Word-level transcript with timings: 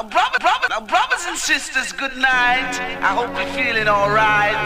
Now, 0.00 0.08
brother, 0.08 0.38
brother, 0.40 0.66
now, 0.70 0.80
brothers 0.80 1.26
and 1.28 1.36
sisters, 1.36 1.92
good 1.92 2.16
night. 2.16 2.72
I 3.04 3.12
hope 3.12 3.36
you're 3.36 3.52
feeling 3.52 3.86
alright. 3.86 4.56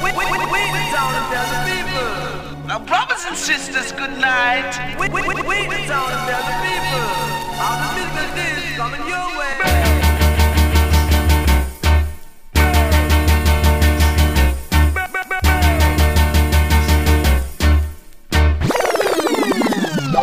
We, 0.00 0.08
we, 0.16 0.24
we, 0.24 0.38
we 0.40 0.62
the 0.72 0.84
town 0.88 1.12
and 1.20 1.28
the 1.52 1.60
people. 1.68 2.64
Now, 2.64 2.78
brothers 2.78 3.22
and 3.28 3.36
sisters, 3.36 3.92
good 3.92 4.16
night. 4.16 4.72
We, 4.98 5.10
we, 5.10 5.20
we, 5.20 5.34
we 5.44 5.68
the 5.68 5.84
town 5.84 6.08
and 6.08 6.24
the 6.48 6.56
people. 6.64 7.04
All 7.60 7.76
the 7.76 8.08
business 8.08 8.72
is 8.72 8.76
coming 8.80 9.04
your 9.04 9.28
way. 9.36 9.39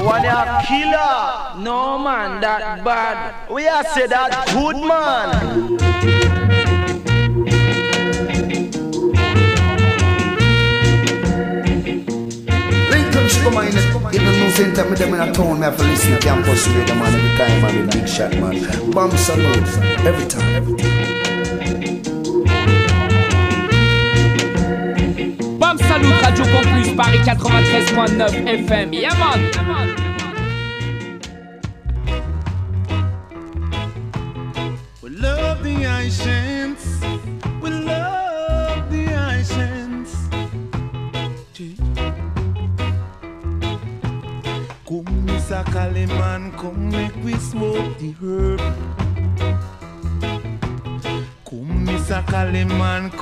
One 0.07 0.23
a 0.23 0.63
killer. 0.65 1.61
No 1.61 1.99
man, 1.99 2.39
that 2.39 2.81
bad. 2.81 3.51
We 3.51 3.67
are 3.67 3.83
say 3.83 4.07
that 4.07 4.47
good 4.53 4.77
man. 4.77 5.75
Lincoln 12.89 13.27
Sugar 13.27 13.51
Mine, 13.51 13.67
in 14.15 14.23
the 14.23 14.31
new 14.31 14.49
center, 14.51 14.89
me 14.89 14.95
them 14.95 15.13
in 15.13 15.19
a 15.19 15.33
town, 15.33 15.59
me 15.59 15.65
have 15.65 15.75
to 15.75 15.83
listen 15.83 16.13
to 16.13 16.19
campus 16.19 16.65
radio 16.69 16.95
man 16.95 17.13
every 17.13 17.37
time, 17.37 17.61
man, 17.61 17.75
in 17.75 17.89
big 17.89 18.07
shot 18.07 18.31
man. 18.39 18.91
Bomb 18.91 19.11
salute, 19.11 19.67
every 20.05 20.25
time. 20.25 20.55
Every 20.55 20.77
time. 20.77 21.07
Bam 25.59 25.77
Salut 25.79 26.21
Radio 26.21 26.45
Campus 26.45 26.93
Paris 26.95 27.27
93.9 27.27 28.67
FM. 28.67 28.93
Yeah 28.93 29.13
man. 29.19 29.41
We 29.97 30.06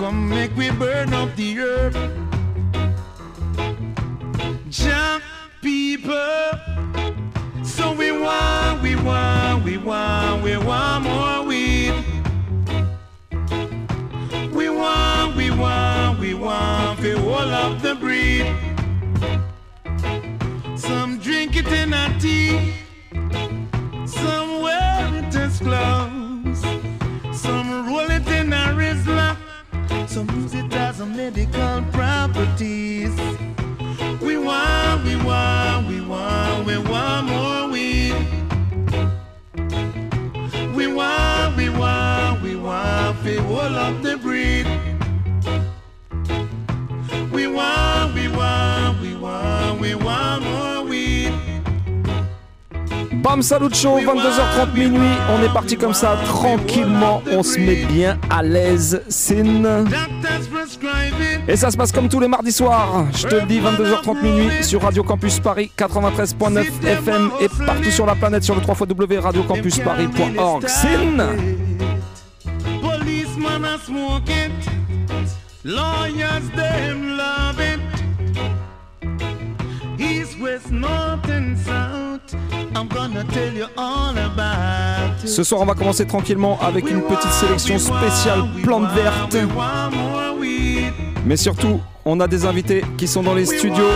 welcome 0.06 0.30
me 0.30 0.45
Salut 53.46 53.76
Show, 53.76 54.00
22h30 54.00 54.74
minuit, 54.74 55.16
on 55.30 55.44
est 55.44 55.54
parti 55.54 55.78
comme 55.78 55.94
ça, 55.94 56.18
tranquillement, 56.26 57.22
on 57.32 57.44
se 57.44 57.60
met 57.60 57.86
bien 57.86 58.18
à 58.28 58.42
l'aise, 58.42 59.04
sin. 59.08 59.86
Et 61.48 61.56
ça 61.56 61.70
se 61.70 61.78
passe 61.78 61.92
comme 61.92 62.10
tous 62.10 62.20
les 62.20 62.28
mardis 62.28 62.52
soirs, 62.52 63.06
je 63.16 63.28
te 63.28 63.36
le 63.36 63.44
dis, 63.44 63.60
22h30 63.60 64.24
minuit 64.24 64.64
sur 64.64 64.82
Radio 64.82 65.04
Campus 65.04 65.40
Paris 65.40 65.72
93.9 65.78 66.66
FM 66.88 67.30
et 67.40 67.48
partout 67.68 67.92
sur 67.92 68.08
la 68.08 68.16
planète 68.16 68.44
sur 68.44 68.56
le 68.56 68.62
3 68.62 68.78
www.radiocampusparis.org. 68.80 70.68
Sin. 70.68 71.18
Lawyers 75.64 76.50
them 76.56 77.16
love 77.16 77.60
it. 77.60 77.80
Ce 85.26 85.44
soir, 85.44 85.62
on 85.62 85.66
va 85.66 85.74
commencer 85.74 86.06
tranquillement 86.06 86.60
avec 86.62 86.90
une 86.90 87.02
petite 87.02 87.32
sélection 87.32 87.80
spéciale 87.80 88.44
plantes 88.64 88.92
vertes. 88.94 89.38
Mais 91.26 91.38
surtout, 91.38 91.80
on 92.06 92.20
a 92.20 92.28
des 92.28 92.46
invités 92.46 92.84
qui 92.98 93.08
sont 93.08 93.24
dans 93.24 93.34
les 93.34 93.46
studios. 93.46 93.90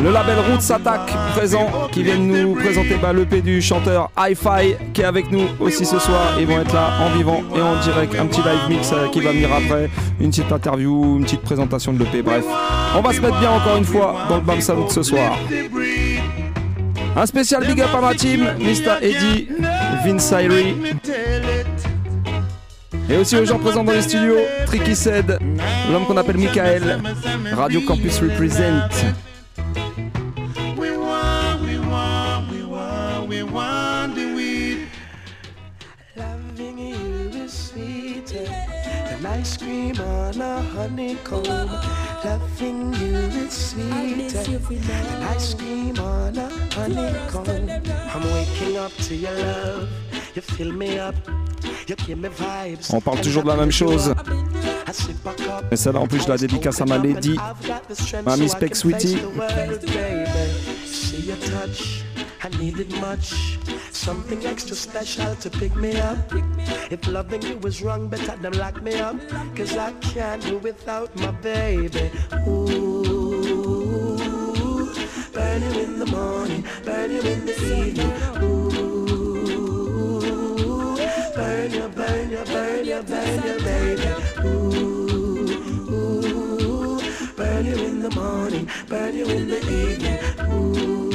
Le 0.00 0.12
label 0.12 0.36
Roots 0.38 0.70
Attack 0.70 1.12
présent, 1.34 1.66
qui 1.90 2.04
viennent 2.04 2.28
nous 2.28 2.54
présenter 2.54 2.96
bah, 3.02 3.12
l'EP 3.12 3.40
du 3.40 3.60
chanteur 3.60 4.10
Hi-Fi 4.16 4.76
qui 4.94 5.00
est 5.00 5.04
avec 5.04 5.32
nous 5.32 5.48
aussi 5.58 5.84
ce 5.84 5.98
soir. 5.98 6.36
Ils 6.38 6.46
vont 6.46 6.60
être 6.60 6.72
là 6.72 6.90
en 7.00 7.16
vivant 7.16 7.42
et 7.56 7.60
en 7.60 7.80
direct. 7.80 8.14
Un 8.14 8.26
petit 8.26 8.42
live 8.42 8.68
mix 8.68 8.92
euh, 8.92 9.08
qui 9.08 9.20
va 9.20 9.32
venir 9.32 9.48
après. 9.52 9.90
Une 10.20 10.30
petite 10.30 10.52
interview, 10.52 11.16
une 11.16 11.24
petite 11.24 11.42
présentation 11.42 11.92
de 11.92 11.98
l'EP. 11.98 12.22
Bref, 12.22 12.44
on 12.96 13.00
va 13.00 13.12
se 13.12 13.20
mettre 13.20 13.40
bien 13.40 13.50
encore 13.50 13.76
une 13.76 13.84
fois 13.84 14.14
dans 14.28 14.36
le 14.36 14.42
Bam 14.42 14.60
Salut 14.60 14.82
ce 14.88 15.02
soir. 15.02 15.36
Un 17.20 17.26
spécial 17.26 17.66
big 17.66 17.80
up 17.80 17.92
à 17.92 18.00
ma 18.00 18.14
team, 18.14 18.46
Mr. 18.60 19.02
Eddie, 19.02 19.48
Vince 20.04 20.30
Irie. 20.30 20.76
Et 23.10 23.16
aussi 23.16 23.36
aux 23.36 23.44
gens 23.44 23.58
présents 23.58 23.82
dans 23.82 23.90
les 23.90 24.02
studios, 24.02 24.36
Tricky 24.66 24.94
Said, 24.94 25.36
l'homme 25.90 26.06
qu'on 26.06 26.16
appelle 26.16 26.36
Michael, 26.36 27.02
Radio 27.54 27.80
Campus 27.80 28.20
Represent. 28.20 28.88
Ice 39.40 39.56
cream 39.56 39.94
on 40.00 40.40
a 40.40 40.62
honeycomb. 40.76 41.68
Loving 42.28 42.92
you 43.00 43.16
is 43.16 43.52
sweeter 43.70 44.42
than 44.42 45.22
ice 45.34 45.54
cream 45.54 45.98
on 45.98 46.36
a 46.36 46.50
honeycomb. 46.74 47.70
I'm 48.14 48.22
waking 48.34 48.76
up 48.76 48.92
to 49.06 49.14
your 49.14 49.32
love. 49.32 49.88
You 50.34 50.42
fill 50.42 50.72
me 50.72 50.98
up. 50.98 51.14
You 51.86 51.96
give 51.96 52.18
me 52.18 52.28
vibes. 52.28 52.92
On 52.92 53.00
parle 53.00 53.22
toujours 53.22 53.44
de 53.44 53.48
la 53.48 53.56
même 53.56 53.72
chose. 53.72 54.14
Mais 55.70 55.76
celle-là, 55.76 56.00
en 56.00 56.06
plus, 56.06 56.22
je 56.22 56.28
la 56.28 56.36
dédicace 56.36 56.82
à 56.82 56.84
ma 56.84 56.98
lady, 56.98 57.34
ma 58.26 58.36
Miss 58.36 58.54
Peck 58.54 58.76
Sweetie. 58.76 59.16
See 60.84 61.28
your 61.28 61.38
touch, 61.38 62.04
I 62.42 62.48
need 62.58 62.78
it 62.78 62.90
much. 63.00 63.58
Something 63.90 64.46
extra 64.46 64.76
special 64.76 65.34
to 65.36 65.50
pick 65.50 65.74
me 65.74 65.98
up. 66.00 66.32
If 66.90 67.06
loving 67.08 67.42
you 67.42 67.58
was 67.58 67.82
wrong, 67.82 68.08
better 68.08 68.36
than 68.36 68.52
lock 68.56 68.80
me 68.82 68.98
up. 69.00 69.16
Cause 69.56 69.76
I 69.76 69.92
can't 70.00 70.42
do 70.42 70.58
without 70.58 71.14
my 71.16 71.32
baby. 71.32 72.10
Ooh, 72.46 74.16
burn 75.32 75.62
you 75.62 75.80
in 75.80 75.98
the 75.98 76.06
morning, 76.06 76.64
burn 76.84 77.10
you 77.10 77.20
in 77.20 77.44
the 77.44 77.54
evening. 77.76 78.12
Ooh, 78.42 78.70
burn 81.34 81.72
you, 81.72 81.88
burn 81.88 82.30
you, 82.30 82.44
burn 82.44 82.84
you, 82.84 83.02
burn 83.02 83.42
you, 83.42 83.58
baby. 83.64 84.10
Ooh, 84.46 85.38
burn 87.36 87.64
you 87.66 87.76
in 87.84 88.00
the 88.00 88.10
morning, 88.14 88.68
burn 88.88 89.16
you 89.16 89.26
in 89.26 89.48
the 89.48 89.58
evening. 89.58 90.18
Ooh, 90.52 91.07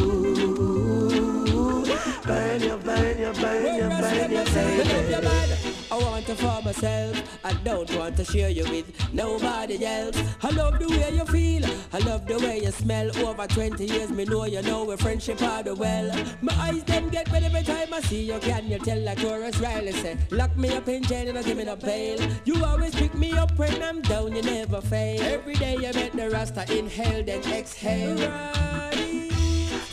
burn 2.26 2.62
you, 2.62 2.78
burn 2.78 3.18
you, 3.20 3.34
burn 3.34 3.76
you, 3.76 3.90
burn 3.90 4.32
you, 4.32 4.44
baby. 4.46 5.74
I 5.94 5.98
want 5.98 6.26
to 6.26 6.36
for 6.36 6.62
myself. 6.64 7.22
I 7.44 7.54
don't 7.64 7.96
want 7.96 8.18
to 8.18 8.26
share 8.26 8.50
you 8.50 8.64
with 8.64 9.14
nobody 9.14 9.86
else. 9.86 10.18
I 10.42 10.50
love 10.50 10.80
the 10.80 10.90
way 10.90 11.12
you 11.14 11.26
feel. 11.26 11.64
I 11.94 12.00
love 12.00 12.26
the 12.26 12.40
way 12.40 12.62
you 12.64 12.72
smell. 12.72 13.16
Over 13.20 13.46
20 13.46 13.86
years, 13.86 14.10
me 14.10 14.26
know 14.26 14.46
you 14.46 14.64
know 14.64 14.86
we 14.86 14.98
friendship 14.98 15.40
are 15.44 15.62
the 15.62 15.76
well. 15.76 16.12
My 16.42 16.54
eyes 16.56 16.84
them 16.86 17.10
get 17.10 17.32
red 17.32 17.44
every 17.44 17.62
time 17.62 17.94
I 17.94 18.02
see 18.02 18.24
you. 18.24 18.40
Can 18.40 18.72
you 18.72 18.80
tell 18.80 19.00
like 19.02 19.20
Taurus 19.22 19.60
Riley 19.60 19.92
say? 19.92 20.18
Lock 20.32 20.58
me 20.58 20.76
up 20.76 20.88
in 20.88 21.04
jail 21.04 21.30
and 21.30 21.38
I 21.38 21.44
give 21.44 21.58
me 21.58 21.66
the 21.66 21.76
bail. 21.76 22.20
You 22.46 22.66
always 22.66 22.96
pick 22.96 23.14
me 23.14 23.34
up 23.34 23.56
when 23.58 23.84
I'm 23.84 24.02
down. 24.02 24.36
You 24.36 24.42
never 24.42 24.82
fail. 24.82 25.22
Every 25.22 25.54
day 25.54 25.74
you 25.74 25.94
make 25.94 26.14
the 26.14 26.30
rasta 26.32 26.66
inhale 26.76 27.24
then 27.24 27.44
exhale. 27.54 29.33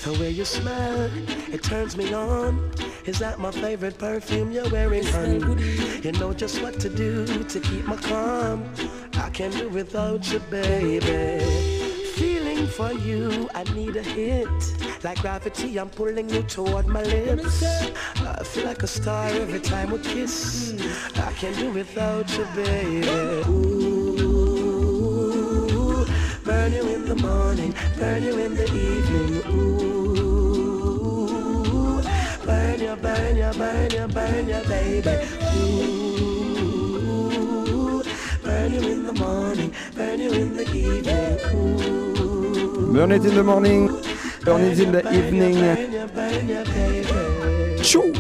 The 0.03 0.13
way 0.19 0.31
you 0.31 0.47
smell, 0.47 1.11
it 1.53 1.63
turns 1.63 1.95
me 1.95 2.15
on. 2.15 2.73
Is 3.05 3.19
that 3.19 3.39
my 3.39 3.51
favorite 3.51 3.99
perfume 3.99 4.51
you're 4.51 4.69
wearing, 4.71 5.05
honey? 5.05 5.41
You 6.03 6.13
know 6.13 6.33
just 6.33 6.63
what 6.63 6.81
to 6.81 6.89
do 6.89 7.27
to 7.45 7.61
keep 7.61 7.85
my 7.85 7.97
calm. 7.97 8.65
I 9.15 9.29
can't 9.29 9.53
do 9.53 9.69
without 9.69 10.33
you, 10.33 10.39
baby. 10.51 11.45
Feeling 12.15 12.67
for 12.67 12.93
you, 12.93 13.49
I 13.55 13.63
need 13.75 13.97
a 13.97 14.03
hit. 14.03 14.49
Like 15.05 15.21
gravity, 15.21 15.79
I'm 15.79 15.91
pulling 15.91 16.31
you 16.31 16.43
toward 16.45 16.87
my 16.87 17.03
lips. 17.03 17.63
I 17.63 18.43
feel 18.43 18.65
like 18.65 18.83
a 18.83 18.87
star 18.87 19.27
every 19.27 19.61
time 19.61 19.91
we 19.91 19.99
kiss. 19.99 20.75
I 21.17 21.33
can't 21.33 21.57
do 21.57 21.71
without 21.73 22.31
you, 22.39 22.47
baby. 22.57 23.07
Ooh, 23.49 23.90
burn 26.71 26.87
you 26.87 26.95
in 26.95 27.05
the 27.05 27.17
morning, 27.17 27.75
burn 27.99 28.23
you 28.23 28.39
in 28.39 28.55
the 28.55 28.65
evening. 28.65 29.43
Ooh, 29.51 31.27
burn 32.47 32.81
you, 32.81 32.97
burn 32.97 33.37
you, 33.37 33.53
burn 33.59 33.91
you, 33.91 34.07
burn 34.09 34.49
you, 34.49 34.63
baby. 34.69 35.11
Ooh, 35.57 36.43
burn 38.43 38.73
you 38.73 38.81
in 38.81 39.03
the 39.07 39.13
morning, 39.13 39.75
burn 39.97 40.21
you 40.21 40.33
in 40.33 40.57
the 40.57 40.63
evening. 40.73 41.39
Ooh, 41.55 42.93
Burn 42.93 43.13
it 43.13 43.25
in 43.25 43.35
the 43.35 43.43
morning, 43.45 43.87
burn 44.45 44.61
it 44.63 44.79
in 44.81 44.93
the 44.93 45.03
evening. 45.13 45.55
burn 45.55 45.93
you, 45.93 46.07
burn 46.09 46.49
you, 46.49 46.65
baby. 46.75 47.83
Chou 47.83 48.13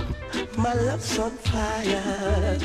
My 0.56 0.74
love's 0.74 1.18
on 1.18 1.30
fire, 1.30 2.58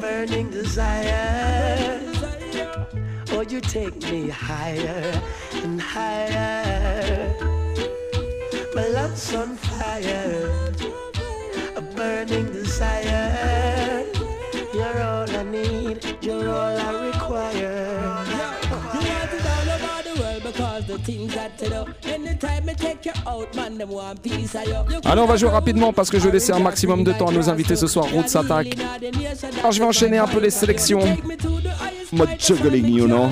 burning 0.00 0.50
desire. 0.50 1.87
Oh, 3.30 3.42
you 3.42 3.60
take 3.60 3.94
me 4.10 4.28
higher 4.28 5.20
and 5.52 5.80
higher. 5.80 7.34
My 8.74 8.86
love's 8.88 9.34
on 9.34 9.56
fire, 9.56 10.72
a 11.76 11.80
burning 11.80 12.50
desire. 12.52 14.04
You're 14.72 15.02
all 15.02 15.30
I 15.30 15.42
need, 15.42 16.16
you're 16.22 16.48
all 16.48 16.76
I 16.76 17.06
require. 17.06 17.17
Allez, 25.04 25.20
on 25.20 25.26
va 25.26 25.36
jouer 25.36 25.50
rapidement 25.50 25.92
parce 25.92 26.10
que 26.10 26.18
je 26.18 26.26
vais 26.26 26.32
laisser 26.32 26.52
un 26.52 26.58
maximum 26.58 27.04
de 27.04 27.12
temps 27.12 27.28
à 27.28 27.32
nos 27.32 27.48
invités 27.48 27.76
ce 27.76 27.86
soir. 27.86 28.06
Roots 28.12 28.36
Attack. 28.36 28.76
Alors, 29.60 29.72
je 29.72 29.78
vais 29.78 29.86
enchaîner 29.86 30.18
un 30.18 30.26
peu 30.26 30.40
les 30.40 30.50
sélections. 30.50 31.00
Mode 32.12 32.30
juggling, 32.38 32.86
you 32.86 33.06
know. 33.06 33.28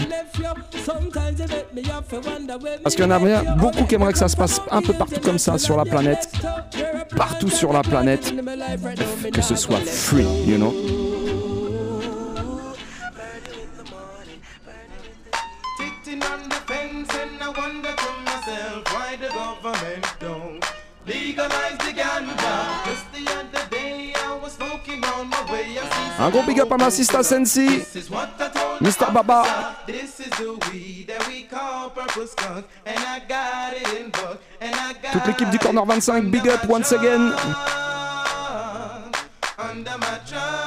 Parce 2.82 2.94
qu'il 2.94 3.04
y 3.04 3.08
en 3.08 3.10
a 3.10 3.18
bien 3.18 3.42
beaucoup 3.56 3.84
qui 3.84 3.94
aimeraient 3.94 4.12
que 4.12 4.18
ça 4.18 4.28
se 4.28 4.36
passe 4.36 4.60
un 4.70 4.82
peu 4.82 4.92
partout 4.92 5.20
comme 5.20 5.38
ça 5.38 5.58
sur 5.58 5.76
la 5.76 5.84
planète. 5.84 6.28
Partout 7.16 7.50
sur 7.50 7.72
la 7.72 7.82
planète. 7.82 8.34
Que 9.32 9.42
ce 9.42 9.56
soit 9.56 9.80
free, 9.80 10.26
you 10.46 10.56
know. 10.56 11.05
Government 19.62 20.06
don't 20.20 20.64
legalize 21.06 21.78
the 21.78 21.92
ganja. 21.92 22.84
Just 22.84 23.12
the 23.12 23.30
other 23.32 23.68
day 23.70 24.12
I 24.14 24.38
was 24.42 24.52
smoking 24.52 25.04
on 25.04 25.28
my 25.28 25.52
way. 25.52 25.78
I 25.78 25.84
see 25.84 26.22
Un 26.22 26.30
gros 26.30 26.42
big 26.46 26.60
up 26.60 26.72
à 26.72 26.76
ma 26.76 26.90
sister 26.90 27.22
Sensi. 27.22 27.66
This 27.78 27.96
is 27.96 28.10
what 28.10 28.28
I 28.40 28.48
told 28.48 28.80
Mr. 28.80 29.12
Baba. 29.12 29.76
This 29.86 30.20
is 30.20 30.30
the 30.30 30.58
weed 30.70 31.06
that 31.08 31.26
we 31.28 31.44
call 31.44 31.90
purple 31.90 32.26
skunk, 32.26 32.64
and 32.84 32.98
I 32.98 33.20
got 33.28 33.74
it 33.74 34.00
in 34.00 34.10
book, 34.10 34.38
and 34.60 34.74
I 34.74 34.94
got 34.94 35.12
Toute 35.12 35.26
l'équipe 35.26 35.50
du 35.50 35.58
Corner 35.58 35.82
25, 35.82 36.30
big 36.30 36.48
up 36.48 36.64
once 36.68 36.92
again. 36.92 37.32
it 37.32 37.36
under 39.58 39.98
my 39.98 40.18
trunk. 40.26 40.65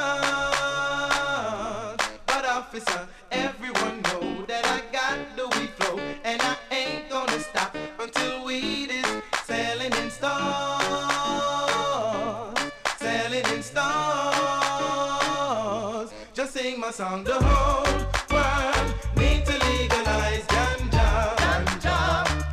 Sing 17.10 17.24
my 17.24 17.24
song, 17.24 17.24
the 17.24 17.34
whole 17.34 17.86
world 18.32 18.94
need 19.18 19.46
to 19.46 19.54
legalize 19.66 20.46
ganja, 20.48 21.36
ganja, 21.38 21.98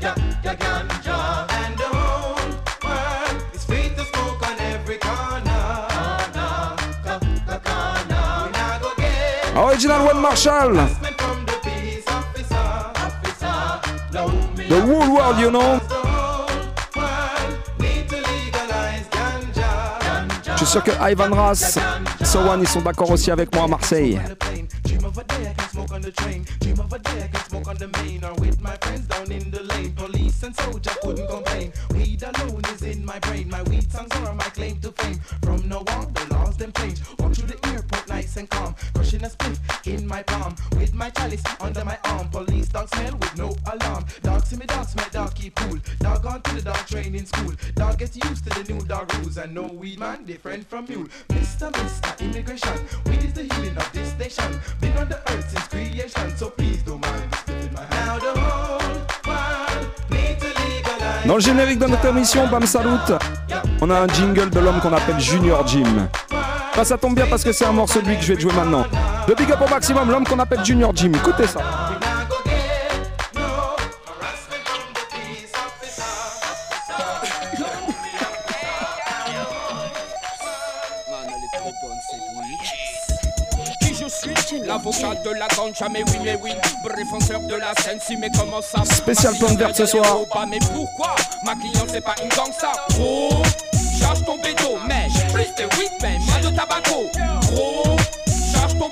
yeah, 0.01 0.15
yeah, 0.45 0.55
ganja, 0.55 1.47
and 1.61 1.79
the 1.79 1.85
whole 1.85 2.37
world 2.85 3.55
is 3.55 3.65
free 3.65 3.89
to 3.97 4.05
smoke 4.05 4.49
on 4.49 4.59
every 4.61 4.99
corner, 4.99 5.87
corner, 5.93 6.77
co- 7.05 7.21
co- 7.47 7.61
corner. 7.61 8.47
We 8.47 8.53
now 8.53 8.79
go 8.81 8.91
get 8.97 9.57
Original 9.57 10.07
One 10.07 10.21
Marshall. 10.23 10.75
from 11.19 11.45
the 11.47 11.59
peace 11.63 12.05
officer, 12.09 12.67
officer, 13.07 13.81
blow 14.11 14.29
me 14.57 14.69
The 14.69 14.81
whole 14.81 15.15
world, 15.15 15.39
you 15.39 15.51
know. 15.51 15.81
Je 20.59 20.65
suis 20.65 20.67
sûr 20.73 20.83
que 20.83 20.91
Ivan 20.99 21.33
Ras, 21.35 21.79
Sowan, 22.27 22.61
ils 22.61 22.69
sont 22.69 22.81
d'accord 22.81 23.11
aussi 23.13 23.31
avec 23.31 23.55
moi 23.55 23.65
à 23.65 23.69
Marseille. 23.69 24.19
Of 25.17 25.25
a 25.25 25.29
day 25.29 25.49
I 25.49 25.55
can 25.55 25.69
smoke 25.71 25.93
on 25.93 26.01
the 26.03 26.13
train. 26.13 26.45
Dream 26.61 26.79
of 26.81 26.93
a 26.93 26.99
day 26.99 27.23
I 27.25 27.29
can 27.29 27.49
smoke 27.49 27.69
on 27.69 27.77
the 27.77 27.89
main 27.89 28.23
or 28.25 28.35
with 28.35 28.61
my 28.61 28.77
friends 28.77 29.07
down 29.07 29.31
in 29.33 29.51
the 29.51 29.63
lane. 29.63 29.93
Police 29.93 30.43
and 30.43 30.55
soldier 30.55 30.91
couldn't 31.03 31.29
complain. 31.29 31.73
Weed 31.95 32.23
alone 32.23 32.63
is 32.73 32.83
in 32.83 33.05
my 33.05 33.19
brain. 33.21 33.49
My 33.49 33.63
weed 33.65 33.91
songs 33.91 34.11
are 34.17 34.35
my 34.35 34.45
claim 34.45 34.79
to 34.81 34.93
fame. 34.93 35.19
From 35.43 35.69
now 35.69 35.85
on, 35.97 36.13
the 36.13 36.27
laws 36.35 36.57
them 36.57 36.73
change. 36.73 37.01
Walk 37.19 37.35
through 37.35 37.49
the 37.49 37.69
airport 37.69 38.09
nice 38.09 38.37
and 38.37 38.49
calm. 38.51 38.75
Crushing 38.95 39.25
a 39.25 39.29
spliff 39.29 39.59
in 39.87 40.07
my 40.07 40.23
palm. 40.23 40.55
With 40.73 40.95
my 40.95 41.09
chalice 41.11 41.43
under 41.61 41.85
my 41.85 41.99
arm. 42.05 42.29
Police 42.29 42.69
dog 42.69 42.89
smell 42.95 43.17
with 43.17 43.37
no 43.39 43.57
alarm. 43.73 44.05
Dog 44.23 44.45
see 44.45 44.57
me 44.57 44.67
dog 44.67 44.87
smell 44.87 45.09
dog 45.13 45.35
keep 45.35 45.55
cool. 45.55 45.79
Dog 46.01 46.27
on 46.27 46.43
to 46.43 46.55
the 46.57 46.63
dog 46.63 46.87
training 46.87 47.25
school. 47.27 47.53
Dog 47.75 47.99
gets 47.99 48.17
used 48.17 48.45
to 48.45 48.63
the 48.63 48.73
new 48.73 48.81
dog 48.85 49.13
rules. 49.15 49.39
And 49.39 49.55
no 49.55 49.63
weed 49.63 49.99
man 49.99 50.25
different 50.25 50.69
from 50.69 50.87
you. 50.91 51.09
Mr. 51.29 51.73
Mr. 51.73 52.21
Immigration. 52.21 52.79
Weed 53.07 53.25
is 53.25 53.33
the 53.33 53.45
healing 53.55 53.77
of 53.79 53.91
this 53.93 54.13
nation. 54.19 54.61
Been 54.81 54.97
on 54.99 55.06
Dans 61.27 61.35
le 61.35 61.41
générique 61.41 61.81
de 61.81 61.87
notre 61.87 62.07
émission, 62.07 62.47
Bam 62.47 62.65
Salut, 62.65 62.89
on 63.81 63.91
a 63.91 64.01
un 64.01 64.07
jingle 64.07 64.49
de 64.49 64.61
l'homme 64.61 64.79
qu'on 64.81 64.93
appelle 64.93 65.19
Junior 65.19 65.67
Jim. 65.67 66.09
Bah, 66.77 66.85
ça 66.85 66.97
tombe 66.97 67.17
bien 67.17 67.27
parce 67.29 67.43
que 67.43 67.53
c'est 67.53 67.65
un 67.65 67.73
morceau 67.73 68.01
de 68.01 68.07
lui 68.07 68.17
que 68.17 68.23
je 68.23 68.29
vais 68.29 68.37
te 68.37 68.43
jouer 68.43 68.53
maintenant. 68.53 68.85
Le 69.27 69.35
big 69.35 69.51
up 69.51 69.59
au 69.61 69.69
maximum, 69.69 70.09
l'homme 70.09 70.25
qu'on 70.25 70.39
appelle 70.39 70.65
Junior 70.65 70.93
Jim. 70.95 71.11
Écoutez 71.15 71.47
ça. 71.49 71.61
La 85.49 85.57
ganja, 85.57 85.89
mais 85.89 86.03
oui, 86.07 86.19
mais 86.25 86.39
oui. 86.43 86.51
Défenseur 86.97 87.41
de 87.41 87.55
la 87.55 87.75
scène, 87.83 87.99
si, 88.01 88.17
mais 88.17 88.31
comment 88.31 88.63
ça 88.63 88.83
Spécial 88.85 89.35
plan 89.37 89.55
vert 89.55 89.75
ce 89.75 89.87
soir. 89.87 90.19
Mais 90.49 90.59
pourquoi? 90.59 91.15
Ma 91.45 91.55
cliente, 91.55 91.89
c'est 91.89 92.01
pas 92.01 92.15
une 92.23 92.29
gangsta. 92.31 92.73
Gros, 92.91 93.43
charge 93.99 94.25
ton 94.25 94.37
bédo, 94.39 94.79
mais 94.89 95.07
plus 95.33 95.45
de 95.59 95.65
weed, 95.77 95.91
mais 96.03 96.19
moins 96.21 96.51
de 96.51 96.57
tabaco. 96.57 97.11
Gros, 97.53 97.97
charge 98.53 98.79
ton. 98.79 98.91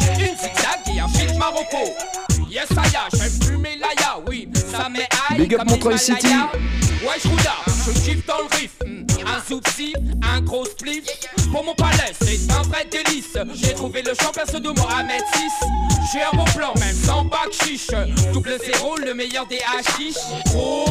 J'ai 0.00 0.30
une 0.30 0.36
zigzag 0.36 0.80
et 0.94 1.00
un 1.00 1.08
fit 1.08 1.36
Marocco. 1.36 1.92
Yes, 2.50 2.66
Aya, 2.70 3.08
j'aime 3.12 3.30
fumer 3.42 3.76
l'aya, 3.76 4.18
oui, 4.26 4.48
ça 4.70 4.88
m'est 4.88 5.08
high 5.30 5.38
Big 5.38 5.54
up 5.54 5.64
Montreuil. 5.66 5.98
City. 5.98 6.28
Ouais, 7.02 7.14
je 7.22 7.28
je 7.28 8.00
kiffe 8.00 8.26
dans 8.26 8.38
le 8.38 8.56
riff. 8.56 8.97
Un 9.28 9.40
soupsi, 9.46 9.92
un 10.22 10.40
gros 10.40 10.64
spliff. 10.64 11.04
Pour 11.52 11.64
mon 11.64 11.74
palais, 11.74 12.12
c'est 12.20 12.50
un 12.50 12.62
vrai 12.62 12.86
délice. 12.90 13.36
J'ai 13.54 13.74
trouvé 13.74 14.02
le 14.02 14.12
champ 14.14 14.30
perso 14.32 14.58
de 14.58 14.70
Mohamed 14.70 15.22
6. 15.34 15.42
J'ai 16.12 16.22
un 16.22 16.36
bon 16.36 16.44
plan, 16.56 16.72
même 16.78 16.96
sans 17.04 17.24
bac 17.24 17.48
chiche. 17.52 17.88
Double 18.32 18.58
zéro, 18.64 18.96
le 18.96 19.14
meilleur 19.14 19.46
des 19.46 19.60
hachiches. 19.76 20.16
Gros, 20.46 20.86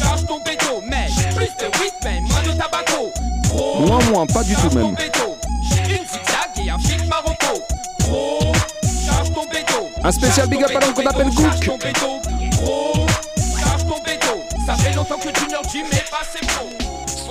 charge 0.00 0.26
ton 0.26 0.38
bédo, 0.44 0.82
mais 0.88 1.08
plus 1.34 1.46
de 1.46 1.66
weed, 1.80 1.92
mais 2.04 2.20
moins 2.20 2.42
de 2.42 2.58
tabaco. 2.58 3.10
Gros, 3.48 3.80
Moins, 3.80 4.04
moins, 4.10 4.26
pas 4.26 4.44
du 4.44 4.54
tout 4.54 4.70
même. 4.74 4.96
J'ai 4.98 5.92
une 5.94 6.06
zigzag 6.06 6.64
et 6.64 6.70
un 6.70 6.78
chic 6.78 7.06
Marocco. 7.08 7.60
Gros, 8.00 8.52
charge 9.06 9.32
ton 9.34 9.44
bédo. 9.46 9.88
Un 10.02 10.12
spécial 10.12 10.48
big 10.48 10.62
up 10.62 10.70
à 10.74 10.92
qu'on 10.92 11.06
appelle 11.06 11.30
Cook. 11.34 11.78
Gros, 12.62 13.06
charge 13.58 13.84
ton 13.86 13.98
bédo. 13.98 14.40
Ça 14.66 14.76
fait 14.76 14.92
longtemps 14.94 15.18
que 15.18 15.38
Junior 15.38 15.62
Jim 15.70 15.84
est 15.92 16.10
passé 16.10 16.38
pro. 16.46 16.83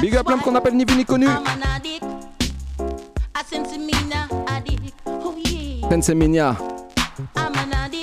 Big 0.00 0.16
up 0.16 0.28
l'homme 0.28 0.40
qu'on 0.40 0.54
appelle 0.54 0.74
ni 0.74 0.84
vu 0.84 0.96
ni 0.96 1.04
connu. 1.04 1.26
Oh. 1.28 1.50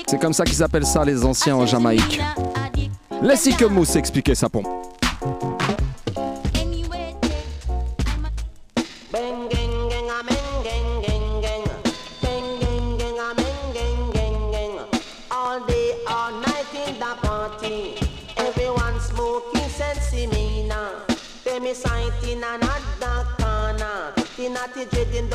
C'est 0.07 0.19
comme 0.19 0.33
ça 0.33 0.43
qu'ils 0.43 0.61
appellent 0.61 0.85
ça 0.85 1.03
les 1.03 1.25
anciens 1.25 1.55
en 1.55 1.65
Jamaïque. 1.65 2.21
Laissez 3.21 3.53
que 3.53 3.65
Mousse 3.65 3.95
expliquer 3.95 4.35
ça 4.35 4.47
pour. 4.47 4.86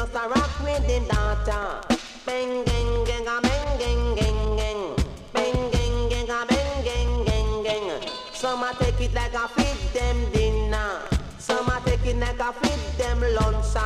Dreading 0.02 0.12
does 0.12 0.14
a 0.14 0.28
rock 0.28 0.60
with 0.62 0.86
the 0.86 1.00
daughter. 1.12 1.80
Bang 2.26 2.64
gang 2.64 3.04
gang 3.04 3.26
a 3.26 3.40
bang 3.40 3.78
gang 3.78 4.14
gang 4.16 4.56
gang. 4.56 4.96
Bang 5.32 5.70
gang 5.70 6.08
gang 6.08 6.30
a 6.30 6.46
bang 6.46 6.84
gang 6.84 7.24
gang 7.24 7.62
gang. 7.62 8.08
Some 8.32 8.62
a 8.62 8.74
take 8.78 9.00
it 9.00 9.14
like 9.14 9.34
a 9.34 9.48
feed 9.48 9.92
them 9.92 10.30
dinner. 10.32 11.00
Some 11.38 11.68
a 11.68 11.80
take 11.84 12.06
it 12.06 12.16
like 12.18 12.40
a 12.40 12.52
feed 12.52 12.98
them 12.98 13.20
lunch. 13.34 13.76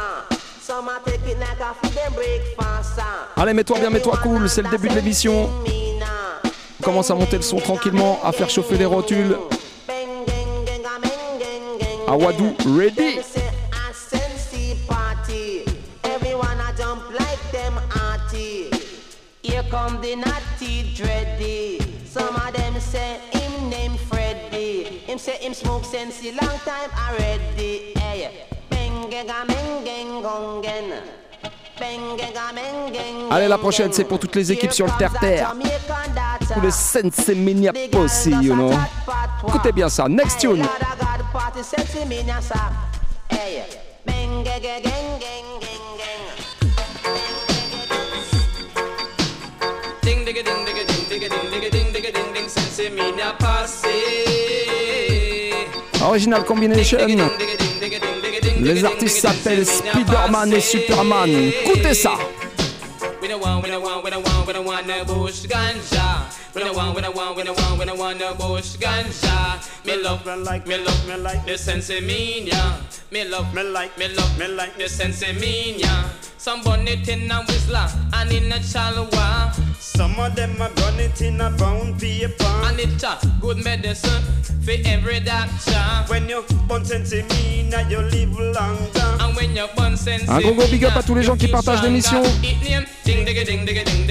Some 0.61 0.88
a 0.88 1.00
take 1.04 1.26
it 1.26 1.38
like 1.38 1.61
a 1.61 1.75
feed 1.75 1.92
them 1.92 2.12
breakfast. 2.14 3.00
Allez, 3.37 3.52
mets-toi 3.52 3.78
bien, 3.78 3.90
mets-toi 3.90 4.16
cool, 4.23 4.49
c'est 4.49 4.62
le 4.62 4.70
début 4.70 4.88
de 4.88 4.94
l'émission. 4.94 5.50
On 6.80 6.82
commence 6.82 7.11
à 7.11 7.14
monter 7.14 7.37
le 7.37 7.42
son 7.42 7.58
tranquillement, 7.58 8.20
à 8.25 8.32
faire 8.32 8.49
chauffer 8.49 8.76
les 8.76 8.87
rotules. 8.87 9.37
Awadou, 12.08 12.54
ready 12.78 13.15
come 19.70 20.00
the 20.00 20.16
natty 20.16 20.94
dready. 20.94 21.80
Some 22.06 22.35
of 22.35 22.52
them 22.52 22.80
say 22.80 23.18
him 23.32 23.68
name 23.68 23.96
Freddy. 24.08 25.02
Him 25.06 25.18
say 25.18 25.38
him 25.38 25.54
smoke 25.54 25.85
sensey 25.85 26.32
long 26.40 26.58
time 26.64 26.90
already. 27.08 27.92
Hey, 27.96 28.46
bengega 28.70 29.44
mengeng 29.46 30.23
gongen. 30.23 31.02
Bengega 31.78 32.52
mengeng. 32.54 33.30
Allez, 33.30 33.49
la 33.49 33.58
prochaine, 33.58 33.92
c'est 33.92 34.04
pour 34.04 34.18
toutes 34.18 34.37
les 34.37 34.52
équipes 34.52 34.73
sur 34.73 34.87
le 34.87 34.92
terre-terre. 34.99 35.54
Tous 36.54 36.61
les 36.61 36.70
Sensemania 36.70 37.73
Posse, 37.90 38.26
you 38.26 38.54
know. 38.54 38.73
Écoutez 39.46 39.73
bien 39.73 39.88
ça, 39.88 40.08
next 40.08 40.40
tune. 40.40 40.64
Original 56.02 56.45
Combination. 56.45 56.99
Les 58.61 58.85
artistes 58.85 59.18
s'appellent 59.18 59.66
Spiderman 59.66 60.52
et 60.52 60.61
Superman. 60.61 61.30
Écoutez 61.64 61.95
ça. 61.95 62.12
Some 76.46 76.62
it 76.86 77.08
in 77.08 77.28
a 77.28 77.42
whistler 77.42 77.88
and 78.12 78.30
in 78.30 78.52
a 78.52 78.58
chalwa. 78.60 79.52
Some 79.80 80.16
of 80.20 80.36
them 80.36 80.62
are 80.62 80.70
gun 80.76 81.00
it 81.00 81.20
in 81.20 81.40
a 81.40 81.50
brown 81.50 81.98
paper. 81.98 82.44
And 82.62 82.78
it's 82.78 83.02
a 83.02 83.18
good 83.40 83.64
medicine 83.64 84.22
for 84.62 84.76
every 84.84 85.18
doctor. 85.18 85.74
When 86.06 86.28
you 86.28 86.44
sensimina, 86.84 87.90
you 87.90 87.98
live 87.98 88.38
longer. 88.38 89.16
And 89.18 89.34
when 89.34 89.56
you 89.56 89.66
bun 89.74 89.96
sense 89.96 90.28
Un 90.28 90.40
gros 90.40 90.54
gros 90.54 90.68
big 90.68 90.84
up 90.84 90.96
à 90.96 91.02
tous 91.02 91.16
les 91.16 91.24
gens 91.24 91.36
qui 91.36 91.48
partagent 91.48 91.82
l'émission. 91.82 92.22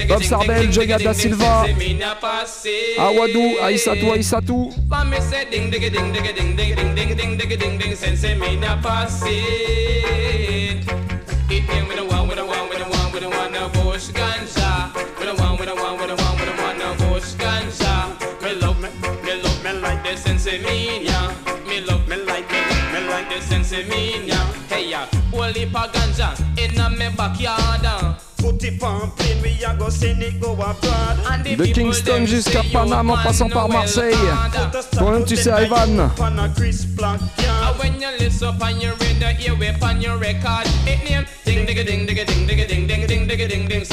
Bob 0.06 0.22
Sarbel, 0.22 0.70
Joya 0.70 0.98
Da 0.98 1.14
Silva, 1.14 1.64
Awadou, 2.98 3.56
Aïssatou, 3.62 4.12
Aïssatou. 4.12 4.72
Hit 11.48 11.66
them 11.68 11.86
with 11.88 11.98
a 11.98 12.04
one, 12.04 12.28
with 12.28 12.38
a 12.38 12.44
one, 12.44 12.68
with 12.68 12.80
a 12.80 12.88
one, 12.88 13.12
with 13.12 13.22
a 13.22 13.28
one, 13.28 13.52
no 13.52 13.68
bush 13.68 14.08
ganja. 14.10 14.92
With 15.18 15.28
a 15.28 15.34
one, 15.42 15.58
with 15.58 15.68
a 15.68 15.74
one, 15.74 15.96
with 15.98 16.10
a 16.10 16.16
one, 16.16 16.34
with 16.40 16.48
a 16.48 16.62
one, 16.62 16.78
no 16.78 16.94
bush 16.98 17.34
ganja. 17.34 18.42
Me 18.42 18.54
love 18.54 18.80
me, 18.80 18.88
me 19.24 19.42
love 19.42 19.62
me 19.64 19.72
like 19.80 20.02
the 20.02 20.10
sensiminia. 20.10 21.20
Me 21.68 21.80
love 21.80 22.06
me 22.08 22.16
like 22.16 22.50
me 22.50 22.76
me 22.92 23.08
like 23.08 23.28
the 23.28 23.36
sensiminia. 23.36 24.38
Hey 24.68 24.90
ya, 24.90 25.06
holy 25.30 25.66
paganja 25.66 26.34
in 26.58 26.78
a 26.80 26.90
me 26.90 27.08
backyard. 27.16 27.95
De 31.56 31.66
Kingston 31.66 32.26
jusqu'à 32.26 32.62
Paname 32.72 33.10
en 33.10 33.16
passant 33.22 33.48
par 33.48 33.68
Marseille. 33.68 34.14
Toi-même, 34.98 35.24
tu 35.24 35.36
sais, 35.36 35.50
Ivan. 35.50 36.10
Ding 41.44 41.64
ding 41.64 41.76
ding 41.76 41.86
ding 41.86 42.06
ding 42.06 42.26
ding 42.26 42.26
ding 42.26 42.66
ding 42.66 42.86
ding 42.86 42.86
ding 42.86 43.06
ding 43.06 43.26
ding 43.26 43.48
ding 43.48 43.48
ding 43.48 43.68
ding 43.68 43.84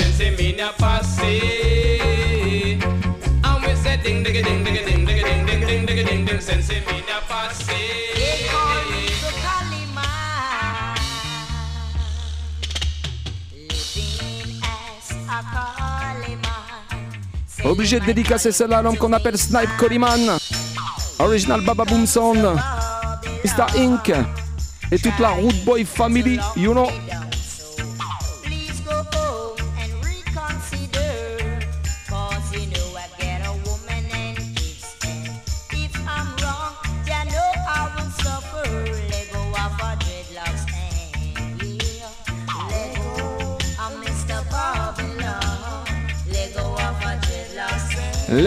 Obligé 17.64 18.00
de 18.00 18.06
dédicacer 18.06 18.52
celle-là 18.52 18.80
à 18.80 18.82
l'homme 18.82 18.98
qu'on 18.98 19.14
appelle 19.14 19.38
Snipe 19.38 19.70
Colyman. 19.78 20.38
Original 21.20 21.62
Baba 21.62 21.86
Boom 21.86 22.06
Sound. 22.06 22.46
Mr. 23.44 23.80
Inc. 23.80 24.12
Et 24.92 25.00
toute 25.00 25.18
la 25.20 25.30
Root 25.30 25.54
Boy 25.66 25.86
Family, 25.86 26.40
you 26.56 26.74
know. 26.74 26.88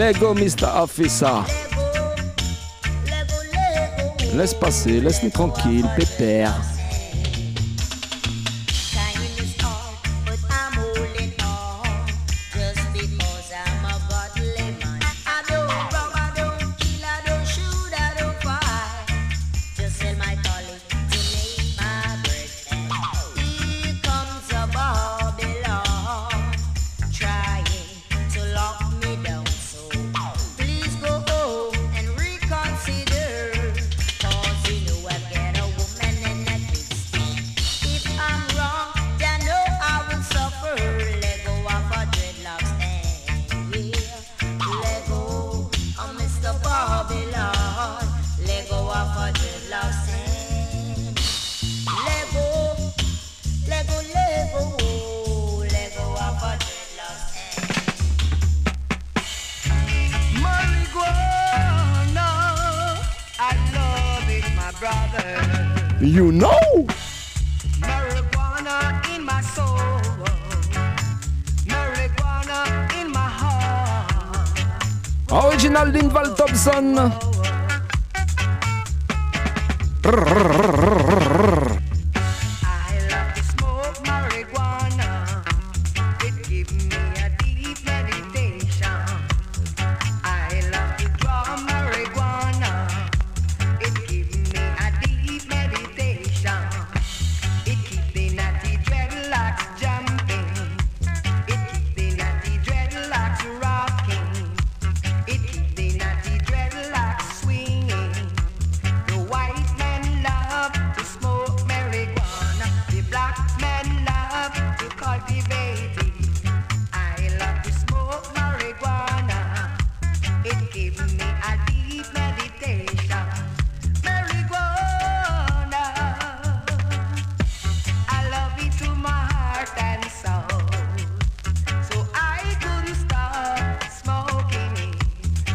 Lego 0.07 0.33
Mr. 0.33 0.69
Officer. 0.73 1.43
Laisse 4.33 4.53
passer, 4.53 5.01
laisse-nous 5.01 5.31
tranquille, 5.31 5.85
pépère. 5.97 6.53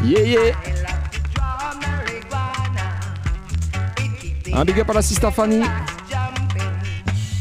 Keeps 0.02 0.56
the 4.44 4.54
Un 4.54 4.64
big 4.64 4.80
up 4.80 4.90
à 4.90 4.94
la 4.94 5.02
Sista 5.02 5.30
Fanny. 5.30 5.62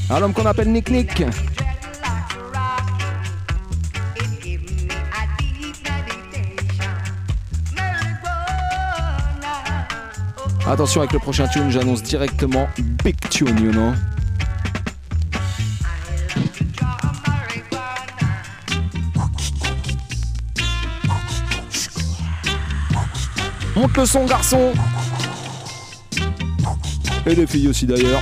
À 0.10 0.20
l'homme 0.20 0.34
qu'on 0.34 0.46
appelle 0.46 0.72
Nick 0.72 0.90
Nick. 0.90 1.24
Attention 10.68 11.02
avec 11.02 11.12
le 11.12 11.20
prochain 11.20 11.48
tune, 11.48 11.70
j'annonce 11.70 12.04
directement 12.04 12.70
Big 13.04 13.18
Tune, 13.30 13.58
you 13.62 13.72
know. 13.72 13.92
Monte 23.82 23.98
le 23.98 24.06
son, 24.06 24.26
garçon. 24.26 24.74
Et 27.26 27.34
les 27.34 27.48
filles 27.48 27.68
aussi 27.68 27.88
d'ailleurs. 27.88 28.22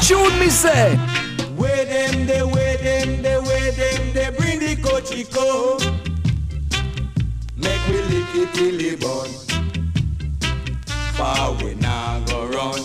Tune, 0.00 0.16
me 0.40 0.50
say. 0.50 0.98
Where 1.56 1.84
them, 1.84 2.26
they, 2.26 2.42
where 2.42 2.76
them, 2.78 3.22
they, 3.22 3.38
where 3.38 3.70
them, 3.70 4.12
they 4.12 4.30
bring 4.36 4.58
the 4.58 4.74
cochico. 4.82 5.78
Make 7.58 7.86
we 7.88 8.02
lick 8.10 8.34
it 8.34 8.52
till 8.54 8.80
it 8.80 9.00
burn. 9.00 9.30
Far 11.12 11.52
we 11.62 11.76
now 11.76 12.18
go 12.26 12.46
run. 12.46 12.82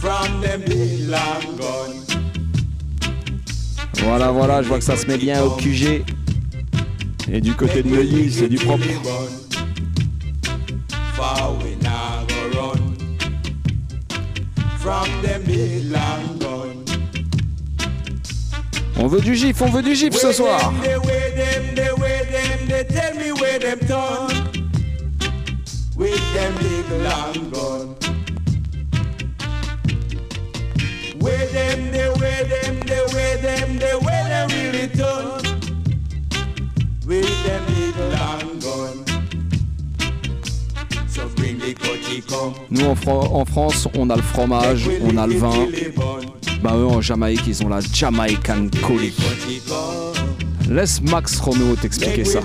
From 0.00 0.40
them 0.40 0.62
big 0.62 1.10
long 1.10 1.56
gun. 1.58 2.00
Voilà, 4.02 4.30
voilà, 4.30 4.62
je 4.62 4.68
vois 4.68 4.78
que 4.78 4.84
ça 4.84 4.96
se 4.96 5.06
met 5.06 5.18
bien 5.18 5.42
au 5.42 5.50
QG. 5.50 6.19
Et 7.32 7.40
du 7.40 7.54
côté 7.54 7.84
de 7.84 7.88
Neuilly, 7.88 8.32
c'est 8.32 8.48
du 8.48 8.56
propre. 8.56 8.84
On 18.96 19.06
veut 19.06 19.20
du 19.20 19.36
gif, 19.36 19.62
on 19.62 19.70
veut 19.70 19.82
du 19.82 19.94
gif 19.94 20.14
ce 20.14 20.32
soir. 20.32 20.72
Nous 42.70 42.84
en, 42.84 42.94
Fran- 42.94 43.28
en 43.32 43.44
France, 43.44 43.88
on 43.98 44.08
a 44.10 44.16
le 44.16 44.22
fromage, 44.22 44.88
on 45.02 45.16
a 45.16 45.26
le 45.26 45.34
vin. 45.34 45.66
Bah 46.62 46.74
eux 46.76 46.86
en 46.86 47.00
Jamaïque, 47.00 47.42
ils 47.46 47.62
ont 47.64 47.68
la 47.68 47.80
Jamaican 47.80 48.66
come. 48.82 49.00
Laisse 50.68 51.00
Max 51.02 51.38
Romeo 51.40 51.74
t'expliquer 51.76 52.24
ça. 52.24 52.40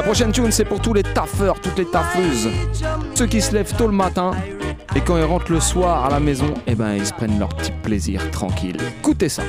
La 0.00 0.06
prochaine 0.06 0.32
tune, 0.32 0.50
c'est 0.50 0.64
pour 0.64 0.80
tous 0.80 0.94
les 0.94 1.02
taffeurs, 1.02 1.60
toutes 1.60 1.76
les 1.76 1.84
taffeuses. 1.84 2.48
Ceux 3.14 3.26
qui 3.26 3.42
se 3.42 3.52
lèvent 3.52 3.76
tôt 3.76 3.86
le 3.86 3.92
matin 3.92 4.30
et 4.96 5.02
quand 5.02 5.18
ils 5.18 5.24
rentrent 5.24 5.52
le 5.52 5.60
soir 5.60 6.06
à 6.06 6.08
la 6.08 6.18
maison, 6.18 6.54
eh 6.66 6.74
ben 6.74 6.94
ils 6.94 7.06
se 7.06 7.12
prennent 7.12 7.38
leur 7.38 7.50
petit 7.50 7.70
plaisir 7.70 8.30
tranquille. 8.30 8.78
Écoutez 8.98 9.28
ça. 9.28 9.42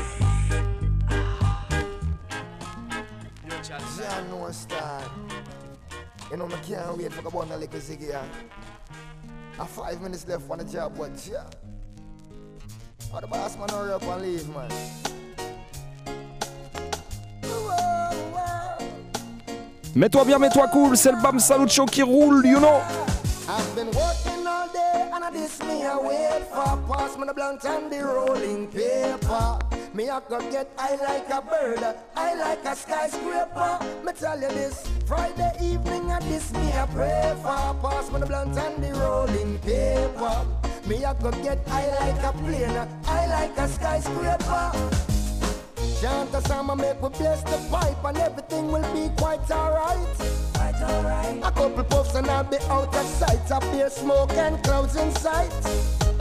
Five 9.69 10.01
minutes 10.01 10.27
left 10.27 10.43
on 10.49 10.57
the 10.57 10.69
job, 10.69 10.91
but 10.97 11.11
yeah. 11.31 11.45
Man 13.13 13.69
hurry 13.69 13.93
up 13.93 14.03
and 14.03 14.21
leave, 14.21 14.49
man. 14.49 15.20
Mets-toi 19.93 20.23
bien, 20.23 20.39
mets-toi 20.39 20.67
cool, 20.69 20.95
c'est 20.95 21.11
le 21.11 21.21
Bam 21.21 21.37
Salut 21.37 21.67
Show 21.67 21.85
qui 21.85 22.01
roule, 22.01 22.45
you 22.45 22.59
know. 22.59 22.79
I've 23.49 23.75
been 23.75 23.87
working 23.87 24.47
all 24.47 24.67
day 24.71 25.09
and 25.13 25.21
I 25.21 25.29
this 25.31 25.59
me 25.59 25.83
I 25.83 25.97
wait 25.97 26.45
for 26.49 26.77
pass 26.87 27.17
me 27.17 27.25
the 27.27 27.33
blunt 27.33 27.65
and 27.65 27.91
the 27.91 28.01
rolling 28.05 28.67
paper. 28.67 29.59
Me 29.93 30.09
I 30.09 30.21
go 30.29 30.39
get 30.49 30.69
high 30.77 30.95
like 30.95 31.29
a 31.29 31.41
bird, 31.41 31.83
high 32.15 32.35
like 32.35 32.63
a 32.63 32.73
skyscraper. 32.73 33.79
Me 34.05 34.13
tell 34.17 34.39
you 34.39 34.47
this, 34.47 34.87
Friday 35.05 35.51
evening 35.61 36.09
at 36.09 36.23
this 36.23 36.53
me 36.53 36.71
I 36.71 36.85
pray 36.93 37.35
for. 37.41 37.75
Pass 37.81 38.09
me 38.13 38.21
the 38.21 38.25
blunt 38.25 38.57
and 38.57 38.81
the 38.81 38.97
rolling 38.97 39.59
paper. 39.59 40.45
Me 40.87 41.03
I 41.03 41.13
go 41.15 41.31
get 41.43 41.67
high 41.67 41.89
like 41.99 42.23
a 42.23 42.31
plane, 42.37 42.87
high 43.03 43.27
like 43.27 43.57
a 43.57 43.67
skyscraper. 43.67 45.10
Chant 46.01 46.33
a 46.33 46.41
song 46.47 46.67
and 46.71 46.81
make 46.81 46.99
we 46.99 47.09
bless 47.09 47.43
the 47.43 47.59
pipe 47.69 48.03
and 48.03 48.17
everything 48.17 48.71
will 48.71 48.81
be 48.91 49.07
quite 49.17 49.51
alright. 49.51 50.17
Quite 50.51 50.81
alright. 50.81 51.37
A 51.37 51.51
couple 51.51 51.83
puffs 51.83 52.15
and 52.15 52.27
I'll 52.27 52.43
be 52.43 52.57
out 52.69 52.95
of 52.95 53.05
sight. 53.05 53.51
A 53.51 53.59
beer 53.71 53.87
smoke 53.87 54.31
and 54.31 54.63
clouds 54.63 54.95
in 54.95 55.13
sight. 55.17 55.51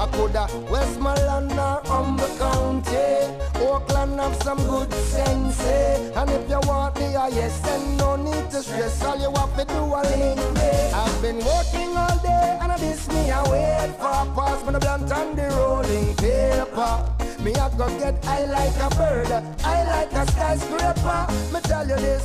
I 0.00 0.06
coulda 0.12 0.46
Westmoreland 0.70 1.52
or 1.52 1.82
Humber 1.84 2.28
County. 2.38 3.36
Oakland 3.60 4.18
have 4.18 4.34
some 4.42 4.56
good 4.66 4.90
sense. 4.94 5.60
eh? 5.60 6.12
And 6.16 6.30
if 6.30 6.48
you 6.48 6.60
want 6.66 6.94
the 6.94 7.12
highest, 7.20 7.62
then 7.64 7.96
no 7.98 8.16
need 8.16 8.50
to 8.50 8.62
stress. 8.62 9.02
All 9.04 9.18
you 9.18 9.30
have 9.36 9.54
to 9.58 9.64
do 9.66 9.82
a 9.84 10.00
link 10.08 10.40
me. 10.56 10.70
I've 10.94 11.20
been 11.20 11.36
working 11.44 11.94
all 11.96 12.16
day 12.22 12.58
and 12.62 12.72
I 12.72 12.78
this 12.78 13.06
me 13.08 13.30
I 13.30 13.42
wait 13.50 13.92
for. 14.00 14.24
Pass 14.34 14.64
me 14.64 14.72
the 14.72 14.78
blunt 14.80 15.12
and 15.12 15.38
the 15.38 15.46
rolling 15.56 16.16
paper. 16.16 16.92
Me 17.44 17.54
I 17.54 17.68
go 17.76 17.86
get 17.98 18.24
high 18.24 18.46
like 18.46 18.76
a 18.80 18.88
bird, 18.96 19.28
high 19.60 19.84
like 19.84 20.12
a 20.12 20.26
skyscraper. 20.32 21.26
Me 21.52 21.60
tell 21.60 21.86
you 21.88 21.96
this, 21.96 22.24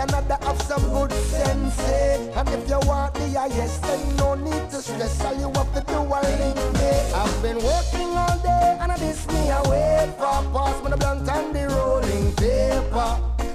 Canada 0.00 0.38
have 0.40 0.62
some 0.62 0.82
good 0.94 1.12
sense. 1.12 1.78
eh? 1.80 2.32
And 2.34 2.48
if 2.48 2.66
you 2.70 2.80
want 2.88 3.12
the 3.12 3.38
highest, 3.38 3.82
then 3.82 4.16
no 4.16 4.34
need 4.34 4.70
to 4.70 4.80
stress. 4.80 5.22
All 5.22 5.34
you 5.34 5.52
have 5.52 5.70
to 5.74 5.82
do 5.92 5.98
a 6.00 6.20
link 6.40 6.56
me. 6.80 6.90
I've 7.12 7.42
been 7.42 7.58
working 7.60 8.08
all 8.16 8.38
day 8.38 8.78
and 8.80 8.92
I 8.92 8.96
this 8.96 9.28
me 9.28 9.50
I 9.50 9.60
for. 10.16 10.40
Pass 10.54 10.82
me 10.82 10.90
the 10.90 10.96
blunt 10.96 11.28
and 11.28 11.54
the 11.54 11.68
rolling 11.68 12.32
paper. 12.32 13.10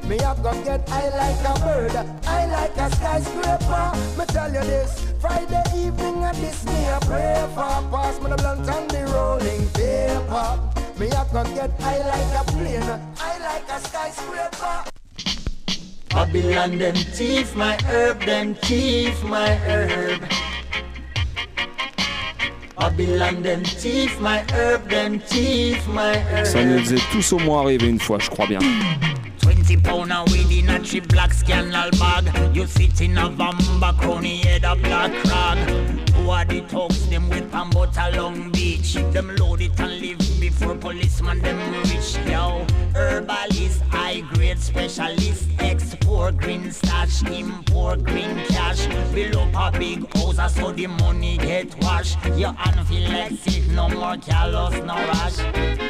Me 0.08 0.20
I 0.20 0.36
got 0.44 0.64
get 0.64 0.88
high 0.88 1.10
like 1.18 1.42
a 1.50 1.54
bird, 1.66 1.96
high 2.24 2.46
like 2.46 2.78
a 2.78 2.96
skyscraper. 2.96 3.88
Me 4.16 4.26
tell 4.28 4.54
you 4.54 4.62
this, 4.70 5.02
Friday 5.20 5.64
evening 5.76 6.26
and 6.26 6.38
this 6.38 6.64
me 6.64 6.78
I 6.90 7.00
pray 7.10 7.42
for. 7.56 7.74
Pass 7.90 8.22
me 8.22 8.30
the 8.30 8.38
blunt 8.38 8.70
and 8.70 8.92
the 8.92 9.02
rolling 9.12 9.66
paper. 9.74 10.62
Me 11.00 11.10
I 11.10 11.26
go 11.34 11.44
get 11.56 11.72
high 11.82 12.06
like 12.06 12.40
a 12.40 12.44
plane, 12.52 13.00
high 13.18 13.40
like 13.42 13.68
a 13.68 13.80
skyscraper. 13.88 14.95
Babylon 16.16 16.78
them 16.78 16.96
thief 16.96 17.58
my 17.58 17.78
herb, 17.84 18.24
them 18.24 18.56
thief 18.56 19.22
my 19.26 19.54
herb. 19.68 20.22
Babylon 22.80 23.44
them 23.44 23.66
thief 23.66 24.18
my 24.22 24.42
herb, 24.54 24.90
them 24.90 25.20
thief 25.20 25.86
my 25.90 26.16
herb. 26.16 26.46
Ça 26.46 26.64
nous 26.64 26.94
est 26.94 27.12
tous 27.12 27.34
au 27.34 27.40
moins 27.40 27.64
arrivé 27.64 27.90
une 27.90 28.00
fois, 28.00 28.18
je 28.20 28.30
crois 28.30 28.48
bien. 28.48 28.60
20 29.44 29.84
pound 29.84 30.14
of 30.14 30.32
weed 30.32 30.64
in 30.64 30.70
a 30.70 30.82
cheap 30.82 31.06
black 31.10 31.34
scandal 31.34 31.92
bag. 32.00 32.56
You 32.56 32.66
sit 32.66 33.02
in 33.02 33.18
a 33.18 33.30
vamba 33.30 33.94
crony 34.00 34.38
head 34.38 34.64
a 34.64 34.76
black 34.78 35.12
rag. 35.26 36.05
Are 36.30 36.44
the 36.44 36.62
thugs 36.62 37.08
them 37.10 37.30
with 37.30 37.52
pan 37.52 37.70
butter 37.70 38.18
Long 38.18 38.52
Beach? 38.52 38.96
Them 39.14 39.36
load 39.36 39.62
it 39.62 39.80
and 39.80 40.02
leave 40.02 40.18
before 40.40 40.76
policeman 40.76 41.40
them 41.40 41.58
reach. 41.84 42.18
Yo, 42.28 42.66
herbalist, 42.94 43.82
high 43.90 44.22
grade 44.34 44.60
specialist, 44.60 45.48
export 45.60 46.38
green 46.38 46.72
stash, 46.72 47.24
import 47.24 48.04
green 48.04 48.38
cash. 48.48 48.88
Build 49.14 49.36
up 49.36 49.74
a 49.74 49.80
big 49.80 50.06
house 50.16 50.56
so 50.56 50.72
the 50.72 50.88
money 50.88 51.38
get 51.38 51.76
washed. 51.84 52.18
Your 52.36 52.54
hand 52.54 52.88
feel 52.88 53.10
like 53.12 53.34
sick, 53.34 53.68
no 53.70 53.88
more 53.90 54.18
callous, 54.18 54.76
no 54.84 54.96
rush. 54.96 55.38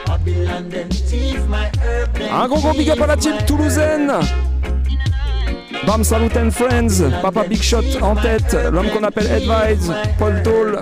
Babylon 0.06 0.70
them 0.70 0.90
thief 0.90 1.46
my 1.48 1.72
herb, 1.82 2.14
them 2.14 2.34
Un 2.34 2.48
gros 2.48 2.62
gros 2.62 2.78
big 2.78 2.90
up 2.90 3.00
à 3.00 3.08
la 3.08 3.18
team 3.18 3.38
toulousaine 3.48 4.55
Bam 5.86 6.04
Salut 6.04 6.36
and 6.38 6.52
Friends, 6.52 7.04
Papa 7.22 7.44
Big 7.48 7.62
Shot 7.62 8.02
en 8.02 8.16
tête, 8.16 8.58
l'homme 8.72 8.90
qu'on 8.90 9.04
appelle 9.04 9.28
Advise, 9.28 9.92
Paul 10.18 10.42
Toll. 10.44 10.80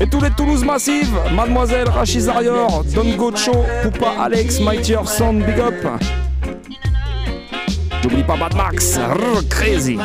Et 0.00 0.06
tous 0.08 0.20
les 0.20 0.30
Toulouse 0.30 0.64
Massive, 0.64 1.14
Mademoiselle 1.34 1.88
Rachid 1.88 2.22
Zarior, 2.22 2.84
Don 2.94 3.16
Gocho, 3.16 3.64
Poupa 3.82 4.14
Alex, 4.22 4.60
Mightier 4.60 5.04
Sound, 5.06 5.44
Big 5.44 5.58
Up. 5.60 6.00
J'oublie 8.02 8.24
pas 8.24 8.36
Bad 8.36 8.54
Max, 8.56 8.98
Rrr, 8.98 9.48
Crazy. 9.48 9.98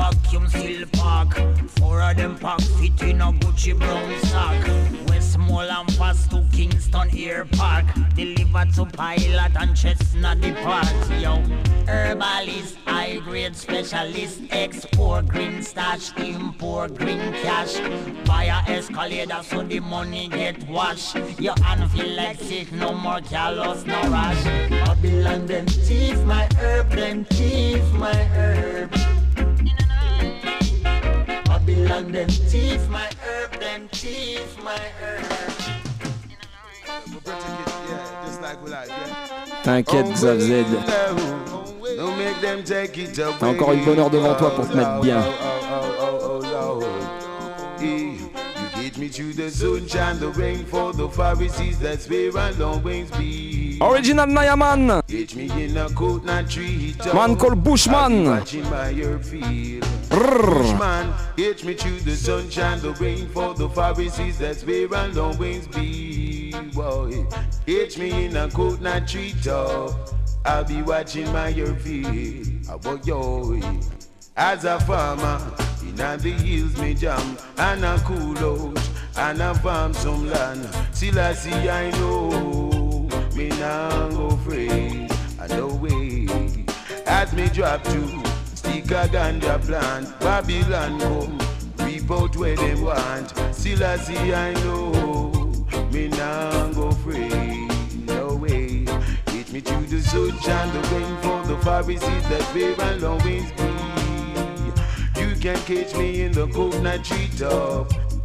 vacuum 0.00 0.48
seal 0.48 0.86
pack. 0.92 1.28
Four 1.78 2.02
of 2.02 2.16
them 2.16 2.36
pack 2.36 2.60
fit 2.60 3.02
in 3.02 3.20
a 3.20 3.32
Gucci 3.32 3.78
brown 3.78 4.20
sack. 4.24 5.09
Pass 5.50 6.28
to 6.28 6.44
Kingston 6.52 7.08
Air 7.16 7.44
Park. 7.44 7.84
Deliver 8.14 8.64
to 8.76 8.86
Pilot 8.86 9.52
and 9.56 9.76
Chestnut 9.76 10.40
Depart. 10.40 10.86
Yo, 11.20 11.42
herbalist, 11.88 12.76
high 12.86 13.18
grade 13.18 13.56
specialist. 13.56 14.42
Export 14.50 15.26
green 15.26 15.62
stash, 15.62 16.16
import 16.18 16.94
green 16.96 17.32
cash. 17.42 17.80
Buy 18.26 18.46
escalator 18.68 19.42
so 19.42 19.62
the 19.62 19.80
money 19.80 20.28
get 20.28 20.68
washed. 20.68 21.16
Your 21.38 21.58
hand 21.62 21.90
feel 21.90 22.08
like 22.14 22.38
sick, 22.38 22.70
no 22.72 22.94
more 22.94 23.20
callous, 23.20 23.84
no 23.84 24.00
rush. 24.02 24.44
Babylon 24.70 25.46
them 25.46 25.66
thief 25.66 26.18
my 26.24 26.48
herb, 26.58 26.90
them 26.90 27.24
thief 27.24 27.82
my 27.94 28.14
herb. 28.14 28.90
Babylon 31.44 32.12
them 32.12 32.28
thief 32.28 32.88
my 32.88 33.10
herb, 33.24 33.52
them 33.60 33.88
thief 33.88 34.56
my 34.62 34.78
herb. 35.00 35.29
T'inquiète 39.70 40.12
Xav. 40.14 40.40
T'as 43.38 43.46
encore 43.46 43.72
une 43.72 43.84
bonne 43.84 44.00
heure 44.00 44.10
devant 44.10 44.34
toi 44.34 44.50
pour 44.50 44.68
te 44.68 44.76
mettre 44.76 45.00
bien. 45.00 45.22
Me 49.00 49.08
through 49.08 49.32
the 49.32 49.50
sunshine, 49.50 50.20
the 50.20 50.28
rain 50.28 50.62
for 50.66 50.92
the 50.92 51.08
Pharisees, 51.08 51.78
that's 51.78 52.06
where 52.06 52.36
I'll 52.36 52.62
always 52.62 53.10
be. 53.12 53.78
Original 53.80 54.26
Nayaman, 54.26 55.06
Get 55.06 55.34
me 55.34 55.64
in 55.64 55.74
a 55.78 55.88
coat, 55.88 56.22
not 56.22 56.50
tree 56.50 56.94
top. 56.98 57.14
man 57.14 57.34
called 57.34 57.64
Bushman. 57.64 58.26
Watching 58.26 58.64
my 58.64 58.92
herb 58.92 59.24
field. 59.24 59.86
Bushman, 60.10 61.14
get 61.34 61.64
me 61.64 61.72
through 61.72 62.00
the 62.00 62.14
sunshine, 62.14 62.78
the 62.82 62.92
rain 63.00 63.26
for 63.30 63.54
the 63.54 63.70
Pharisees, 63.70 64.36
that's 64.38 64.66
where 64.66 64.94
I'll 64.94 65.18
always 65.18 65.66
be. 65.68 66.52
Boy, 66.74 67.24
get 67.64 67.96
me 67.96 68.26
in 68.26 68.36
a 68.36 68.50
coat, 68.50 68.82
not 68.82 69.08
tree 69.08 69.34
top. 69.42 70.10
I'll 70.44 70.64
be 70.64 70.82
watching 70.82 71.32
my 71.32 71.54
field. 71.54 72.66
Ah, 72.68 72.72
I 72.74 72.76
want 72.76 73.06
yo. 73.06 73.58
As 74.36 74.64
a 74.64 74.78
farmer, 74.80 75.40
in 75.82 75.96
the 75.96 76.32
hills 76.42 76.76
me 76.78 76.94
jam 76.94 77.36
and 77.58 77.84
a 77.84 77.98
cool 78.04 78.38
out 78.38 78.89
and 79.16 79.40
a 79.40 79.54
farm 79.56 79.92
some 79.94 80.28
land. 80.28 80.68
Still 80.92 81.18
I 81.18 81.32
see 81.34 81.68
I 81.68 81.90
know 81.92 83.08
me 83.34 83.48
nah 83.60 84.08
go 84.08 84.28
afraid. 84.28 85.10
I 85.40 85.46
know 85.48 85.68
way. 85.68 86.26
As 87.06 87.32
me 87.32 87.48
drop 87.48 87.82
to 87.84 88.08
stick 88.54 88.90
a 88.90 89.08
ganja 89.08 89.60
plant, 89.64 90.18
Babylon 90.20 91.00
come 91.00 91.38
reap 91.86 92.10
out 92.10 92.36
where 92.36 92.56
they 92.56 92.74
want. 92.74 93.32
Still 93.54 93.84
I 93.84 93.96
see 93.96 94.34
I 94.34 94.54
know 94.54 95.52
me 95.92 96.08
nah 96.08 96.72
go 96.72 96.88
afraid. 96.88 97.70
No 98.06 98.34
way. 98.34 98.84
Hit 99.28 99.52
me 99.52 99.60
through 99.60 99.86
the 99.86 100.00
sunshine, 100.02 100.72
the 100.72 100.80
rain 100.88 101.16
for 101.18 101.46
the 101.46 101.58
Pharisees 101.62 102.28
that 102.28 102.42
where 102.54 102.80
I'll 102.80 103.06
always 103.06 103.50
be. 103.52 103.70
You 105.20 105.34
can 105.36 105.56
catch 105.64 105.94
me 105.96 106.22
in 106.22 106.32
the 106.32 106.46
coconut 106.48 107.04
tree 107.04 107.28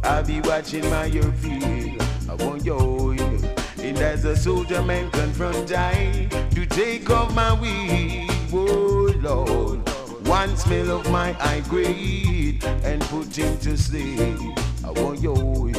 I'll 0.06 0.24
be 0.24 0.40
watching 0.40 0.88
my 0.88 1.06
ear 1.08 1.32
field. 1.42 2.02
I 2.28 2.34
want 2.34 2.64
yo, 2.64 3.10
and 3.78 3.98
as 3.98 4.24
a 4.24 4.36
soldier 4.36 4.82
man 4.82 5.10
confront 5.10 5.72
I 5.72 6.28
to 6.54 6.66
take 6.66 7.10
off 7.10 7.34
my 7.34 7.52
weed. 7.60 8.30
Oh 8.52 9.12
Lord, 9.20 9.88
one 10.26 10.56
smell 10.56 10.90
of 10.90 11.10
my 11.10 11.32
high 11.32 11.60
grade 11.68 12.64
and 12.84 13.02
put 13.02 13.36
him 13.36 13.58
to 13.58 13.76
sleep. 13.76 14.38
I 14.84 14.90
want 14.92 15.20
yo, 15.20 15.72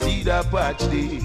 see 0.00 0.28
a 0.28 0.42
patch 0.44 0.80
day. 0.90 1.20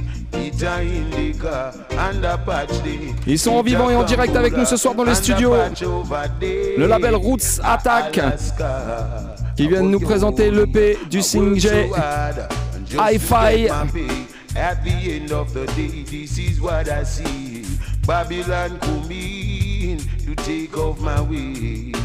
Ils 3.28 3.40
sont 3.40 3.52
en 3.52 3.62
vivant 3.62 3.90
et 3.90 3.96
en 3.96 4.04
direct 4.04 4.36
avec 4.36 4.56
nous 4.56 4.66
ce 4.66 4.78
soir 4.78 4.96
dans 4.96 5.04
les 5.04 5.16
studios. 5.16 5.54
Le 6.78 6.86
label 6.86 7.16
Roots 7.16 7.60
Attack 7.64 8.20
qui 9.60 9.68
viennent 9.68 9.92
nous 9.92 10.00
présenter 10.00 10.52
l'EP 10.52 10.98
du 11.10 11.22
single 11.22 11.90
Hi-Fi. 12.94 13.68
At 14.56 14.84
the 14.84 15.12
end 15.12 15.32
of 15.34 15.54
the 15.54 15.66
day, 15.76 16.04
this 16.10 16.38
is 16.38 16.62
what 16.62 16.88
I 16.88 17.04
see. 17.04 17.64
Babylon 18.08 18.80
coming 18.80 20.00
to 20.26 20.34
take 20.44 20.78
off 20.78 21.00
my 21.02 21.22
weed. 21.22 21.96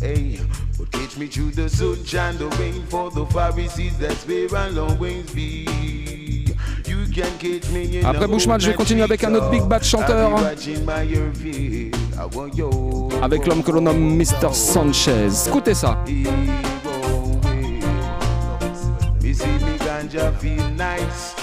Hey, 0.00 0.38
but 0.78 0.90
catch 0.92 1.18
me 1.18 1.26
through 1.26 1.50
the 1.50 1.68
sunshine, 1.68 2.38
the 2.38 2.48
rain 2.58 2.82
for 2.88 3.10
the 3.10 3.26
Pharisees. 3.26 3.98
That's 3.98 4.24
where 4.26 4.48
I'll 4.56 4.78
always 4.78 5.30
be. 5.32 5.66
You 6.86 7.06
can 7.12 7.36
catch 7.38 7.68
me 7.72 7.98
in 7.98 8.06
Après 8.06 8.28
Bushman, 8.28 8.60
je 8.60 8.68
vais 8.68 8.74
continuer 8.74 9.02
avec 9.02 9.24
un 9.24 9.34
autre 9.34 9.50
Big 9.50 9.64
Bad 9.64 9.82
chanteur. 9.82 10.30
Avec 13.22 13.46
l'homme 13.46 13.62
que 13.62 13.70
l'on 13.72 13.82
nomme 13.82 14.16
Mr. 14.16 14.52
Sanchez. 14.52 15.48
Écoutez 15.48 15.74
ça. 15.74 15.98
Me 19.32 19.38
see 19.38 19.64
me 19.64 19.78
ganja 19.78 20.30
feel 20.40 20.68
nice. 20.72 21.34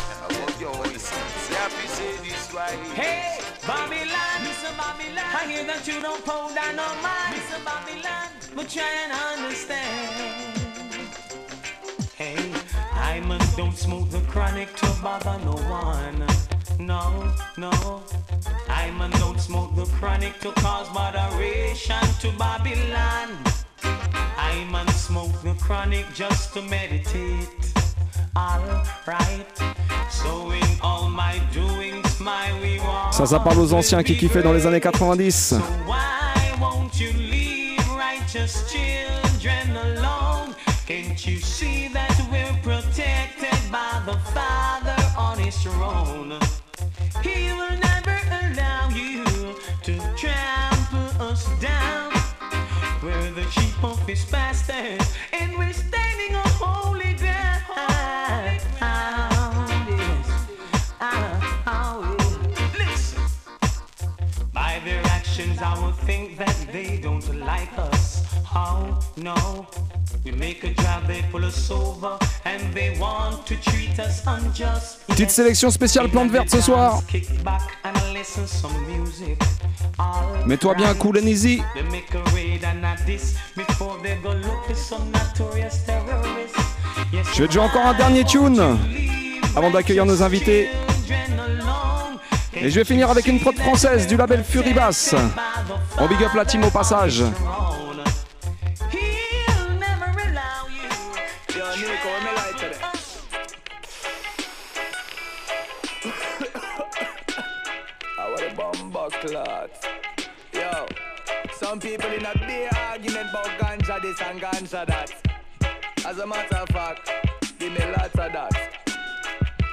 Say 1.49 1.57
say. 1.87 2.77
Hey, 2.93 3.39
Babylon, 3.65 4.37
Mr. 4.45 4.77
Babylon. 4.77 5.25
I 5.33 5.47
hear 5.49 5.63
that 5.63 5.87
you 5.87 5.99
don't 5.99 6.23
hold 6.23 6.53
down 6.53 6.75
no 6.75 6.85
mind, 7.01 7.33
Mr. 7.33 7.57
Babylon, 7.65 8.29
but 8.55 8.69
try 8.69 8.85
and 9.05 9.11
understand. 9.33 10.53
Hey, 12.13 12.37
I 12.93 13.21
man 13.21 13.41
don't 13.57 13.75
smoke 13.75 14.07
the 14.11 14.21
chronic 14.27 14.75
to 14.75 14.85
bother 15.01 15.39
no 15.43 15.55
one. 15.67 16.27
No, 16.77 17.33
no. 17.57 18.03
I 18.67 18.91
man 18.99 19.09
don't 19.17 19.39
smoke 19.39 19.75
the 19.75 19.85
chronic 19.97 20.39
to 20.41 20.51
cause 20.61 20.93
moderation 20.93 22.05
to 22.21 22.31
Babylon. 22.37 23.29
I 23.81 24.67
man 24.71 24.87
smoke 24.89 25.41
the 25.41 25.55
chronic 25.55 26.05
just 26.13 26.53
to 26.53 26.61
meditate. 26.61 27.78
Alright. 28.35 29.57
So 30.09 30.51
in 30.51 30.79
all 30.81 31.09
my 31.09 31.39
doings, 31.53 32.19
my 32.19 32.51
we 32.61 32.79
walk. 32.79 33.13
Ça, 33.13 33.25
ça 33.25 33.39
parle 33.39 33.59
aux 33.59 33.73
anciens 33.73 34.03
qui 34.03 34.17
kiffaient 34.17 34.43
dans 34.43 34.53
les 34.53 34.65
années 34.65 34.81
90. 34.81 35.55
Why 35.85 36.59
won't 36.59 36.99
you 36.99 37.11
leave 37.13 37.79
righteous 37.97 38.65
children 38.71 39.75
alone? 39.75 40.55
Can't 40.87 41.25
you 41.27 41.39
see 41.39 41.87
that 41.93 42.15
we're 42.31 42.57
protected 42.63 43.59
by 43.71 44.01
the 44.05 44.17
Father 44.33 44.95
on 45.17 45.37
his 45.37 45.55
throne? 45.57 46.39
He 47.21 47.51
will 47.51 47.77
never 47.77 48.19
allow 48.41 48.89
you 48.89 49.23
to 49.83 49.93
trample 50.15 51.21
us 51.21 51.45
down. 51.59 52.11
We're 53.03 53.31
the 53.31 53.45
sheep 53.51 53.83
of 53.83 53.99
his 54.07 54.25
and 55.31 55.57
we're 55.57 55.73
standing 55.73 56.35
on 56.35 56.49
holy 56.59 56.98
actions, 65.59 65.79
I 65.79 65.85
would 65.85 65.95
think 66.05 66.37
that 66.37 66.55
they 66.71 66.97
don't 66.97 67.27
like 67.39 67.69
us. 67.77 68.23
Oh, 68.55 68.99
no. 69.17 69.67
We 70.23 70.31
make 70.31 70.63
a 70.63 70.73
job, 70.73 71.07
they 71.07 71.23
pull 71.31 71.45
us 71.45 71.71
over, 71.71 72.17
and 72.45 72.73
they 72.73 72.97
want 72.99 73.45
to 73.47 73.55
treat 73.61 73.99
us 73.99 74.23
unjust. 74.25 75.05
Petite 75.07 75.29
sélection 75.29 75.69
spéciale 75.69 76.09
plante 76.09 76.31
verte 76.31 76.49
ce 76.49 76.61
soir. 76.61 77.01
Mets-toi 80.45 80.75
bien 80.75 80.93
cool 80.95 81.17
and 81.17 81.27
easy. 81.27 81.61
They 81.73 81.83
make 81.83 82.13
a 82.13 82.23
raid 82.33 82.63
and 82.63 82.83
a 82.85 82.95
diss 83.05 83.35
before 83.55 83.97
they 84.01 84.17
go 84.21 84.33
look 84.33 84.65
for 84.67 84.75
some 84.75 85.11
notorious 85.11 85.85
terrorists. 85.85 86.57
Yes, 87.13 87.27
Je 87.33 87.41
vais 87.41 87.47
te 87.47 87.53
jouer 87.53 87.63
encore 87.63 87.85
un 87.85 87.93
dernier 87.93 88.23
tune 88.23 88.59
avant 89.55 89.71
d'accueillir 89.71 90.05
nos 90.05 90.21
invités. 90.21 90.69
Et 92.61 92.69
je 92.69 92.75
vais 92.75 92.83
finir 92.83 93.09
avec 93.09 93.25
une 93.27 93.39
prod 93.39 93.55
française 93.57 94.05
du 94.05 94.17
label 94.17 94.43
Fury. 94.43 94.73
On 95.97 96.07
big 96.07 96.23
up 96.23 96.33
la 96.35 96.45
team 96.45 96.63
au 96.63 96.69
passage. 96.69 97.23
Yo, 110.53 110.85
some 111.59 111.79
people 111.79 112.09
in 112.09 112.25
a 112.25 112.33
big 112.45 112.69
argument 112.73 113.29
about 113.29 113.49
ganja 113.59 114.01
this 114.01 114.19
and 114.21 114.39
ganja 114.41 114.85
that. 114.85 115.11
As 116.05 116.19
a 116.19 116.25
matter 116.25 116.55
of 116.55 116.69
fact, 116.69 117.11
give 117.59 117.71
me 117.71 117.79
lots 117.91 118.15
of 118.15 118.31
that. 118.33 118.51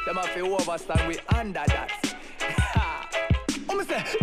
Them 0.05 0.16
have 0.16 0.35
to 0.35 0.40
overstand 0.40 1.09
we 1.09 1.18
under 1.37 1.64
that. 1.66 2.15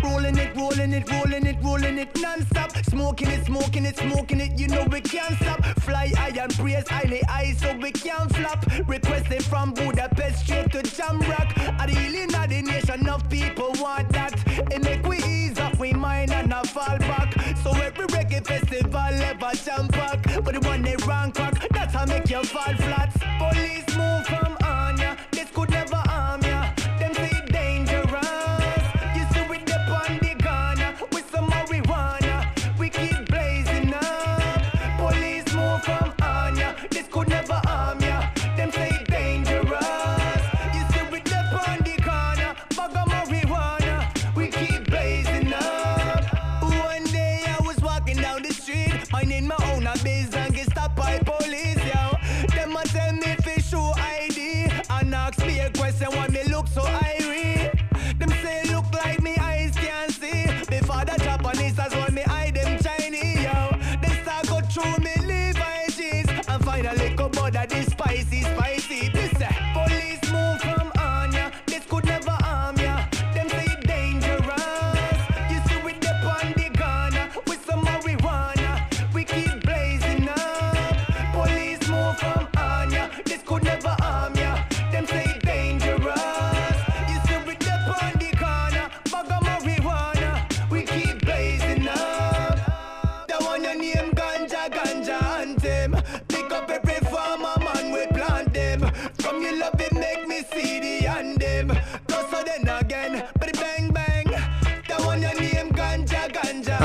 Rolling 0.04 0.38
it, 0.38 0.56
rolling 0.56 0.94
it, 0.94 1.10
rolling 1.12 1.46
it, 1.46 1.58
rolling 1.62 1.98
it 1.98 2.22
non-stop. 2.22 2.72
Smoking 2.86 3.30
it, 3.30 3.46
smoking 3.46 3.86
it, 3.86 3.98
smoking 3.98 4.40
it, 4.40 4.60
you 4.60 4.68
know 4.68 4.86
we 4.86 5.02
can't 5.02 5.36
stop. 5.36 5.64
Fly 5.82 6.12
high 6.16 6.34
and 6.40 6.54
praise 6.56 6.88
highly 6.88 7.22
high 7.28 7.54
so 7.54 7.76
we 7.78 7.92
can't 7.92 8.34
flop. 8.36 8.66
Requested 8.88 9.44
from 9.44 9.74
Budapest 9.74 10.46
straight 10.46 10.72
to 10.72 10.82
Jamrock. 10.84 11.58
At 11.80 11.90
the 11.90 11.96
healing 11.96 12.34
of 12.36 12.50
the 12.50 12.62
nation, 12.62 13.02
enough 13.02 13.28
people 13.30 13.72
want 13.80 14.10
that. 14.10 14.34
It 14.72 14.84
make 14.84 15.06
we 15.06 15.18
ease 15.24 15.60
up, 15.60 15.78
we 15.78 15.94
mind 15.94 16.32
and 16.32 16.50
not 16.50 16.68
fall 16.68 16.98
back. 17.00 17.34
So 17.64 17.72
every 17.72 18.08
reggae 18.08 18.46
festival 18.46 18.96
ever 18.96 19.52
jump 19.66 19.92
back. 19.92 20.24
But 20.44 20.54
the 20.54 20.62
one 20.68 20.82
they 20.82 20.96
rank 21.08 21.36
crack, 21.36 21.68
that's 21.72 21.94
how 21.94 22.06
make 22.06 22.30
you 22.30 22.44
fall 22.44 22.74
flat. 22.76 23.12
Police 23.40 23.93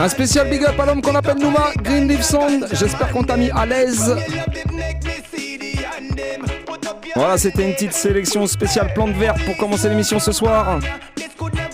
Un 0.00 0.08
spécial 0.08 0.48
big 0.48 0.64
up 0.64 0.78
à 0.78 0.86
l'homme 0.86 1.02
qu'on 1.02 1.14
appelle 1.16 1.38
Nouma, 1.38 1.72
Green 1.82 2.06
Leaf 2.06 2.22
Sound. 2.22 2.68
J'espère 2.72 3.10
qu'on 3.10 3.24
t'a 3.24 3.36
mis 3.36 3.50
à 3.50 3.66
l'aise. 3.66 4.16
Voilà, 7.16 7.36
c'était 7.36 7.64
une 7.64 7.72
petite 7.72 7.92
sélection 7.92 8.46
spéciale 8.46 8.94
plante 8.94 9.10
verte 9.16 9.44
pour 9.44 9.56
commencer 9.56 9.88
l'émission 9.88 10.20
ce 10.20 10.30
soir. 10.30 10.78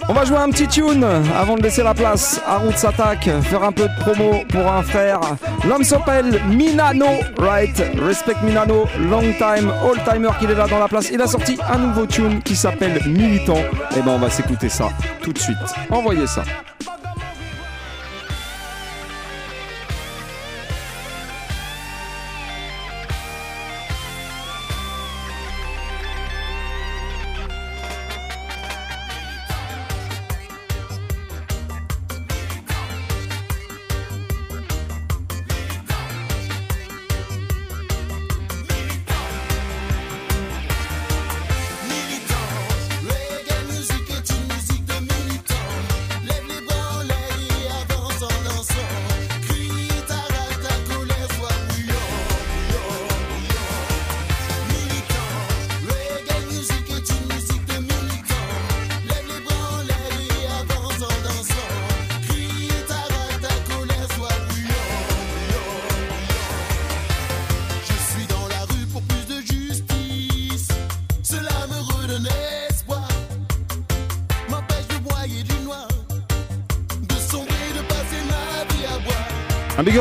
On 0.08 0.14
va 0.14 0.24
jouer 0.24 0.38
un 0.38 0.48
petit 0.48 0.66
tune 0.66 1.04
avant 1.38 1.56
de 1.56 1.62
laisser 1.62 1.82
la 1.82 1.92
place 1.92 2.40
à 2.46 2.60
Attack, 2.88 3.28
faire 3.42 3.62
un 3.62 3.72
peu 3.72 3.88
de 3.88 4.00
promo 4.00 4.42
pour 4.48 4.72
un 4.72 4.82
frère. 4.82 5.20
L'homme 5.68 5.84
s'appelle 5.84 6.40
Minano, 6.48 7.06
right? 7.38 7.76
Respect 8.00 8.36
Minano, 8.42 8.86
long 9.00 9.32
time, 9.38 9.70
all 9.82 10.02
timer 10.10 10.30
qu'il 10.38 10.50
est 10.50 10.54
là 10.54 10.66
dans 10.66 10.78
la 10.78 10.88
place. 10.88 11.10
Il 11.10 11.20
a 11.20 11.26
sorti 11.26 11.58
un 11.70 11.78
nouveau 11.78 12.06
tune 12.06 12.42
qui 12.42 12.56
s'appelle 12.56 13.00
Militant. 13.06 13.62
Et 13.96 14.00
ben 14.00 14.12
on 14.12 14.18
va 14.18 14.30
s'écouter 14.30 14.70
ça 14.70 14.88
tout 15.22 15.32
de 15.32 15.38
suite. 15.38 15.58
Envoyez 15.90 16.26
ça. 16.26 16.42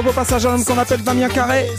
Un 0.04 0.06
big 0.06 0.10
up 0.10 0.12
au 0.12 0.13
passage 0.13 0.46
à 0.46 0.56
qu'on 0.66 0.78
appelle 0.78 1.02
Damien 1.02 1.30
Carré. 1.30 1.70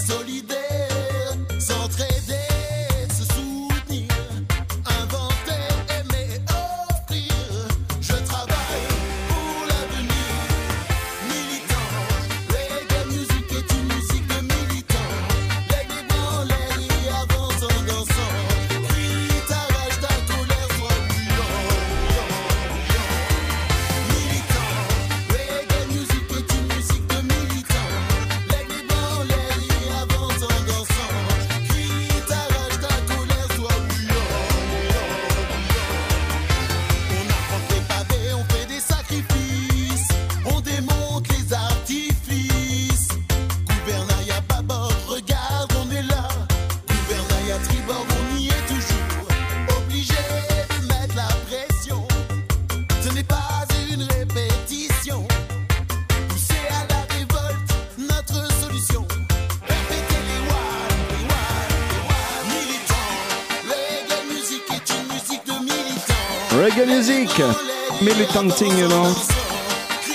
Music, 67.36 67.56
militanting, 68.00 68.78
you 68.78 68.86
know. 68.86 69.12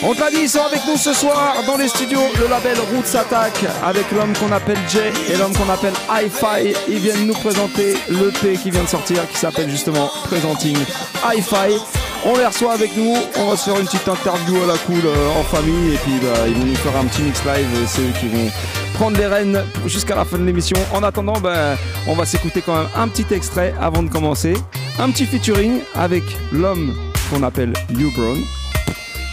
On 0.03 0.13
te 0.13 0.21
l'a 0.21 0.29
dit, 0.29 0.43
ils 0.43 0.49
sont 0.49 0.62
avec 0.62 0.79
nous 0.88 0.95
ce 0.95 1.13
soir 1.13 1.53
dans 1.67 1.75
les 1.75 1.89
studios, 1.89 2.21
le 2.39 2.47
label 2.47 2.77
Roots 2.93 3.13
Attack, 3.13 3.65
avec 3.84 4.10
l'homme 4.12 4.32
qu'on 4.38 4.53
appelle 4.53 4.77
Jay 4.88 5.12
et 5.29 5.36
l'homme 5.36 5.51
qu'on 5.53 5.69
appelle 5.69 5.91
Hi-Fi. 6.10 6.73
Ils 6.88 6.99
viennent 6.99 7.27
nous 7.27 7.34
présenter 7.34 7.97
l'EP 8.08 8.58
qui 8.63 8.71
vient 8.71 8.84
de 8.84 8.88
sortir, 8.88 9.27
qui 9.29 9.38
s'appelle 9.38 9.69
justement 9.69 10.10
Presenting 10.29 10.77
Hi-Fi. 11.25 11.82
On 12.23 12.38
les 12.38 12.45
reçoit 12.45 12.71
avec 12.71 12.95
nous, 12.95 13.17
on 13.38 13.49
va 13.49 13.58
se 13.58 13.69
faire 13.69 13.77
une 13.77 13.86
petite 13.86 14.08
interview 14.08 14.63
à 14.63 14.67
la 14.67 14.77
cool 14.77 15.01
euh, 15.05 15.39
en 15.39 15.43
famille, 15.43 15.95
et 15.95 15.97
puis 15.97 16.13
bah, 16.21 16.47
ils 16.47 16.53
vont 16.53 16.65
nous 16.65 16.75
faire 16.75 16.95
un 16.95 17.05
petit 17.05 17.21
mix 17.21 17.43
live, 17.43 17.67
c'est 17.88 18.01
eux 18.01 18.13
qui 18.17 18.27
vont 18.27 18.49
prendre 18.93 19.17
les 19.17 19.27
rênes 19.27 19.62
jusqu'à 19.88 20.15
la 20.15 20.23
fin 20.23 20.38
de 20.38 20.45
l'émission. 20.45 20.77
En 20.93 21.03
attendant, 21.03 21.39
bah, 21.41 21.75
on 22.08 22.13
va 22.13 22.25
s'écouter 22.25 22.62
quand 22.62 22.75
même 22.75 22.89
un 22.95 23.10
petit 23.10 23.34
extrait 23.34 23.73
avant 23.82 24.03
de 24.03 24.10
commencer. 24.10 24.53
Un 25.01 25.12
petit 25.12 25.25
featuring 25.25 25.79
avec 25.95 26.23
l'homme 26.51 26.93
qu'on 27.30 27.44
appelle 27.44 27.74
You 27.89 28.12
Brown. 28.15 28.39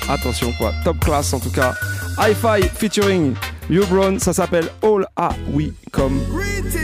Attention 0.09 0.53
quoi, 0.53 0.73
top 0.85 0.99
class 1.01 1.33
en 1.33 1.41
tout 1.41 1.51
cas. 1.51 1.75
Hi-Fi 2.19 2.69
featuring 2.75 3.35
You 3.69 3.85
Brown, 3.87 4.19
ça 4.19 4.33
s'appelle 4.33 4.69
All 4.83 5.07
Are 5.17 5.35
We 5.53 5.73
Come. 5.93 6.21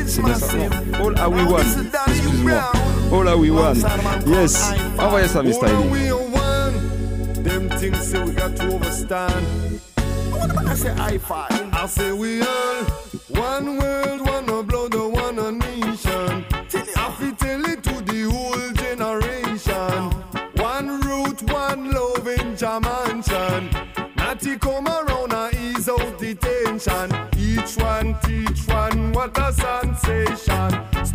C'est 0.07 0.22
bien 0.22 0.35
ça, 0.35 0.57
non 0.57 1.07
All 1.07 1.18
Are 1.18 1.31
We 1.31 1.42
One. 1.46 1.90
Excuse-moi. 2.09 2.72
All 3.12 3.29
Are 3.29 3.38
We 3.38 3.51
One. 3.51 3.83
Yes. 4.27 4.72
Envoyez 4.98 5.29
ça, 5.29 5.40
one. 5.40 5.53
Them 7.42 7.68
things 7.79 7.98
say 7.98 8.22
we 8.22 8.33
got 8.33 8.57
to 8.57 8.75
overstand. 8.75 9.81
I 10.66 10.75
say 10.75 10.94
high 10.94 11.18
five. 11.18 11.51
I 11.72 11.87
say 11.87 12.12
we 12.12 12.40
all 12.42 12.85
one 13.29 13.79
world, 13.79 14.12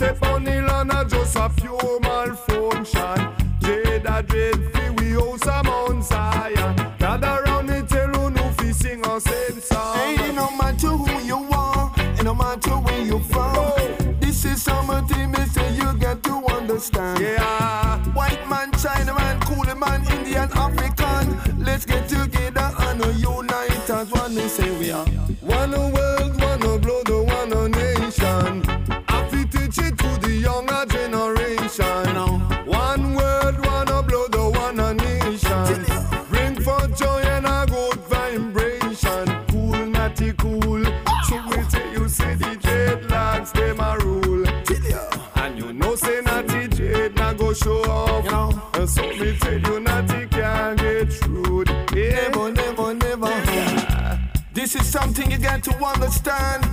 Step 0.08 0.24
on 0.24 0.46
the 0.46 0.62
land 0.62 0.90
are 0.94 1.04
just 1.04 1.36
a 1.36 1.50
pure 1.58 2.00
malfunction. 2.00 3.20
Jada 3.60 4.26
dread 4.26 4.72
fi 4.72 4.90
we 4.92 5.12
house 5.12 5.46
a 5.46 5.62
Mount 5.66 6.02
Zion. 6.02 6.76
Gather 6.98 7.44
round 7.44 7.68
the 7.68 7.82
tell 7.82 8.08
who 8.14 8.30
no 8.30 8.50
fi 8.52 8.72
sing 8.72 9.06
a 9.06 9.20
same 9.20 9.60
song. 9.60 9.98
Hey, 9.98 10.32
no 10.32 10.50
matter 10.52 10.88
who 10.88 11.22
you 11.26 11.46
are, 11.52 11.92
and 11.98 12.24
no 12.24 12.34
matter 12.34 12.76
where 12.86 13.02
you're 13.02 13.20
from, 13.20 14.18
this 14.22 14.46
is 14.46 14.64
something 14.64 15.30
me 15.30 15.46
say 15.48 15.76
you 15.76 15.94
got 15.96 16.24
to 16.24 16.36
understand. 16.56 17.20
Yeah. 17.20 17.57
Got 55.58 55.64
to 55.64 55.86
understand. 55.86 56.66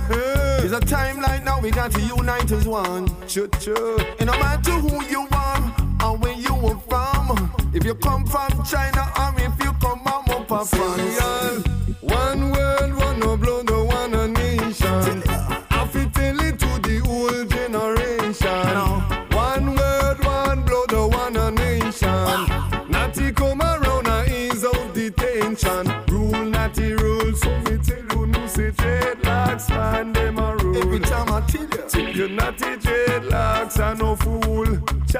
It's 0.63 0.73
a 0.73 0.79
time 0.79 1.21
like 1.21 1.43
now 1.43 1.59
we 1.59 1.71
got 1.71 1.91
to 1.91 2.01
unite 2.01 2.51
as 2.51 2.67
one. 2.67 3.07
Choo 3.27 3.47
choo. 3.59 3.97
And 4.19 4.27
no 4.27 4.33
matter 4.33 4.71
who 4.71 5.03
you 5.05 5.27
are 5.31 5.75
or 6.03 6.17
where 6.17 6.33
you 6.33 6.53
are 6.55 6.79
from, 6.87 7.51
if 7.73 7.83
you 7.83 7.95
come 7.95 8.25
from 8.25 8.54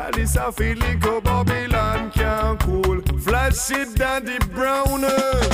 Chalice 0.05 0.35
a 0.35 0.51
feel 0.51 0.77
like 0.77 0.99
Babylon 1.01 2.11
can't 2.11 2.59
cool. 2.59 3.01
Flash 3.21 3.71
it, 3.71 3.95
daddy 3.95 4.37
browner. 4.53 5.07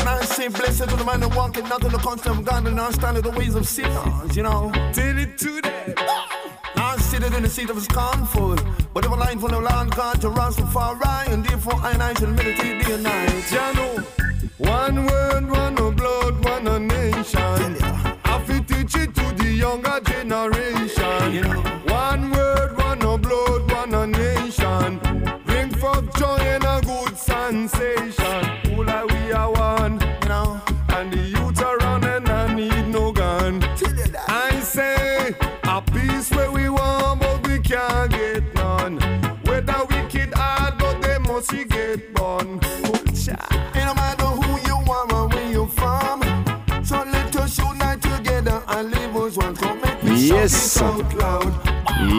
Man 0.03 0.23
say 0.23 0.49
blessed 0.49 0.89
to 0.89 0.95
the 0.97 1.05
man 1.05 1.21
that 1.21 1.33
walk 1.33 1.55
it, 1.55 1.63
not 1.69 1.79
to 1.81 1.87
the 1.87 1.97
constant 1.97 2.39
of 2.39 2.45
God 2.45 2.67
and 2.67 2.77
understand 2.77 3.15
the 3.17 3.29
ways 3.31 3.55
of 3.55 3.65
sinners, 3.65 4.35
you 4.35 4.43
know. 4.43 4.69
Tell 4.91 5.17
it 5.17 5.37
to 5.37 5.61
them. 5.61 5.93
Ah. 5.97 6.27
I 6.75 6.97
seated 6.97 7.33
in 7.33 7.43
the 7.43 7.49
seat 7.49 7.69
of 7.69 7.77
his 7.77 7.87
comfort. 7.87 8.61
But 8.93 9.05
if 9.05 9.11
a 9.11 9.15
line 9.15 9.39
from 9.39 9.51
the 9.51 9.61
land 9.61 9.91
God 9.95 10.19
to 10.19 10.29
Rastafari, 10.29 11.31
and 11.31 11.45
therefore 11.45 11.75
I 11.75 11.91
and 11.91 12.03
I 12.03 12.13
shall 12.13 12.31
meditate 12.31 12.83
day 12.83 12.93
and 12.93 13.03
night. 13.03 13.29
Jano, 13.51 14.03
one 14.57 15.05
word, 15.05 15.49
one 15.49 15.75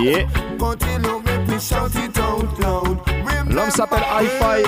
Yeah. 0.03 0.27
L'homme 3.49 3.71
s'appelle 3.71 4.03
Hi-Fi. 4.03 4.65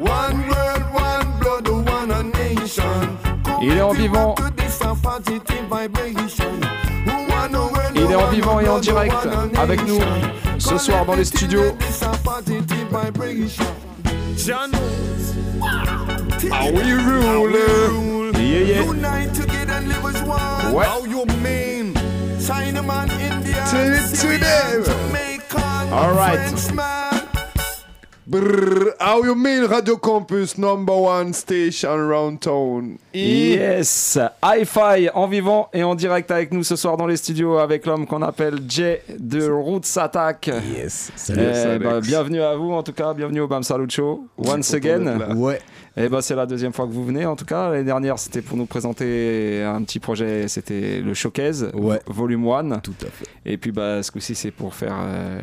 One 0.00 0.48
world, 0.48 0.84
one 0.94 1.38
blood, 1.38 1.68
one 1.68 2.10
a 2.10 2.22
nation. 2.22 2.82
Il 3.60 3.76
est 3.76 3.82
en 3.82 3.92
vivant. 3.92 4.34
Il 7.94 8.00
est 8.00 8.14
en 8.14 8.26
vivant 8.28 8.60
et 8.60 8.68
en 8.70 8.78
direct 8.78 9.28
avec 9.58 9.86
nous 9.86 10.00
ce 10.58 10.78
soir 10.78 11.04
dans 11.04 11.14
les 11.14 11.24
studios. 11.24 11.76
This 11.78 12.02
a 12.02 12.12
positive 12.24 12.86
vibration. 12.90 13.66
How 16.50 16.70
we 16.70 16.94
rule. 16.94 17.52
Yeah, 18.38 18.64
yeah. 18.64 18.82
Ouais. 20.72 20.86
India, 22.42 23.64
to 23.70 24.38
them. 24.38 24.82
Jamaican, 24.84 25.92
All 25.92 26.12
right. 26.12 26.40
Frenchman. 26.50 27.28
Brrr, 28.28 28.92
how 28.98 29.22
you 29.22 29.34
mean 29.36 29.64
Radio 29.66 29.96
Campus 29.96 30.56
number 30.58 30.96
one 30.96 31.32
station 31.34 31.90
around 31.90 32.40
town? 32.42 32.98
Yes, 33.12 34.18
Hi-Fi 34.42 35.10
en 35.14 35.28
vivant 35.28 35.68
et 35.72 35.84
en 35.84 35.94
direct 35.94 36.30
avec 36.32 36.52
nous 36.52 36.64
ce 36.64 36.74
soir 36.76 36.96
dans 36.96 37.06
les 37.06 37.16
studios 37.16 37.58
avec 37.58 37.84
l'homme 37.86 38.06
qu'on 38.06 38.22
appelle 38.22 38.58
Jay 38.68 39.02
de 39.18 39.48
Roots 39.48 39.96
Attack. 39.96 40.50
Yes, 40.74 41.12
salut. 41.14 41.42
Eh 41.42 41.46
Yes, 41.46 41.78
ben, 41.78 41.86
Alex. 41.90 42.06
bienvenue 42.08 42.42
à 42.42 42.56
vous 42.56 42.72
en 42.72 42.82
tout 42.82 42.92
cas, 42.92 43.12
bienvenue 43.14 43.40
au 43.40 43.48
Bam 43.48 43.62
Salut 43.62 43.88
Show. 43.90 44.26
Once 44.38 44.72
again. 44.74 45.36
Ouais. 45.36 45.60
Et 45.96 46.08
ben 46.08 46.20
c'est 46.22 46.34
la 46.34 46.46
deuxième 46.46 46.72
fois 46.72 46.86
que 46.86 46.92
vous 46.92 47.04
venez 47.04 47.26
en 47.26 47.36
tout 47.36 47.44
cas. 47.44 47.68
L'année 47.70 47.84
dernière 47.84 48.18
c'était 48.18 48.40
pour 48.40 48.56
nous 48.56 48.64
présenter 48.66 49.62
un 49.62 49.82
petit 49.82 49.98
projet, 49.98 50.48
c'était 50.48 51.00
le 51.00 51.12
Showcase, 51.14 51.70
Ouais. 51.74 52.00
Volume 52.06 52.48
1. 52.48 52.78
Tout 52.78 52.92
à 53.02 53.06
fait. 53.10 53.26
Et 53.44 53.58
puis 53.58 53.72
bah, 53.72 54.02
ce 54.02 54.10
coup-ci 54.10 54.34
c'est 54.34 54.50
pour 54.52 54.74
faire 54.74 54.94
euh, 55.02 55.40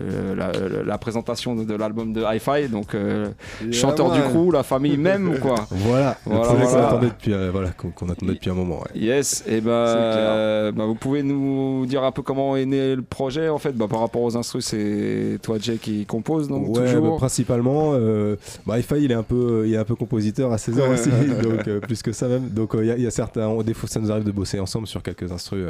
euh, 0.00 0.34
la, 0.34 0.82
la 0.84 0.98
présentation 0.98 1.54
de, 1.54 1.64
de 1.64 1.74
l'album 1.74 2.12
de 2.12 2.22
Hi-Fi, 2.22 2.68
donc 2.70 2.94
euh, 2.94 3.28
chanteur 3.70 4.12
du 4.12 4.20
crew, 4.22 4.50
la 4.52 4.62
famille 4.62 4.96
même 4.96 5.28
ou 5.28 5.38
quoi. 5.38 5.56
Voilà, 5.70 6.16
le 6.26 6.32
Voilà, 6.36 6.44
projet 6.48 6.64
qu'on 6.64 6.78
attendait 6.82 7.06
depuis, 7.08 7.32
euh, 7.34 7.50
voilà, 7.52 7.70
qu'on 7.70 7.90
qu'on 7.90 8.08
attendait 8.08 8.32
depuis 8.32 8.50
un 8.50 8.54
moment. 8.54 8.78
ouais. 8.80 8.98
Yes, 9.00 9.44
et 9.46 9.60
ben 9.60 10.72
bah, 10.72 10.84
vous 10.86 10.94
pouvez 10.94 11.22
nous 11.22 11.84
dire 11.86 12.02
un 12.02 12.12
peu 12.12 12.22
comment 12.22 12.56
est 12.56 12.64
né 12.66 12.94
le 12.96 13.02
projet 13.02 13.48
en 13.50 13.58
fait. 13.58 13.72
Bah, 13.72 13.86
par 13.88 14.00
rapport 14.00 14.22
aux 14.22 14.36
instrus, 14.36 14.64
c'est 14.64 15.38
toi 15.42 15.56
Jay 15.60 15.76
qui 15.76 16.06
compose 16.06 16.48
donc 16.48 16.68
Ouais, 16.76 16.84
toujours. 16.86 17.10
bah, 17.12 17.16
principalement. 17.18 17.92
Bah, 18.66 18.78
Hi-Fi, 18.78 18.94
il 19.02 19.10
est 19.10 19.14
un 19.14 19.22
peu, 19.22 19.65
il 19.66 19.74
est 19.74 19.76
un 19.78 19.84
peu 19.84 19.94
compositeur 19.94 20.52
à 20.52 20.58
16 20.58 20.80
ans 20.80 20.90
aussi, 20.92 21.10
donc 21.42 21.66
euh, 21.68 21.80
plus 21.80 22.02
que 22.02 22.12
ça 22.12 22.28
même. 22.28 22.48
Donc 22.48 22.74
euh, 22.74 22.84
il 22.84 22.88
y 22.88 22.90
a- 22.90 22.96
y, 22.98 23.06
a 23.06 23.10
certains, 23.10 23.46
on- 23.48 23.62
des 23.62 23.74
fois 23.74 23.88
ça 23.88 24.00
nous 24.00 24.10
arrive 24.10 24.24
de 24.24 24.30
bosser 24.32 24.58
ensemble 24.60 24.86
sur 24.86 25.02
quelques 25.02 25.30
instrus, 25.32 25.66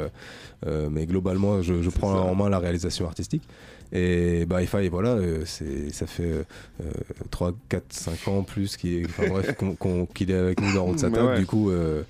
euh, 0.65 0.89
mais 0.91 1.05
globalement, 1.05 1.61
je, 1.61 1.81
je 1.81 1.89
prends 1.89 2.13
en 2.13 2.35
main 2.35 2.49
la 2.49 2.59
réalisation 2.59 3.05
artistique. 3.05 3.43
Et 3.93 4.45
bah, 4.45 4.61
Hi-Fi, 4.61 4.89
voilà, 4.89 5.11
euh, 5.11 5.43
c'est, 5.45 5.93
ça 5.93 6.05
fait 6.07 6.23
euh, 6.81 6.83
3, 7.31 7.53
4, 7.69 7.83
5 7.89 8.27
ans 8.27 8.43
plus 8.43 8.75
qu'il 8.75 8.93
est, 9.01 9.05
enfin, 9.05 9.27
bref, 9.29 9.55
qu'on- 9.55 9.75
qu'on- 9.75 10.05
qu'il 10.05 10.29
est 10.31 10.33
avec 10.33 10.59
nous 10.61 10.73
dans 10.73 10.85
Road 10.85 10.99
Bah 11.09 11.23
ouais. 11.25 11.39
Du 11.39 11.45
coup. 11.45 11.71
euh, 11.71 12.03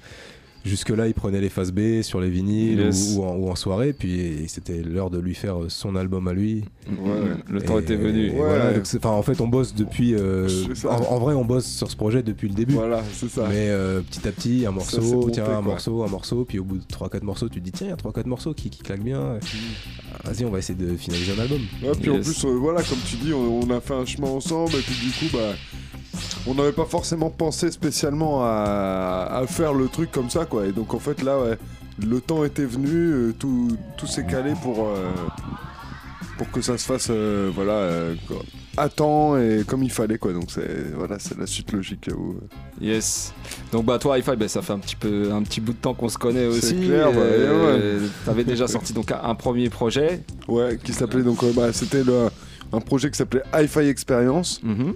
Jusque-là, 0.67 1.07
il 1.07 1.13
prenait 1.13 1.41
les 1.41 1.49
phases 1.49 1.71
B 1.71 2.01
sur 2.01 2.19
les 2.21 2.29
vinyles 2.29 2.79
Yes. 2.79 3.15
ou, 3.15 3.21
ou 3.21 3.23
en, 3.25 3.35
ou 3.35 3.49
en 3.49 3.55
soirée, 3.55 3.93
puis 3.93 4.43
c'était 4.47 4.81
l'heure 4.81 5.09
de 5.09 5.19
lui 5.19 5.33
faire 5.33 5.55
son 5.69 5.95
album 5.95 6.27
à 6.27 6.33
lui. 6.33 6.63
Ouais, 6.89 7.19
le 7.49 7.61
temps 7.61 7.79
Et- 7.79 7.83
était 7.83 7.95
venu. 7.95 8.29
Ouais. 8.31 8.35
voilà, 8.37 8.73
donc 8.73 8.85
en 9.05 9.21
fait, 9.21 9.39
on 9.41 9.47
bosse 9.47 9.73
depuis. 9.75 10.13
euh, 10.15 10.47
en, 10.85 10.95
en 11.15 11.19
vrai, 11.19 11.33
on 11.35 11.45
bosse 11.45 11.65
sur 11.65 11.89
ce 11.89 11.95
projet 11.95 12.23
depuis 12.23 12.47
le 12.49 12.53
début. 12.55 12.73
Voilà, 12.73 13.03
c'est 13.13 13.29
ça. 13.29 13.45
Mais 13.49 13.67
euh, 13.69 14.01
petit 14.01 14.27
à 14.27 14.31
petit, 14.31 14.59
un 14.61 14.69
Ça, 14.69 14.71
morceau, 14.71 15.01
monté, 15.01 15.31
tiens, 15.33 15.43
un 15.45 15.47
quoi. 15.47 15.61
morceau, 15.61 16.03
un 16.03 16.07
morceau, 16.07 16.45
puis 16.45 16.59
au 16.59 16.63
bout 16.63 16.77
de 16.77 16.83
3-4 16.83 17.23
morceaux, 17.23 17.49
tu 17.49 17.59
te 17.59 17.63
dis, 17.65 17.71
tiens, 17.71 17.87
il 17.87 17.89
y 17.89 17.93
a 17.93 17.95
3-4 17.95 18.27
morceaux 18.27 18.53
qui, 18.53 18.69
qui 18.69 18.81
claquent 18.83 19.03
bien. 19.03 19.37
Ah, 20.23 20.29
Vas-y, 20.31 20.45
on 20.45 20.49
va 20.51 20.59
essayer 20.59 20.77
de 20.77 20.95
finaliser 20.97 21.33
un 21.37 21.41
album. 21.41 21.59
Ouais, 21.83 21.91
puis 22.01 22.09
en 22.09 22.19
plus, 22.19 22.45
euh, 22.45 22.49
voilà, 22.59 22.81
comme 22.83 22.97
tu 23.05 23.15
dis, 23.17 23.33
on, 23.33 23.61
on 23.61 23.69
a 23.69 23.79
fait 23.79 23.93
un 23.93 24.05
chemin 24.05 24.27
ensemble, 24.29 24.73
et 24.75 24.81
puis 24.81 24.95
du 24.95 25.11
coup, 25.11 25.37
bah, 25.37 25.53
on 26.47 26.55
n'avait 26.55 26.71
pas 26.71 26.85
forcément 26.85 27.29
pensé 27.29 27.71
spécialement 27.71 28.43
à, 28.43 29.29
à 29.31 29.45
faire 29.47 29.73
le 29.73 29.87
truc 29.87 30.11
comme 30.11 30.29
ça, 30.29 30.45
quoi. 30.45 30.65
Et 30.65 30.71
donc, 30.71 30.93
en 30.93 30.99
fait, 30.99 31.21
là, 31.23 31.39
ouais, 31.39 31.57
le 32.05 32.21
temps 32.21 32.43
était 32.45 32.65
venu, 32.65 32.89
euh, 32.89 33.33
tout, 33.37 33.69
tout 33.97 34.07
s'est 34.07 34.25
calé 34.25 34.53
pour, 34.63 34.85
euh, 34.87 35.11
pour 36.37 36.49
que 36.51 36.61
ça 36.61 36.77
se 36.77 36.85
fasse, 36.85 37.07
euh, 37.09 37.49
voilà, 37.53 37.71
euh, 37.73 38.15
quoi, 38.27 38.37
à 38.79 38.89
temps 38.89 39.37
et 39.37 39.63
comme 39.65 39.81
il 39.83 39.91
fallait, 39.91 40.19
quoi. 40.19 40.33
Donc, 40.33 40.45
c'est 40.49 40.93
voilà, 40.95 41.17
c'est 41.19 41.37
la 41.37 41.47
suite 41.47 41.71
logique, 41.71 42.05
j'avoue. 42.07 42.37
Yes. 42.79 43.33
Donc 43.71 43.85
bah 43.85 43.97
toi 43.97 44.19
Hi-Fi, 44.19 44.35
bah, 44.37 44.47
ça 44.47 44.61
fait 44.61 44.73
un 44.73 44.77
petit 44.79 44.95
peu 44.95 45.31
un 45.33 45.41
petit 45.41 45.59
bout 45.61 45.73
de 45.73 45.77
temps 45.79 45.95
qu'on 45.95 46.09
se 46.09 46.17
connaît 46.19 46.49
C'est 46.51 46.73
aussi. 46.75 46.75
clair, 46.85 47.11
bah, 47.11 47.17
ouais. 47.21 47.97
T'avais 48.23 48.43
déjà 48.43 48.67
sorti 48.67 48.93
donc 48.93 49.11
un, 49.11 49.33
premier 49.35 49.69
projet. 49.71 50.23
Ouais, 50.47 50.77
qui 50.83 50.93
s'appelait 50.93 51.23
donc, 51.23 51.43
bah, 51.55 51.73
c'était 51.73 52.03
le- 52.03 52.29
un 52.71 52.79
projet 52.79 53.09
qui 53.09 53.17
s'appelait 53.17 53.41
Hi-Fi 53.53 53.79
Experience. 53.89 54.61
Mhm. 54.63 54.93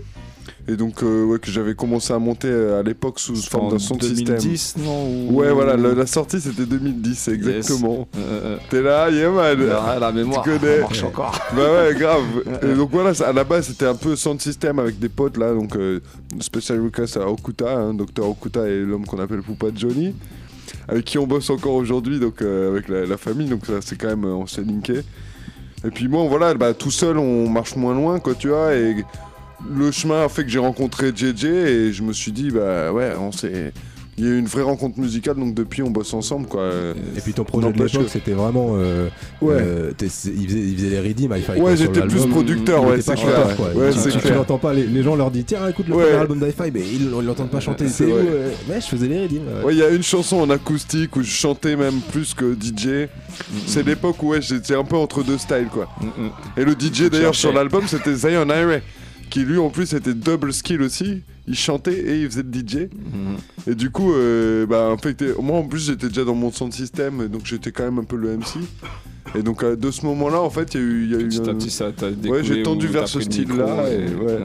Et 0.67 0.75
donc, 0.75 1.01
euh, 1.01 1.25
ouais, 1.25 1.39
que 1.39 1.49
j'avais 1.49 1.73
commencé 1.73 2.13
à 2.13 2.19
monter 2.19 2.47
euh, 2.47 2.79
à 2.79 2.83
l'époque 2.83 3.19
sous 3.19 3.35
forme 3.35 3.71
d'un 3.71 3.79
son 3.79 3.95
2010, 3.95 4.57
système. 4.59 4.83
non 4.85 5.07
ou- 5.07 5.39
Ouais, 5.39 5.51
voilà, 5.51 5.75
la, 5.75 5.93
la 5.95 6.05
sortie 6.05 6.39
c'était 6.39 6.65
2010, 6.65 7.27
exactement. 7.29 8.07
Euh, 8.15 8.57
T'es 8.69 8.81
là, 8.81 9.09
yeah 9.09 9.29
man. 9.31 9.57
euh, 9.59 9.99
la 9.99 10.11
mémoire, 10.11 10.43
tu 10.43 10.51
connais. 10.51 10.75
ça 10.75 10.81
marche 10.81 11.03
encore. 11.03 11.39
Bah 11.55 11.61
ouais, 11.63 11.95
grave. 11.95 12.23
Et 12.61 12.75
donc 12.75 12.91
voilà, 12.91 13.11
à 13.25 13.33
la 13.33 13.43
base 13.43 13.67
c'était 13.67 13.87
un 13.87 13.95
peu 13.95 14.15
sound 14.15 14.39
system 14.39 14.77
avec 14.79 14.99
des 14.99 15.09
potes 15.09 15.37
là, 15.37 15.51
donc 15.53 15.75
euh, 15.75 15.99
special 16.39 16.79
request 16.81 17.17
à 17.17 17.27
Okuta, 17.27 17.77
hein, 17.79 17.93
Dr 17.95 18.23
Okuta 18.29 18.67
et 18.67 18.81
l'homme 18.81 19.05
qu'on 19.07 19.19
appelle 19.19 19.41
Poupa 19.41 19.67
Johnny, 19.75 20.13
avec 20.87 21.05
qui 21.05 21.17
on 21.17 21.25
bosse 21.25 21.49
encore 21.49 21.73
aujourd'hui, 21.73 22.19
donc 22.19 22.41
avec 22.43 22.87
la, 22.87 23.07
la 23.07 23.17
famille, 23.17 23.47
donc 23.49 23.65
ça 23.65 23.73
c'est 23.81 23.95
quand 23.99 24.09
même, 24.09 24.25
on 24.25 24.45
s'est 24.45 24.63
linké. 24.63 25.01
Et 25.83 25.89
puis 25.89 26.07
moi, 26.07 26.23
voilà, 26.29 26.53
bah, 26.53 26.75
tout 26.75 26.91
seul 26.91 27.17
on 27.17 27.49
marche 27.49 27.75
moins 27.75 27.95
loin, 27.95 28.19
quoi, 28.19 28.35
tu 28.35 28.49
vois, 28.49 28.75
et 28.75 28.95
le 29.69 29.91
chemin 29.91 30.25
a 30.25 30.29
fait 30.29 30.43
que 30.43 30.49
j'ai 30.49 30.59
rencontré 30.59 31.11
JJ 31.15 31.45
et 31.45 31.93
je 31.93 32.03
me 32.03 32.13
suis 32.13 32.31
dit, 32.31 32.51
bah 32.51 32.91
ouais, 32.91 33.11
on 33.19 33.31
s'est. 33.31 33.73
Il 34.17 34.25
y 34.25 34.27
a 34.27 34.31
eu 34.33 34.37
une 34.39 34.45
vraie 34.45 34.61
rencontre 34.61 34.99
musicale, 34.99 35.37
donc 35.37 35.55
depuis 35.55 35.81
on 35.81 35.89
bosse 35.89 36.13
ensemble 36.13 36.45
quoi. 36.45 36.69
Et 37.17 37.21
puis 37.21 37.33
ton 37.33 37.45
projet 37.45 37.71
de 37.71 37.81
l'époque, 37.81 38.03
que- 38.03 38.09
c'était 38.09 38.33
vraiment. 38.33 38.73
euh, 38.75 39.07
Ouais. 39.41 39.55
euh, 39.57 39.91
il, 40.01 40.09
faisait, 40.09 40.31
il 40.35 40.75
faisait 40.77 40.89
les 40.89 40.99
rythmes, 40.99 41.33
Hi-Fi. 41.33 41.59
Ouais, 41.59 41.77
j'étais 41.77 42.01
plus 42.01 42.27
producteur, 42.27 42.83
Il 42.83 42.89
ouais, 42.89 43.01
c'est 43.01 43.15
chanteur, 43.17 43.45
clair. 43.45 43.55
quoi. 43.55 43.67
Ouais, 43.73 43.89
Tu- 43.91 43.99
c'est 43.99 44.11
tu- 44.11 44.17
clair. 44.19 44.43
pas, 44.45 44.73
les, 44.73 44.83
les 44.85 45.01
gens 45.01 45.15
leur 45.15 45.31
disent 45.31 45.45
tiens, 45.47 45.67
écoute 45.69 45.87
le 45.87 45.95
Ouais. 45.95 46.03
premier 46.03 46.17
album 46.19 46.39
d'Hi-Fi, 46.39 46.71
mais 46.73 46.81
ils 46.81 47.09
l'entendent 47.09 47.49
pas 47.49 47.61
chanter. 47.61 47.87
C'est 47.87 48.03
où 48.05 48.09
euh, 48.15 48.49
Ouais, 48.69 48.81
je 48.81 48.85
faisais 48.85 49.07
les 49.07 49.21
rythmes. 49.21 49.47
ouais. 49.65 49.73
Il 49.73 49.79
y 49.79 49.83
a 49.83 49.89
une 49.89 50.03
chanson 50.03 50.41
en 50.41 50.49
acoustique 50.51 51.15
où 51.15 51.23
je 51.23 51.31
chantais 51.31 51.75
même 51.77 52.01
plus 52.11 52.33
que 52.35 52.53
DJ. 52.53 53.07
C'est 53.65 53.83
l'époque 53.83 54.21
où 54.21 54.31
ouais, 54.31 54.41
j'étais 54.41 54.75
un 54.75 54.83
peu 54.83 54.97
entre 54.97 55.23
deux 55.23 55.37
styles 55.37 55.69
quoi. 55.71 55.87
Et 56.57 56.65
le 56.65 56.73
DJ 56.73 57.09
d'ailleurs 57.09 57.33
sur 57.33 57.53
l'album 57.53 57.83
c'était 57.87 58.13
Zion 58.13 58.45
Irie 58.49 58.81
qui 59.31 59.45
lui 59.45 59.57
en 59.57 59.69
plus 59.69 59.93
était 59.93 60.13
double 60.13 60.53
skill 60.53 60.83
aussi. 60.83 61.23
Il 61.47 61.55
chantait 61.55 61.93
et 61.99 62.21
il 62.21 62.29
faisait 62.29 62.43
le 62.43 62.51
DJ. 62.53 62.87
Et 63.67 63.75
du 63.75 63.89
coup, 63.89 64.13
euh, 64.13 64.65
bah, 64.65 64.95
fait, 65.01 65.23
moi 65.41 65.57
en 65.59 65.63
plus 65.63 65.87
j'étais 65.87 66.07
déjà 66.07 66.23
dans 66.23 66.35
mon 66.35 66.51
sound 66.51 66.71
system 66.73 67.27
donc 67.27 67.41
j'étais 67.45 67.71
quand 67.71 67.83
même 67.83 67.99
un 67.99 68.03
peu 68.03 68.15
le 68.15 68.37
MC. 68.37 68.59
Et 69.33 69.43
donc 69.43 69.63
euh, 69.63 69.75
de 69.77 69.91
ce 69.91 70.05
moment-là, 70.07 70.41
en 70.41 70.49
fait, 70.49 70.73
il 70.73 70.79
y 70.81 70.83
a 70.83 70.85
eu, 70.85 71.03
il 71.05 71.11
y 71.11 71.15
a 71.15 71.19
eu 71.19 71.27
Petit 71.29 71.49
à 71.49 71.53
petit, 71.53 71.69
ça 71.71 71.91
t'a 71.91 72.07
Ouais, 72.29 72.43
j'ai 72.43 72.63
tendu 72.63 72.87
vers 72.87 73.07
ce 73.07 73.21
style-là. 73.21 73.85
Et, 73.89 74.13
ouais. 74.23 74.39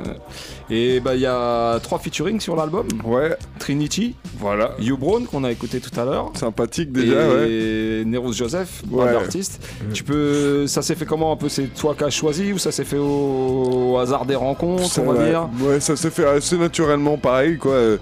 Et 0.68 1.00
bah 1.00 1.14
il 1.14 1.20
y 1.22 1.26
a 1.26 1.78
trois 1.80 1.98
featuring 1.98 2.38
sur 2.40 2.54
l'album. 2.56 2.86
Ouais. 3.04 3.36
Trinity. 3.58 4.14
Voilà. 4.38 4.74
You 4.78 4.96
Brown 4.96 5.26
qu'on 5.26 5.42
a 5.44 5.50
écouté 5.50 5.80
tout 5.80 5.98
à 5.98 6.04
l'heure. 6.04 6.30
Sympathique 6.34 6.92
déjà, 6.92 7.28
ouais. 7.28 7.50
Et 7.50 8.04
Neros 8.04 8.32
Joseph, 8.32 8.82
Ouais. 8.90 9.04
bande 9.04 9.12
d'artistes. 9.14 9.60
Tu 9.92 10.04
peux, 10.04 10.66
ça 10.68 10.82
s'est 10.82 10.94
fait 10.94 11.06
comment 11.06 11.32
un 11.32 11.36
peu? 11.36 11.48
C'est 11.48 11.72
toi 11.74 11.94
qui 11.96 12.04
as 12.04 12.10
choisi 12.10 12.52
ou 12.52 12.58
ça 12.58 12.70
s'est 12.70 12.84
fait 12.84 12.98
au, 12.98 13.92
au 13.92 13.98
hasard 13.98 14.24
des 14.26 14.34
rencontres, 14.36 14.84
Ça, 14.84 15.02
on 15.02 15.12
va 15.12 15.18
ouais. 15.20 15.30
dire? 15.30 15.48
Ouais, 15.62 15.80
ça 15.80 15.96
s'est 15.96 16.10
fait 16.10 16.26
assez 16.26 16.56
naturellement 16.58 16.85
pareil, 17.22 17.56
quoi. 17.58 17.72
Euh, 17.72 17.98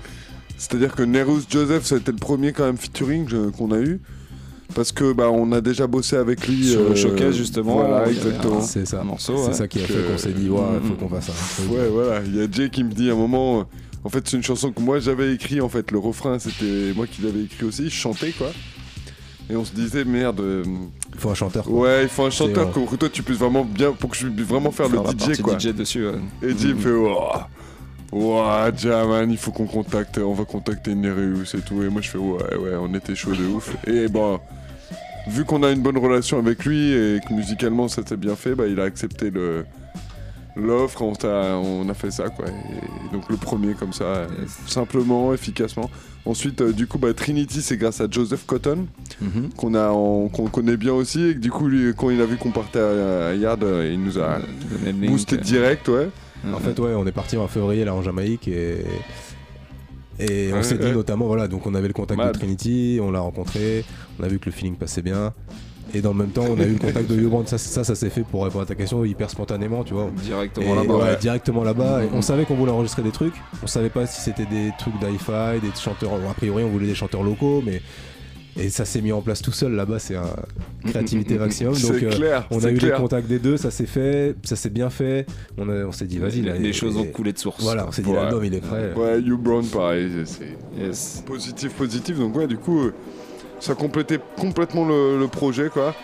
C'est-à-dire 0.57 0.95
que 0.95 1.03
Nerus 1.03 1.45
Joseph, 1.51 1.85
ça 1.85 1.97
a 1.97 1.99
été 1.99 2.13
le 2.13 2.19
premier 2.19 2.53
quand 2.53 2.65
même 2.65 2.77
featuring 2.77 3.29
je- 3.29 3.51
qu'on 3.51 3.71
a 3.73 3.79
eu. 3.81 4.01
Parce 4.75 4.93
que 4.93 5.13
bah 5.13 5.29
on 5.31 5.53
a 5.53 5.61
déjà 5.61 5.87
bossé 5.87 6.17
avec 6.17 6.49
lui 6.49 6.65
Sur 6.65 6.81
le 6.85 6.91
euh, 6.93 6.95
showcase, 6.97 7.37
justement, 7.37 7.75
Voilà, 7.77 7.99
avait 7.99 8.13
exactement. 8.13 8.59
un- 8.59 8.63
C'est 8.63 8.87
ça. 8.87 9.03
morceau, 9.05 9.37
C'est 9.47 9.53
ça 9.55 9.69
qui 9.69 9.79
a 9.81 9.83
fait 9.83 10.03
qu'on 10.11 10.19
s'est 10.19 10.33
dit, 10.33 10.49
ouais, 10.49 10.59
faut 10.83 10.95
qu'on 10.95 11.09
fasse 11.09 11.29
un 11.29 11.63
truc. 11.63 11.73
Ouais, 11.79 11.89
voilà. 11.93 12.23
Il 12.25 12.35
y 12.37 12.41
a 12.43 12.47
Jay 12.51 12.71
qui 12.71 12.83
me 12.83 12.91
dit 12.91 13.11
à 13.11 13.13
un 13.13 13.17
moment. 13.17 13.61
euh, 13.61 13.65
En 14.05 14.11
fait, 14.11 14.27
c'est 14.29 14.37
une 14.37 14.43
chanson 14.43 14.71
que 14.71 14.81
moi 14.83 14.99
j'avais 15.01 15.33
écrit. 15.35 15.61
En 15.61 15.69
fait, 15.69 15.91
le 15.91 15.99
refrain, 15.99 16.39
c'était 16.39 16.93
moi 16.95 17.07
qui 17.07 17.23
l'avais 17.23 17.43
écrit 17.45 17.65
aussi. 17.67 17.85
Je 17.85 17.95
chantais, 17.95 18.33
quoi. 18.33 18.49
Et 19.51 19.57
on 19.57 19.65
se 19.65 19.73
disait, 19.73 20.05
merde. 20.05 20.41
euh, 20.41 20.63
Il 21.15 21.21
faut 21.21 21.31
un 21.31 21.35
chanteur. 21.35 21.65
quoi. 21.65 21.73
Ouais, 21.81 22.03
il 22.05 22.09
faut 22.09 22.25
un 22.25 22.31
chanteur 22.31 22.69
euh, 22.69 22.73
pour 22.73 22.91
que 22.91 22.97
toi 22.97 23.09
tu 23.11 23.23
puisses 23.23 23.39
vraiment 23.39 23.65
bien. 23.65 23.93
Pour 23.93 24.11
que 24.11 24.17
je 24.17 24.27
puisse 24.29 24.47
vraiment 24.47 24.71
faire, 24.73 24.89
Faire 24.91 25.03
le 25.03 25.11
DJ, 25.35 25.41
quoi. 25.41 25.59
DJ 25.59 25.69
dessus. 25.75 26.07
ouais. 26.07 26.15
Et 26.43 26.57
Jay 26.59 26.75
me 26.75 26.81
fait, 26.81 26.91
oh, 26.91 27.19
Ouah, 28.15 28.71
Jaman, 28.77 29.29
il 29.31 29.37
faut 29.37 29.51
qu'on 29.51 29.67
contacte, 29.67 30.19
on 30.19 30.35
va 30.35 30.45
contacter 30.45 30.95
Nereus 30.95 31.55
et 31.55 31.61
tout. 31.61 31.83
Et 31.83 31.89
moi 31.89 32.01
je 32.01 32.11
fais, 32.11 32.19
ouais, 32.19 32.57
ouais, 32.57 32.77
on 32.81 32.95
était 32.95 33.17
chaud 33.17 33.33
de 33.33 33.45
ouf. 33.45 33.75
Et 33.89 34.07
bon, 34.07 34.39
vu 35.27 35.45
qu'on 35.45 35.63
a 35.65 35.71
une 35.73 35.81
bonne 35.83 35.99
relation 35.99 36.39
avec 36.39 36.65
lui 36.65 36.93
et 36.93 37.21
que 37.29 37.35
musicalement 37.35 37.89
ça 37.89 38.03
s'est 38.07 38.17
bien 38.17 38.37
fait, 38.37 38.55
bah 38.55 38.67
il 38.69 38.79
a 38.79 38.85
accepté 38.85 39.31
le 39.31 39.65
l'offre, 40.57 41.03
on, 41.03 41.89
a 41.89 41.95
fait 41.95 42.13
ça 42.13 42.29
quoi. 42.29 42.45
Et 42.47 43.13
donc 43.13 43.29
le 43.29 43.37
premier 43.37 43.75
comme 43.75 43.93
ça, 43.93 44.29
simplement, 44.69 45.35
efficacement. 45.35 45.91
Ensuite, 46.27 46.61
euh, 46.63 46.73
du 46.73 46.87
coup, 46.87 46.97
bah, 46.99 47.13
Trinity, 47.13 47.61
c'est 47.61 47.77
grâce 47.77 48.01
à 48.01 48.07
Joseph 48.11 48.47
Cotton, 48.47 48.87
Mhm. 49.21 49.51
qu'on 49.57 49.75
a 49.75 49.89
en- 49.91 50.29
qu'on 50.29 50.47
connaît 50.47 50.77
bien 50.77 50.93
aussi. 50.95 51.23
Et 51.31 51.35
que 51.35 51.39
du 51.41 51.51
coup, 51.51 51.67
lui, 51.67 51.93
quand 51.95 52.09
il 52.11 52.21
a 52.21 52.25
vu 52.25 52.37
qu'on 52.37 52.53
partait 52.53 52.79
à, 52.79 53.29
à 53.31 53.35
Yard, 53.35 53.63
euh, 53.65 53.91
il 53.93 54.01
nous 54.01 54.19
a 54.21 54.39
boosté 55.09 55.37
euh. 55.37 55.41
direct, 55.41 55.89
ouais. 55.89 56.09
En 56.53 56.59
fait, 56.59 56.79
ouais, 56.79 56.95
on 56.95 57.07
est 57.07 57.13
parti 57.13 57.37
en 57.37 57.47
février 57.49 57.85
là 57.85 57.95
en 57.95 58.03
Jamaïque 58.03 58.49
et. 58.49 58.85
Et 60.21 60.51
on 60.55 60.63
s'est 60.63 60.79
dit 60.79 60.93
notamment, 60.93 61.27
voilà, 61.27 61.49
donc 61.49 61.67
on 61.67 61.75
avait 61.75 61.89
le 61.89 61.93
contact 61.93 62.19
Mad. 62.19 62.33
de 62.33 62.39
Trinity, 62.39 63.01
on 63.03 63.11
l'a 63.11 63.19
rencontré, 63.19 63.85
on 64.21 64.23
a 64.23 64.29
vu 64.29 64.39
que 64.39 64.47
le 64.47 64.53
feeling 64.53 64.77
passait 64.77 65.03
bien. 65.03 65.33
Et 65.93 66.01
dans 66.01 66.13
le 66.13 66.19
même 66.19 66.31
temps, 66.31 66.45
on 66.49 66.59
a 66.61 66.65
eu 66.65 66.73
le 66.73 66.79
contact 66.79 67.09
de 67.11 67.21
Yobrand. 67.21 67.45
Ça, 67.47 67.59
ça, 67.59 67.83
ça 67.85 67.95
s'est 67.97 68.11
fait 68.11 68.23
pour 68.23 68.45
répondre 68.45 68.63
à 68.63 68.67
ta 68.67 68.75
question 68.77 69.05
hyper 69.05 69.29
spontanément, 69.31 69.83
tu 69.85 69.95
vois. 69.95 70.11
Directement 70.23 70.75
là-bas. 70.77 70.95
ouais, 70.95 71.03
ouais. 71.03 71.17
Directement 71.21 71.63
là-bas. 71.65 72.05
Et 72.05 72.07
Mhm. 72.07 72.15
on 72.15 72.23
savait 72.23 72.45
qu'on 72.45 72.55
voulait 72.55 72.73
enregistrer 72.73 73.03
des 73.03 73.11
trucs. 73.11 73.35
On 73.63 73.67
savait 73.67 73.91
pas 73.91 74.07
si 74.07 74.21
c'était 74.21 74.47
des 74.47 74.71
trucs 74.79 74.95
d'hi-fi, 75.01 75.61
des 75.61 75.71
chanteurs. 75.81 76.11
bon, 76.19 76.31
a 76.31 76.35
priori, 76.35 76.63
on 76.65 76.69
voulait 76.71 76.87
des 76.87 76.95
chanteurs 76.95 77.23
locaux, 77.25 77.63
mais. 77.67 77.83
Et 78.57 78.69
ça 78.71 78.85
s'est 78.85 79.01
mis 79.01 79.11
en 79.11 79.21
place 79.21 79.43
tout 79.43 79.51
seul 79.51 79.73
là-bas, 79.73 79.99
c'est 79.99 80.15
un 80.15 80.31
créativité 80.87 81.39
maximum. 81.39 81.75
Donc 81.75 82.03
euh, 82.03 82.11
clair, 82.11 82.47
on 82.53 82.63
a 82.65 82.71
eu 82.71 82.77
clair. 82.77 82.95
les 82.97 83.01
contacts 83.03 83.27
des 83.27 83.39
deux, 83.41 83.57
ça 83.57 83.71
s'est 83.73 83.87
fait, 83.87 84.37
ça 84.45 84.55
s'est 84.55 84.71
bien 84.71 84.91
fait. 84.91 85.27
On, 85.59 85.69
a- 85.69 85.85
on 85.85 85.93
s'est 85.93 86.05
dit 86.07 86.19
vas-y, 86.19 86.43
Les 86.43 86.69
et- 86.69 86.73
choses 86.73 86.97
ont 86.97 87.05
coulé 87.05 87.33
de 87.33 87.39
source. 87.39 87.63
Voilà, 87.63 87.87
on 87.89 87.91
s'est 87.93 88.03
dit 88.03 88.11
Ouais. 88.11 88.17
l'album 88.17 88.45
il 88.45 88.55
est 88.55 88.61
prêt. 88.61 88.93
Ouais, 88.95 89.21
You 89.21 89.37
Brown, 89.39 89.67
pareil, 89.67 90.09
c'est 90.25 91.25
positif, 91.25 91.73
positif. 91.73 92.17
Donc, 92.19 92.37
ouais, 92.37 92.47
du 92.47 92.57
coup, 92.57 92.81
euh, 92.85 92.95
ça 93.59 93.75
complétait 93.75 94.21
complètement 94.39 94.87
le, 94.87 95.19
le 95.19 95.27
projet, 95.27 95.69
quoi. 95.69 95.95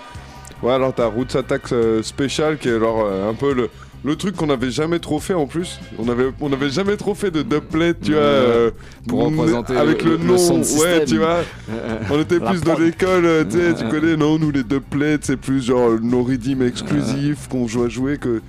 Ouais, 0.63 0.73
alors 0.73 0.93
t'as 0.95 1.07
Roots 1.07 1.37
Attack 1.37 1.73
euh, 1.73 2.03
Special, 2.03 2.59
qui 2.59 2.69
est 2.69 2.75
alors 2.75 3.05
euh, 3.07 3.31
un 3.31 3.35
peu 3.35 3.55
le, 3.55 3.71
le 4.03 4.17
truc 4.17 4.35
qu'on 4.37 4.49
avait 4.51 4.71
jamais 4.71 4.99
trop 4.99 5.19
fait 5.21 5.35
en 5.35 5.47
plus. 5.47 5.79
On 5.99 6.09
avait, 6.09 6.31
on 6.41 6.53
avait 6.53 6.71
jamais 6.71 6.97
trop 6.97 7.15
fait 7.15 7.31
de 7.31 7.43
dubplate, 7.43 7.99
tu 8.03 8.13
vois. 8.13 8.21
euh, 8.21 8.71
Pour 9.07 9.25
représenter 9.27 9.77
Avec 9.77 10.03
le- 10.03 10.13
le, 10.13 10.17
le 10.17 10.25
nom, 10.25 10.39
sound 10.39 10.65
ouais, 10.81 11.05
tu 11.05 11.19
vois. 11.19 11.39
On 12.11 12.19
était 12.21 12.41
plus 12.41 12.63
dans 12.63 12.79
l'école, 12.79 13.25
euh, 13.27 13.45
tu 13.45 13.59
sais, 13.59 13.75
tu 13.75 13.89
connais, 13.89 14.17
non, 14.17 14.39
nous 14.39 14.51
les 14.51 14.63
dubplates, 14.65 15.25
c'est 15.25 15.37
plus 15.37 15.63
genre 15.67 15.91
nos 16.01 16.23
rythmes 16.23 16.63
exclusifs 16.63 17.49
qu'on 17.49 17.67
joue 17.69 17.85
à 17.85 17.89
jouer 17.89 18.17
que. 18.19 18.41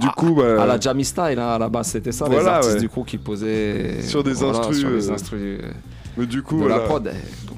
Du 0.00 0.08
coup, 0.16 0.34
bah. 0.34 0.62
À 0.62 0.66
la 0.66 0.80
Jammy 0.80 1.04
Style, 1.04 1.38
hein, 1.38 1.48
à 1.54 1.58
la 1.58 1.68
base, 1.68 1.88
c'était 1.88 2.10
ça, 2.10 2.26
les 2.26 2.34
Voilà, 2.34 2.54
artistes 2.56 2.74
ouais. 2.74 2.80
du 2.80 2.88
crew 2.88 3.04
qui 3.06 3.18
posaient 3.18 4.00
Sur 4.02 4.24
des 4.24 4.32
voilà, 4.32 4.58
instrus, 4.58 4.78
sur 4.78 4.90
les 4.90 5.08
euh, 5.10 5.12
instrus, 5.12 5.60
euh, 5.62 5.68
Mais 6.16 6.26
du 6.26 6.42
coup, 6.42 6.62
de 6.62 6.68
la 6.68 6.80
prod. 6.80 7.12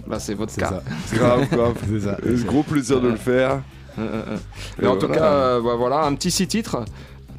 Là, 0.09 0.19
c'est 0.19 0.35
votre 0.35 0.53
C'est 0.53 0.61
cas. 0.61 0.69
ça. 0.69 0.83
Grave, 1.17 1.47
grave. 1.51 1.75
C'est 1.89 2.01
ça. 2.01 2.19
Et 2.29 2.45
Gros 2.45 2.63
plaisir 2.63 3.01
de 3.01 3.09
le 3.09 3.17
faire. 3.17 3.61
Euh, 3.99 4.03
euh, 4.03 4.23
euh. 4.33 4.37
Mais 4.81 4.89
en 4.89 4.97
tout 4.97 5.07
voilà. 5.07 5.21
cas, 5.23 5.27
euh, 5.27 5.61
bah, 5.61 5.75
voilà, 5.77 6.05
un 6.05 6.15
petit 6.15 6.31
six 6.31 6.47
titres. 6.47 6.85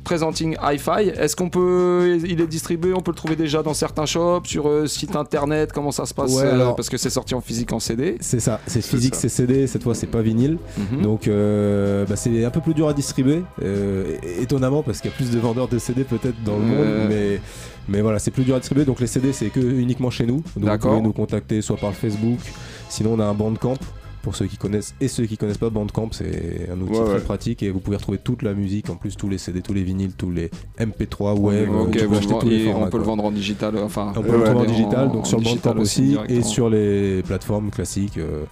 Presenting 0.03 0.55
Hi-Fi, 0.63 1.09
est-ce 1.19 1.35
qu'on 1.35 1.49
peut, 1.49 2.17
il 2.23 2.39
est 2.39 2.47
distribué, 2.47 2.93
on 2.93 3.01
peut 3.01 3.11
le 3.11 3.15
trouver 3.17 3.35
déjà 3.35 3.61
dans 3.61 3.73
certains 3.73 4.05
shops, 4.05 4.45
sur 4.47 4.69
euh, 4.69 4.87
site 4.87 5.17
internet, 5.17 5.73
comment 5.73 5.91
ça 5.91 6.05
se 6.05 6.13
passe 6.13 6.31
Ouais, 6.33 6.43
euh, 6.45 6.71
Parce 6.71 6.87
que 6.87 6.95
c'est 6.95 7.09
sorti 7.09 7.35
en 7.35 7.41
physique 7.41 7.73
en 7.73 7.81
CD. 7.81 8.15
C'est 8.21 8.39
ça, 8.39 8.61
c'est 8.67 8.81
physique, 8.81 9.15
c'est 9.15 9.27
CD, 9.27 9.67
cette 9.67 9.83
fois 9.83 9.93
c'est 9.95 10.07
pas 10.07 10.21
vinyle. 10.21 10.59
Mhm. 10.77 11.01
Donc 11.01 11.27
euh, 11.27 12.05
bah, 12.05 12.15
c'est 12.15 12.45
un 12.45 12.49
peu 12.51 12.61
plus 12.61 12.73
dur 12.73 12.87
à 12.87 12.93
distribuer, 12.93 13.43
euh, 13.61 14.15
étonnamment 14.39 14.81
parce 14.81 15.01
qu'il 15.01 15.11
y 15.11 15.13
a 15.13 15.17
plus 15.17 15.29
de 15.29 15.39
vendeurs 15.39 15.67
de 15.67 15.77
CD 15.77 16.05
peut-être 16.05 16.41
dans 16.45 16.55
le 16.57 16.63
Euh. 16.63 16.99
monde, 17.01 17.09
mais, 17.09 17.41
mais 17.89 17.99
voilà, 18.01 18.19
c'est 18.19 18.31
plus 18.31 18.45
dur 18.45 18.55
à 18.55 18.59
distribuer. 18.59 18.85
Donc 18.85 19.01
les 19.01 19.07
CD 19.07 19.33
c'est 19.33 19.49
que 19.49 19.59
uniquement 19.59 20.09
chez 20.09 20.25
nous. 20.25 20.41
Donc 20.55 20.69
vous 20.71 20.87
pouvez 20.87 21.01
nous 21.01 21.11
contacter 21.11 21.61
soit 21.61 21.75
par 21.75 21.89
le 21.89 21.95
Facebook, 21.95 22.39
sinon 22.87 23.15
on 23.15 23.19
a 23.19 23.25
un 23.25 23.33
Bandcamp. 23.33 23.75
Pour 24.23 24.35
ceux 24.35 24.45
qui 24.47 24.57
connaissent 24.57 24.93
et 24.99 25.07
ceux 25.07 25.25
qui 25.25 25.37
connaissent 25.37 25.57
pas 25.57 25.69
Bandcamp, 25.69 26.09
c'est 26.11 26.69
un 26.69 26.79
outil 26.81 26.99
Ouais, 26.99 27.05
très 27.05 27.13
ouais. 27.15 27.19
pratique 27.21 27.63
et 27.63 27.69
vous 27.71 27.79
pouvez 27.79 27.95
retrouver 27.97 28.17
toute 28.17 28.41
la 28.41 28.53
musique, 28.53 28.89
en 28.89 28.95
plus 28.95 29.15
tous 29.15 29.29
les 29.29 29.37
CD, 29.37 29.61
tous 29.61 29.73
les 29.73 29.83
vinyles, 29.83 30.13
tous 30.17 30.31
les 30.31 30.49
MP3, 30.79 31.33
Wave, 31.39 31.69
ok, 31.69 31.91
tu 31.91 31.99
peux 31.99 32.05
vous 32.05 32.15
acheter 32.17 32.33
le 32.33 32.39
tous 32.39 32.49
les 32.49 32.57
vendez- 32.57 32.71
formats, 32.71 32.85
on 32.85 32.89
peut 32.89 32.97
le 32.97 33.03
vendre 33.03 33.25
en 33.25 33.31
digital, 33.31 33.77
enfin. 33.77 34.11
On 34.17 34.21
peut 34.21 34.31
le 34.37 34.43
trouver 34.43 34.49
en 34.49 34.61
en- 34.61 34.65
digital, 34.65 35.07
donc 35.11 35.21
en 35.21 35.23
sur 35.23 35.37
le 35.37 35.43
digital 35.45 35.73
Bandcamp 35.75 35.81
aussi, 35.81 36.17
et 36.27 36.41
sur 36.41 36.69
les 36.69 37.21
plateformes 37.23 37.69
classiques 37.69 38.17
euh, 38.17 38.43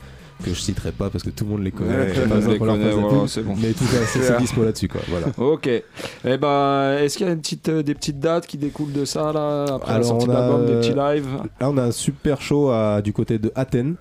que 0.43 0.49
je 0.53 0.59
citerai 0.59 0.91
pas 0.93 1.09
parce 1.09 1.23
que 1.23 1.29
tout 1.29 1.43
le 1.45 1.49
monde 1.51 1.63
les 1.63 1.71
connaît. 1.71 1.89
Ouais, 1.97 2.13
pas 2.27 2.35
les 2.51 2.57
voilà, 2.57 2.75
bon. 2.77 3.25
Mais 3.57 3.71
tout 3.73 3.83
ça, 3.85 3.97
c'est 4.05 4.37
dispo 4.39 4.63
là-dessus 4.63 4.87
quoi. 4.87 5.01
Voilà. 5.09 5.27
Ok. 5.37 5.67
Eh 5.67 6.37
ben, 6.37 6.97
est-ce 6.99 7.17
qu'il 7.17 7.25
y 7.25 7.29
a 7.29 7.33
une 7.33 7.39
petite, 7.41 7.67
euh, 7.69 7.83
des 7.83 7.93
petites 7.95 8.19
dates 8.19 8.45
qui 8.47 8.57
découlent 8.57 8.93
de 8.93 9.03
ça 9.05 9.33
là 9.33 9.65
après 9.75 9.97
la 9.97 10.03
sortie 10.03 10.27
de 10.27 10.31
l'album, 10.31 10.65
des 10.65 10.73
a- 10.73 10.79
petits 10.79 10.93
lives? 10.93 11.37
Là, 11.59 11.69
on 11.69 11.77
a 11.77 11.83
un 11.83 11.91
super 11.91 12.41
show 12.41 12.69
à- 12.69 13.01
du 13.01 13.11
côté 13.11 13.39
de 13.39 13.51
Athènes. 13.55 13.95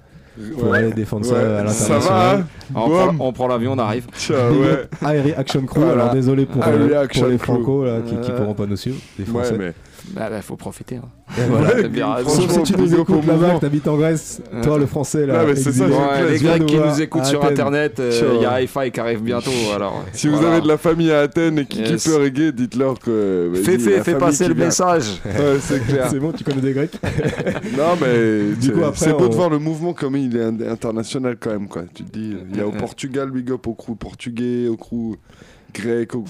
Pour 0.59 0.71
Ouais. 0.71 0.79
aller 0.79 0.93
défendre 0.93 1.25
ça 1.25 1.37
à 1.37 1.41
Ça 1.69 1.95
l'international. 1.95 2.45
va 2.73 2.81
on, 2.81 2.89
prend, 2.89 3.15
on 3.21 3.33
prend 3.33 3.47
l'avion, 3.49 3.73
on 3.73 3.79
arrive. 3.79 4.07
Ouais. 4.31 4.89
Aéri 5.05 5.33
Action 5.35 5.63
Crew, 5.65 5.79
Voilà. 5.81 5.93
alors 6.03 6.15
désolé 6.15 6.45
pour, 6.47 6.63
euh, 6.67 7.07
pour 7.07 7.27
les. 7.29 7.39
Franco 7.39 7.85
là, 7.85 7.99
qui, 8.05 8.17
qui 8.17 8.31
Euh, 8.33 8.37
pourront 8.37 8.55
pas 8.55 8.67
nous 8.67 8.77
suivre, 8.77 8.97
les 9.19 9.25
Ouais, 9.25 9.31
Français. 9.31 9.57
mais. 9.59 9.73
Bah, 10.13 10.29
bah, 10.31 10.43
faut 10.43 10.57
profiter. 10.57 10.97
hein. 10.97 11.09
Et 11.39 11.43
voilà. 11.49 11.89
Bien 11.89 12.13
raison. 12.15 12.29
Sauf 12.29 12.53
si 12.65 12.73
tu 12.75 12.79
nous 12.79 12.95
écoutes 12.95 13.27
là-bas, 13.27 13.55
que 13.55 13.61
t'habites 13.61 13.89
en 13.89 13.97
Grèce, 13.97 14.43
toi 14.63 14.79
le 14.79 14.87
français 14.87 15.27
là. 15.27 15.41
Ouais, 15.45 15.51
mais 15.55 15.57
c'est 15.57 15.73
ça, 15.73 15.87
Ouais, 15.87 16.31
les 16.31 16.39
Grecs 16.39 16.67
qui 16.67 16.77
nous 16.77 17.01
écoutent 17.01 17.25
sur 17.25 17.41
Athènes. 17.43 17.53
internet, 17.53 17.99
euh, 18.01 18.33
il 18.37 18.43
y 18.43 18.45
a 18.47 18.61
hi-fi 18.63 18.91
qui 18.93 19.01
arrive 19.01 19.23
bientôt. 19.23 19.51
Alors, 19.75 20.05
Si 20.13 20.29
vous 20.29 20.45
avez 20.45 20.61
de 20.61 20.69
la 20.69 20.77
famille 20.77 21.11
à 21.11 21.21
Athènes 21.21 21.59
et 21.59 21.65
qui 21.65 21.79
Yes. 21.81 22.03
kiffe 22.05 22.07
le 22.15 22.23
reggae, 22.23 22.53
dites-leur 22.53 22.99
que. 22.99 23.51
vas-y, 23.53 23.65
Fais, 23.65 23.79
fais, 23.79 24.03
fais 24.05 24.15
passer 24.19 24.47
le 24.49 24.55
vient. 24.55 24.67
message. 24.67 25.21
Ouais, 25.25 25.57
c'est 25.61 25.85
clair. 25.87 26.09
C'est 26.11 26.21
bon, 26.21 26.33
tu 26.33 26.45
connais 26.45 26.61
des 26.61 26.73
Grecs 26.73 26.99
Non, 27.77 27.97
mais 28.01 28.55
Du 28.57 28.67
c'est- 28.67 28.73
coup, 28.73 28.85
après, 28.85 29.07
c'est 29.07 29.13
beau 29.15 29.29
de 29.29 29.35
voir 29.35 29.49
le 29.51 29.59
mouvement 29.59 29.95
comme 29.95 30.17
il 30.17 30.37
est 30.37 30.43
in- 30.45 30.71
international 30.71 31.37
quand 31.41 31.51
même. 31.51 31.67
Quoi. 31.69 31.83
Tu 31.95 32.05
te 32.05 32.13
dis, 32.17 32.37
il 32.53 32.57
y 32.57 32.61
a 32.61 32.67
au 32.67 32.73
Portugal, 32.73 33.31
big 33.31 33.51
up 33.51 33.67
au 33.67 33.75
crew 33.75 33.95
portugais, 33.99 34.69
au 34.69 34.77
crew 34.77 35.17
grec, 35.75 36.15
au 36.15 36.25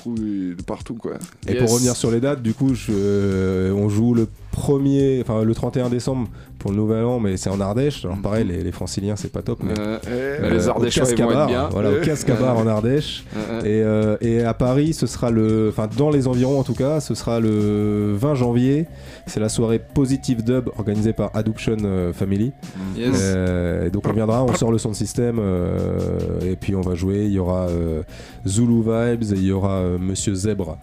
partout. 0.67 0.95
Quoi. 0.95 1.15
Et 1.47 1.53
Yes. 1.53 1.63
pour 1.63 1.73
revenir 1.75 1.95
sur 1.97 2.11
les 2.11 2.21
dates, 2.21 2.43
du 2.43 2.55
coup, 2.55 2.75
je- 2.75 2.91
euh, 2.93 3.73
on 3.73 3.89
joue 3.89 4.15
le 4.15 4.27
premier, 4.55 5.21
enfin 5.21 5.43
le 5.45 5.55
31 5.55 5.89
décembre 5.91 6.29
pour 6.59 6.71
le 6.71 6.77
Nouvel 6.79 7.05
An, 7.05 7.21
mais 7.21 7.37
c'est 7.37 7.51
en 7.51 7.61
Ardèche. 7.61 8.05
Alors 8.05 8.17
pareil, 8.19 8.47
les, 8.47 8.63
les 8.63 8.73
Franciliens, 8.73 9.17
c'est 9.17 9.31
pas 9.33 9.43
top, 9.43 9.59
mais 9.63 9.75
Euh, 9.79 9.99
Eh, 10.39 10.41
bah, 10.43 10.49
les 10.51 10.67
au 10.69 10.71
Ardéchois, 10.71 11.05
ils 11.11 11.23
vont 11.23 11.31
être 11.33 11.47
bien. 11.47 11.69
Voilà, 11.71 11.91
au. 11.91 12.01
Cascabar 12.05 12.57
en 12.57 12.67
Ardèche. 12.67 13.25
Euh, 13.37 13.41
euh, 13.51 13.61
Et, 13.63 13.83
euh, 13.83 14.17
et 14.21 14.43
à 14.45 14.55
Paris, 14.55 14.95
ce 14.95 15.07
sera 15.07 15.31
le, 15.31 15.69
enfin 15.71 15.89
dans 15.99 16.11
les 16.11 16.27
environs 16.29 16.59
en 16.59 16.63
tout 16.63 16.75
cas, 16.75 17.01
ce 17.01 17.15
sera 17.15 17.41
le 17.41 18.15
20 18.17 18.35
janvier. 18.37 18.87
C'est 19.27 19.41
la 19.41 19.49
soirée 19.49 19.81
Positive 19.81 20.45
Dub 20.45 20.69
organisée 20.79 21.13
par 21.13 21.31
Adoption 21.35 21.77
euh, 21.85 22.13
Family. 22.13 22.53
yes. 22.97 23.19
Euh, 23.21 23.87
et 23.87 23.91
donc 23.91 24.07
on 24.07 24.13
viendra, 24.13 24.45
on 24.45 24.55
sort 24.55 24.71
le 24.71 24.79
son 24.79 24.93
système 24.95 25.39
euh, 25.41 26.41
et 26.43 26.57
puis 26.57 26.75
on 26.77 26.81
va 26.83 26.95
jouer. 26.95 27.25
Il 27.27 27.33
y 27.33 27.39
aura 27.39 27.67
euh, 27.69 28.03
Zulu 28.47 28.83
Vibes 28.83 29.23
et 29.33 29.37
il 29.37 29.45
y 29.47 29.53
aura 29.53 29.77
euh, 29.79 29.99
Monsieur 29.99 30.35
Zèbre 30.35 30.77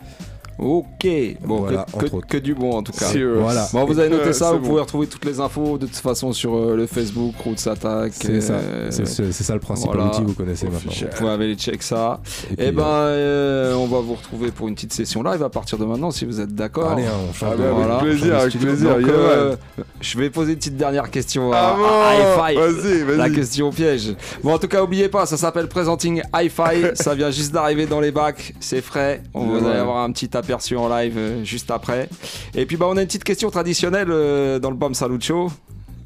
Ok, 0.60 1.08
bon, 1.44 1.62
Voilà, 1.62 1.86
que, 2.28 2.38
du 2.38 2.54
bon 2.54 2.72
en 2.74 2.84
tout 2.84 2.92
cas. 2.92 3.06
Serious. 3.06 3.40
Voilà. 3.42 3.68
Bon, 3.74 3.86
vous 3.86 3.98
avez 3.98 4.10
noté 4.10 4.28
Euh, 4.30 4.34
ça, 4.34 4.52
vous 4.52 4.60
bon. 4.60 4.68
pouvez 4.70 4.82
retrouver 4.82 5.08
toutes 5.08 5.26
les 5.26 5.40
infos 5.40 5.78
de 5.80 5.88
toute 5.88 5.96
façon 5.96 6.34
sur 6.34 6.56
euh, 6.56 6.76
le 6.76 6.86
Facebook, 6.86 7.34
Roots 7.44 7.68
Attack. 7.68 8.12
C'est 8.14 8.42
ça, 8.42 8.54
euh, 8.54 8.92
c'est 8.92 9.32
ça 9.34 9.54
le 9.56 9.60
principal 9.60 9.96
voilà. 9.96 10.12
outil 10.12 10.22
que 10.22 10.28
vous 10.28 10.34
connaissez 10.36 10.68
maintenant. 10.68 10.92
Vous 10.92 11.18
pouvez 11.18 11.30
aller 11.32 11.56
check 11.56 11.82
ça. 11.82 12.20
Et 12.50 12.54
Et, 12.54 12.68
puis, 12.68 12.76
ben, 12.76 12.84
euh, 12.84 13.74
on 13.76 13.88
va 13.88 14.00
vous 14.02 14.14
retrouver 14.14 14.52
pour 14.52 14.68
une 14.68 14.76
petite 14.76 14.94
session 14.94 15.24
live 15.24 15.42
à 15.42 15.50
partir 15.50 15.78
de 15.80 15.86
maintenant 15.86 16.12
si 16.12 16.26
vous 16.26 16.40
êtes 16.40 16.54
d'accord. 16.54 16.92
Allez, 16.92 17.06
on 17.30 17.34
change 17.34 17.54
Ah 17.54 17.58
bah, 17.58 17.96
avec 17.96 18.04
plaisir, 18.04 18.28
de 18.28 18.32
avec 18.34 18.50
studio. 18.52 18.68
plaisir, 18.70 18.90
Donc, 18.98 19.02
yeah, 19.08 19.14
euh, 19.16 19.56
je 20.00 20.18
vais 20.20 20.30
poser 20.30 20.52
une 20.52 20.58
petite 20.58 20.78
dernière 20.78 21.10
question 21.10 21.52
à, 21.54 21.58
Ah 21.58 21.76
bon 21.76 21.86
à 21.86 22.52
Hi-Fi. 22.52 22.60
Vas-y, 22.60 23.04
vas-y. 23.04 23.18
La 23.18 23.30
question 23.32 23.72
piège. 23.72 24.16
Bon, 24.44 24.54
en 24.54 24.60
tout 24.60 24.68
cas, 24.68 24.84
oubliez 24.84 25.10
pas, 25.10 25.26
ça 25.26 25.38
s'appelle 25.38 25.68
Presenting 25.68 26.22
Hi-Fi. 26.36 26.62
ça 26.94 27.16
vient 27.16 27.32
juste 27.32 27.52
d'arriver 27.52 27.88
dans 27.88 28.00
les 28.00 28.12
bacs. 28.12 28.54
C'est 28.60 28.82
frais. 28.82 29.24
On 29.34 29.46
vous 29.46 29.52
Ouais. 29.62 29.70
allez 29.72 29.80
avoir 29.80 30.04
un 30.04 30.12
petit 30.12 30.30
en 30.54 30.90
live 30.90 31.18
euh, 31.18 31.44
juste 31.44 31.72
après. 31.72 32.10
Et 32.56 32.66
puis, 32.66 32.78
bah, 32.78 32.88
on 32.90 32.98
a 32.98 33.02
une 33.02 33.08
petite 33.08 33.24
question 33.24 33.50
traditionnelle 33.50 34.10
euh, 34.10 34.60
dans 34.60 34.70
le 34.70 34.78
Bam 34.78 34.94
Salut 34.94 35.22
Show. 35.22 35.50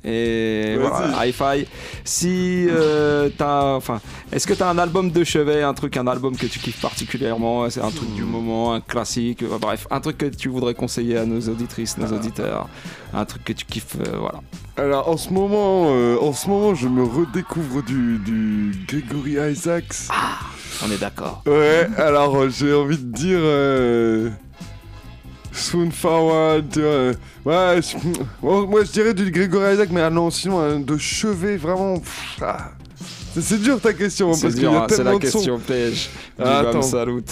Et 0.06 0.78
voilà, 0.80 1.26
hi-fi. 1.26 1.68
Si 2.04 2.68
euh, 2.70 3.30
t'as, 3.36 3.74
enfin, 3.74 4.00
est-ce 4.32 4.46
que 4.46 4.54
t'as 4.54 4.70
un 4.70 4.78
album 4.78 5.10
de 5.10 5.24
chevet, 5.24 5.64
un 5.64 5.74
truc, 5.74 5.98
un 5.98 6.06
album 6.06 6.38
que 6.38 6.46
tu 6.46 6.60
kiffes 6.60 6.80
particulièrement, 6.80 7.68
c'est 7.72 7.82
un 7.82 7.90
truc 7.90 8.14
du 8.14 8.24
moment, 8.24 8.74
un 8.74 8.82
classique, 8.82 9.42
euh, 9.42 9.58
bref, 9.60 9.88
un 9.90 10.00
truc 10.02 10.20
que 10.20 10.26
tu 10.28 10.50
voudrais 10.50 10.76
conseiller 10.76 11.18
à 11.18 11.26
nos 11.26 11.42
auditrices, 11.50 11.98
nos 11.98 12.16
auditeurs, 12.16 12.70
un 13.16 13.26
truc 13.26 13.46
que 13.46 13.54
tu 13.54 13.66
kiffes, 13.66 13.98
euh, 14.00 14.18
voilà. 14.20 14.42
Alors 14.78 15.10
en 15.10 15.18
ce 15.18 15.32
moment, 15.32 15.88
euh, 15.88 16.20
en 16.22 16.34
ce 16.34 16.50
moment, 16.50 16.76
je 16.76 16.88
me 16.88 17.04
redécouvre 17.04 17.82
du, 17.82 18.20
du 18.20 18.74
Gregory 18.88 19.52
Isaacs. 19.52 20.10
On 20.84 20.92
est 20.92 20.98
d'accord. 20.98 21.42
Ouais, 21.46 21.88
alors 21.98 22.36
euh, 22.38 22.50
j'ai 22.50 22.74
envie 22.74 22.98
de 22.98 23.12
dire 23.16 23.40
euh, 23.42 24.30
Soon 25.52 25.90
Forward. 25.92 26.66
tu 26.72 26.82
vois, 26.82 26.90
euh, 26.90 27.14
ouais, 27.46 27.82
je- 27.82 27.98
bon, 28.42 28.68
moi 28.68 28.84
je 28.84 28.92
dirais 28.92 29.14
du 29.14 29.32
Gregory 29.32 29.74
Isaacs, 29.76 29.90
mais 29.92 30.02
ah 30.02 30.10
non, 30.10 30.30
sinon 30.30 30.60
un 30.60 30.80
de 30.80 30.98
chevet 30.98 31.58
vraiment. 31.58 31.98
pff, 32.00 32.40
ah. 32.42 32.72
C'est- 33.40 33.58
dur 33.62 33.80
ta 33.82 33.94
question, 33.94 34.32
hein, 34.32 34.38
parce 34.42 34.54
qu'il 34.54 34.64
y 34.64 34.66
a 34.66 34.72
hein, 34.72 34.86
c'est 34.90 34.96
tellement 34.96 35.12
la 35.14 35.20
question 35.20 35.60
piège. 35.60 36.10
du 36.38 36.44
Ah, 36.46 36.60
attends. 36.60 36.82
Salut. 36.82 37.24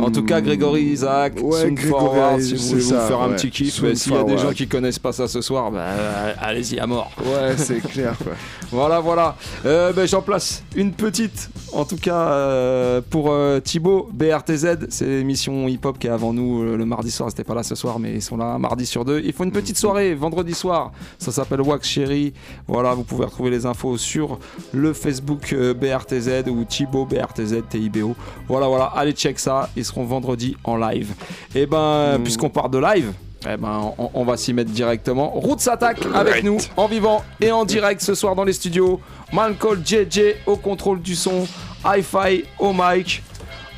En 0.00 0.10
tout 0.10 0.22
cas, 0.22 0.40
Grégory 0.40 0.82
Isaac, 0.84 1.34
Ouais, 1.42 1.60
Soon 1.60 1.72
Grégory, 1.72 2.04
Forward, 2.04 2.40
si 2.40 2.54
vous 2.54 2.62
voulez 2.62 2.82
vous 2.82 2.90
faire 2.90 3.20
un 3.20 3.30
petit 3.30 3.50
kiff, 3.50 3.94
s'il 3.94 4.12
y 4.12 4.16
a 4.16 4.24
des 4.24 4.38
gens 4.38 4.52
qui 4.52 4.66
connaissent 4.66 4.98
pas 4.98 5.12
ça 5.12 5.28
ce 5.28 5.40
soir, 5.40 5.70
bah, 5.70 5.80
euh, 5.80 6.32
allez-y 6.40 6.78
à 6.78 6.86
mort. 6.86 7.10
Ouais, 7.24 7.56
c'est 7.56 7.80
clair 7.80 8.14
quoi. 8.22 8.32
Voilà, 8.70 9.00
voilà. 9.00 9.34
Euh, 9.64 9.92
ben, 9.94 10.06
J'en 10.06 10.20
place 10.20 10.62
une 10.76 10.92
petite, 10.92 11.48
en 11.72 11.86
tout 11.86 11.96
cas 11.96 12.32
euh, 12.32 13.00
pour 13.08 13.30
euh, 13.30 13.60
Thibaut, 13.60 14.10
BRTZ. 14.12 14.88
C'est 14.90 15.06
l'émission 15.06 15.68
hip-hop 15.68 15.98
qui 15.98 16.06
est 16.06 16.10
avant 16.10 16.34
nous 16.34 16.62
le 16.76 16.84
mardi 16.84 17.10
soir. 17.10 17.30
C'était 17.30 17.44
pas 17.44 17.54
là 17.54 17.62
ce 17.62 17.74
soir, 17.74 17.98
mais 17.98 18.12
ils 18.12 18.22
sont 18.22 18.36
là 18.36 18.58
mardi 18.58 18.84
sur 18.84 19.06
deux. 19.06 19.22
Ils 19.24 19.32
font 19.32 19.44
une 19.44 19.52
petite 19.52 19.78
soirée 19.78 20.14
vendredi 20.14 20.52
soir. 20.52 20.92
Ça 21.18 21.32
s'appelle 21.32 21.62
Wax 21.62 21.88
Chéri. 21.88 22.34
Voilà, 22.66 22.92
vous 22.92 23.04
pouvez 23.04 23.24
retrouver 23.24 23.50
les 23.50 23.64
infos 23.64 23.96
sur 23.96 24.38
le 24.72 24.92
Facebook 24.92 25.54
BRTZ 25.54 26.48
ou 26.48 26.64
Thibaut 26.64 27.06
BRTZ 27.06 27.62
TIBO. 27.70 28.14
Voilà, 28.48 28.68
voilà. 28.68 28.84
Allez, 28.94 29.12
check 29.12 29.38
ça. 29.38 29.57
Ils 29.76 29.84
seront 29.84 30.04
vendredi 30.04 30.56
en 30.64 30.76
live. 30.76 31.14
Et 31.54 31.66
ben, 31.66 32.18
puisqu'on 32.22 32.50
part 32.50 32.68
de 32.68 32.78
live. 32.78 33.12
Eh 33.44 33.56
ben, 33.56 33.92
on, 33.98 34.10
on 34.14 34.24
va 34.24 34.36
s'y 34.36 34.52
mettre 34.52 34.70
directement. 34.70 35.30
Roots 35.30 35.68
Attack 35.68 35.98
avec 36.12 36.42
nous, 36.42 36.58
en 36.76 36.86
vivant 36.86 37.22
et 37.40 37.52
en 37.52 37.64
direct 37.64 38.00
ce 38.00 38.14
soir 38.14 38.34
dans 38.34 38.44
les 38.44 38.52
studios. 38.52 39.00
Malcolm 39.32 39.82
JJ 39.84 40.36
au 40.46 40.56
contrôle 40.56 41.00
du 41.00 41.14
son, 41.14 41.46
Hi-Fi 41.84 42.44
au 42.58 42.72
mic. 42.72 43.22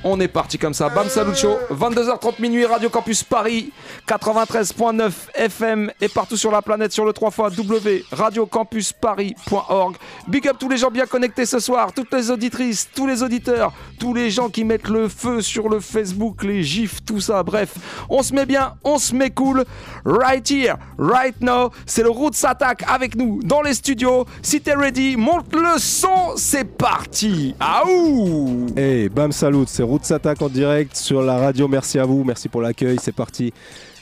On 0.03 0.19
est 0.19 0.29
parti 0.29 0.57
comme 0.57 0.73
ça. 0.73 0.89
Bam 0.89 1.09
Salut 1.11 1.35
Show, 1.35 1.59
22h30 1.71 2.41
minuit, 2.41 2.65
Radio 2.65 2.89
Campus 2.89 3.23
Paris, 3.23 3.71
93.9 4.09 5.13
FM 5.35 5.93
et 6.01 6.09
partout 6.09 6.39
sur 6.39 6.51
la 6.51 6.63
planète 6.63 6.93
sur 6.93 7.05
le 7.05 7.13
3 7.13 7.31
fois 7.31 7.51
W, 7.51 8.03
radiocampusparis.org. 8.11 9.97
Big 10.27 10.49
up 10.49 10.57
tous 10.59 10.71
les 10.71 10.79
gens 10.79 10.91
bien 10.91 11.05
connectés 11.05 11.45
ce 11.45 11.59
soir, 11.59 11.93
toutes 11.93 12.15
les 12.15 12.31
auditrices, 12.31 12.89
tous 12.95 13.07
les 13.07 13.23
auditeurs, 13.23 13.75
tous 13.99 14.15
les 14.15 14.31
gens 14.31 14.49
qui 14.49 14.65
mettent 14.65 14.89
le 14.89 15.07
feu 15.09 15.43
sur 15.43 15.69
le 15.69 15.81
Facebook, 15.81 16.45
les 16.45 16.63
gifs, 16.63 17.05
tout 17.05 17.21
ça. 17.21 17.43
Bref, 17.43 17.75
on 18.09 18.23
se 18.23 18.35
met 18.35 18.47
bien, 18.47 18.73
on 18.85 18.97
se 18.97 19.15
met 19.15 19.29
cool. 19.29 19.67
Right 20.07 20.49
here, 20.51 20.77
right 20.97 21.39
now, 21.43 21.73
c'est 21.85 22.03
le 22.03 22.11
Roots 22.11 22.43
Attack 22.45 22.85
avec 22.89 23.17
nous 23.17 23.43
dans 23.43 23.61
les 23.61 23.75
studios. 23.75 24.25
Si 24.41 24.63
t'es 24.63 24.75
ready, 24.75 25.19
monte 25.19 25.55
le 25.55 25.79
son, 25.79 26.37
c'est 26.37 26.65
parti. 26.65 27.55
Aouh 27.61 28.69
Hey, 28.75 29.11
bam 29.11 29.31
salut, 29.31 29.65
c'est 29.67 29.90
Roots 29.91 30.13
Attack 30.13 30.41
en 30.41 30.49
direct 30.49 30.95
sur 30.95 31.21
la 31.21 31.37
radio. 31.37 31.67
Merci 31.67 31.99
à 31.99 32.05
vous, 32.05 32.23
merci 32.23 32.49
pour 32.49 32.63
l'accueil. 32.63 32.97
C'est 33.03 33.11
parti 33.11 33.53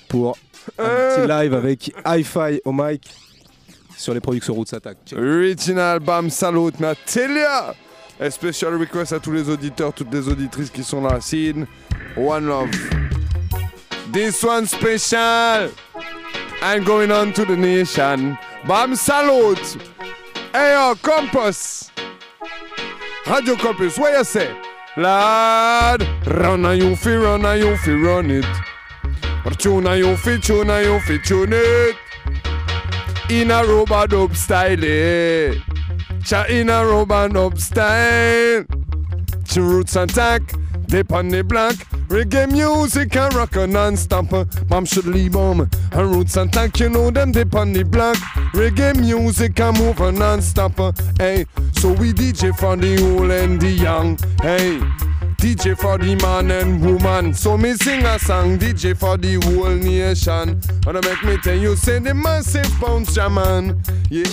pour 0.07 0.36
un 0.78 0.84
petit 0.84 1.26
live 1.26 1.55
avec 1.55 1.91
Hi-Fi 2.05 2.61
au 2.66 2.72
mic 2.72 3.09
sur 3.97 4.12
les 4.12 4.20
productions 4.20 4.53
Roots 4.53 4.74
Attack. 4.74 4.99
Check. 5.07 5.18
Original 5.18 5.99
Bam 6.01 6.28
Salut, 6.28 6.72
Natalia 6.78 7.74
A 8.20 8.30
special 8.30 8.74
request 8.78 9.14
à 9.14 9.18
tous 9.18 9.32
les 9.32 9.49
auditeurs, 9.49 9.95
toutes 9.95 10.12
les 10.12 10.28
auditrices 10.28 10.68
qui 10.68 10.84
sont 10.84 11.01
là. 11.01 11.22
Scene, 11.22 11.66
one 12.18 12.47
love. 12.47 12.70
This 14.12 14.45
one 14.45 14.66
special. 14.66 15.70
I'm 16.61 16.84
going 16.84 17.11
on 17.11 17.32
to 17.32 17.47
the 17.47 17.57
nation. 17.57 18.36
Bam 18.66 18.95
Salut. 18.95 19.78
Hey 20.53 20.74
yo, 20.74 20.95
Campus. 20.97 21.91
Radio 23.24 23.57
Campus, 23.57 23.97
what 23.97 24.12
you 24.12 24.24
say? 24.24 24.67
Lad, 24.99 26.05
run 26.26 26.64
and 26.64 26.82
you 26.82 26.96
fi 26.96 27.14
run 27.14 27.46
and 27.46 27.78
fi 27.78 27.92
run 27.92 28.32
it. 28.32 28.44
Or 29.44 29.53
tune 29.53 29.86
and 29.86 30.01
you 30.01 30.16
fi 30.16 30.38
tune 30.38 30.70
and 30.70 31.01
fi 31.03 31.18
tune 31.18 31.53
it. 31.53 31.96
In 33.30 33.53
a 33.53 33.64
rubber 33.64 34.09
dub 34.09 34.34
style, 34.34 34.84
eh? 34.84 35.55
Cha 36.24 36.46
in 36.46 36.68
a 36.68 36.84
rubber 36.84 37.28
dub 37.28 37.61
style. 37.61 38.64
Cha 39.44 39.61
roots 39.61 39.94
attack, 39.94 40.42
dip 40.89 41.12
on 41.12 41.28
the 41.28 41.43
block. 41.43 41.74
Reggae 42.09 42.51
music 42.51 43.14
and 43.16 43.34
rock 43.34 43.57
a 43.57 43.66
non-stop. 43.66 44.30
Mom 44.68 44.84
should 44.84 45.07
leave 45.07 45.32
bomb. 45.32 45.68
And 45.93 46.14
roots 46.14 46.36
attack, 46.36 46.80
you 46.80 46.89
know 46.89 47.11
them 47.11 47.32
dip 47.32 47.55
on 47.55 47.72
the 47.72 47.84
block. 47.84 48.16
Reggae 48.53 48.99
music 48.99 49.61
and 49.61 49.78
move 49.78 50.01
a 50.01 50.11
non-stop. 50.11 50.76
Hey, 51.18 51.47
so 51.72 51.93
we 51.93 52.12
DJ 52.12 52.57
for 52.59 52.76
the 52.76 53.01
old 53.03 53.30
and 53.30 53.61
the 53.61 53.70
young. 53.70 54.18
Hey. 54.41 54.80
DJ 55.39 55.76
for 55.78 55.97
the 55.99 56.16
man 56.16 56.51
and 56.51 56.80
woman. 56.84 57.32
So 57.32 57.57
me 57.57 57.74
sing 57.74 58.05
a 58.05 58.18
song, 58.18 58.59
DJ 58.59 58.97
for 58.97 59.16
the 59.16 59.34
whole 59.45 59.70
nation. 59.74 60.61
Wanna 60.84 61.01
make 61.03 61.22
me 61.24 61.36
tell 61.39 61.57
you, 61.57 61.76
say 61.76 62.01
the 62.01 62.12
massive 62.12 62.68
bounce 62.80 63.14
jaman. 63.14 63.80
Yeah. 64.11 64.24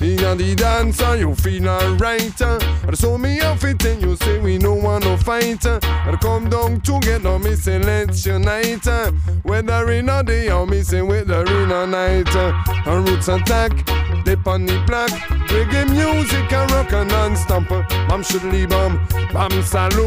In 0.00 0.16
the 0.16 0.54
dancer, 0.56 1.14
you 1.16 1.34
feel 1.34 1.68
alright. 1.68 2.40
uh. 2.40 2.58
And 2.86 2.96
so 2.98 3.18
me 3.18 3.38
off 3.42 3.62
it 3.64 3.84
and 3.84 4.00
you 4.00 4.16
say 4.16 4.38
we 4.40 4.56
no 4.56 4.72
want 4.74 5.04
no 5.04 5.16
fight. 5.18 5.64
uh. 5.66 5.78
And 5.82 6.18
come 6.20 6.48
down 6.48 6.80
together, 6.80 7.38
me 7.38 7.54
say 7.54 7.78
let's 7.78 8.24
unite. 8.24 8.86
uh. 8.86 9.12
Whether 9.42 9.92
in 9.92 10.08
a 10.08 10.22
day 10.22 10.50
or 10.50 10.66
me 10.66 10.80
say 10.82 11.02
whether 11.02 11.42
in 11.44 11.70
a 11.70 11.86
night. 11.86 12.34
And 12.86 13.08
roots 13.08 13.28
attack, 13.28 13.72
dip 14.24 14.46
on 14.46 14.64
the 14.64 14.82
block. 14.86 15.10
Reggae 15.50 15.90
music 15.90 16.50
and 16.50 16.70
rock 16.70 16.92
and 16.94 17.10
non-stop. 17.10 17.68
Bam 18.08 18.22
should 18.22 18.44
leave 18.44 18.70
bam, 18.70 19.06
bam 19.34 19.62
salute. 19.62 19.99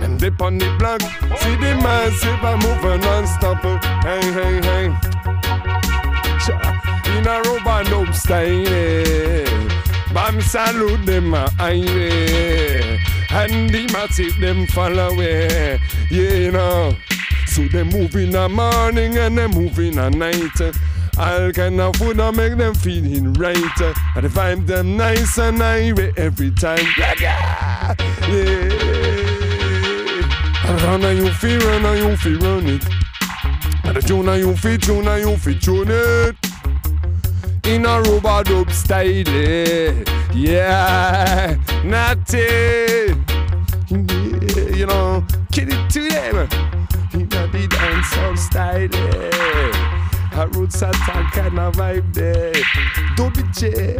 Them 0.00 0.16
dip 0.16 0.40
on 0.40 0.58
the 0.58 0.68
block. 0.78 1.00
See 1.40 1.56
the 1.56 1.74
massive 1.82 2.44
a 2.44 2.56
moving 2.56 3.00
non-stop. 3.00 3.62
Hey, 4.04 4.32
hey, 4.32 4.60
hey. 4.68 4.86
In 7.18 7.26
a 7.26 7.40
rubber 7.42 7.90
dub 7.90 8.14
style. 8.14 9.58
Bam 10.14 10.40
salute 10.40 11.04
them 11.04 11.32
highway 11.32 12.98
And 13.30 13.70
the 13.70 13.88
massive 13.92 14.40
them 14.40 14.66
follow 14.68 15.10
away 15.10 15.78
Yeah 16.10 16.32
you 16.32 16.52
know 16.52 16.96
So 17.46 17.68
they 17.68 17.84
move 17.84 18.16
in 18.16 18.30
the 18.30 18.48
morning 18.48 19.18
and 19.18 19.36
they 19.36 19.46
move 19.46 19.78
in 19.78 19.96
the 19.96 20.08
night 20.10 20.74
all 21.18 21.50
kind 21.52 21.80
of 21.80 21.96
food 21.96 22.16
that 22.18 22.34
make 22.34 22.56
them 22.56 22.74
feeling 22.74 23.32
right 23.34 23.56
And 23.56 24.24
the 24.24 24.28
vibe 24.28 24.66
them 24.66 24.96
nice 24.96 25.36
and 25.38 25.58
highway 25.58 26.12
every 26.16 26.52
time 26.52 26.84
Yeah, 26.96 27.94
yeah. 28.28 29.37
Run 30.68 31.16
you 31.16 31.30
feel 31.32 31.60
run 31.60 31.96
you 31.96 32.16
feel 32.16 32.38
run 32.40 32.66
it 32.66 32.84
And 33.84 33.96
the 33.96 34.02
tune 34.02 34.38
you 34.38 34.56
feel 34.56 34.78
tune 34.78 35.20
you 35.20 35.36
feel 35.36 35.58
tune 35.58 35.90
it 35.90 36.36
in 37.68 37.84
a 37.84 38.00
rubber 38.00 38.42
dub 38.44 38.72
style. 38.72 39.06
Yeah, 40.34 41.56
natty. 41.84 43.14
Yeah, 43.90 44.76
you 44.76 44.86
know, 44.86 45.24
kid 45.52 45.68
it 45.70 45.90
to 45.90 46.08
them. 46.08 46.36
In 47.12 47.22
a 47.22 47.46
the 47.52 47.68
dancehall 47.68 48.38
style. 48.38 48.88
A 50.40 50.46
roots 50.48 50.80
attack 50.80 51.32
kind 51.32 51.58
of 51.58 51.74
vibe 51.74 52.14
there. 52.14 52.52
Dubby 53.16 53.44
J. 53.52 53.98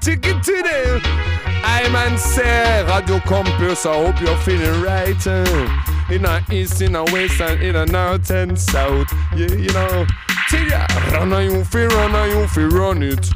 Take 0.00 0.26
it 0.26 0.42
to 0.42 0.62
them. 0.62 1.31
I'm 1.74 1.94
and 1.96 2.18
say 2.20 2.84
Radio 2.84 3.18
Campus, 3.20 3.86
I 3.86 3.94
hope 3.94 4.20
you're 4.20 4.36
feeling 4.38 4.82
right. 4.82 5.26
uh, 5.26 6.10
In 6.10 6.22
the 6.22 6.44
east, 6.52 6.82
in 6.82 6.92
the 6.92 7.04
west, 7.04 7.40
and 7.40 7.62
in 7.62 7.72
the 7.72 7.86
north 7.86 8.30
and 8.30 8.58
south. 8.58 9.10
Yeah, 9.34 9.50
you 9.52 9.72
know. 9.72 10.06
Tell 10.50 10.68
ya, 10.68 10.86
run 11.12 11.32
you 11.44 11.64
fi 11.64 11.86
run 11.86 12.30
you 12.30 12.46
fi 12.48 12.64
run 12.64 13.02
it. 13.02 13.26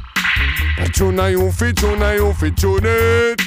Tune 0.93 1.17
you 1.31 1.51
fi 1.51 1.71
tune 1.71 1.99
you 2.15 2.31
fi 2.33 2.49
tune 2.51 2.85
it. 2.85 3.41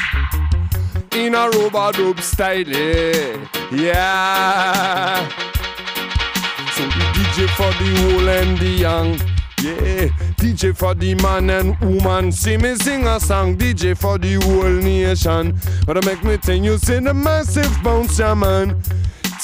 In 1.14 1.34
a 1.36 1.49
robot 1.51 1.95
dub 1.95 2.20
style, 2.20 2.66
yeah. 2.66 3.47
yeah. 3.70 5.28
So 6.74 6.82
the 6.84 7.05
DJ 7.14 7.49
for 7.57 7.70
the 7.78 8.14
old 8.14 8.28
and 8.28 8.59
the 8.59 8.68
young. 8.68 9.39
Yeah, 9.62 10.08
DJ 10.38 10.74
for 10.74 10.94
the 10.94 11.14
man 11.16 11.50
and 11.50 11.78
woman. 11.80 12.32
See 12.32 12.56
me 12.56 12.76
sing 12.76 13.06
a 13.06 13.20
song, 13.20 13.58
DJ 13.58 13.94
for 13.94 14.16
the 14.16 14.34
whole 14.36 14.70
nation. 14.70 15.54
But 15.84 15.98
I 15.98 16.06
make 16.06 16.24
me 16.24 16.38
tell 16.38 16.56
you, 16.56 16.78
say 16.78 17.00
the 17.00 17.12
massive 17.12 17.70
bounce, 17.82 18.18
yeah, 18.18 18.32
man. 18.32 18.80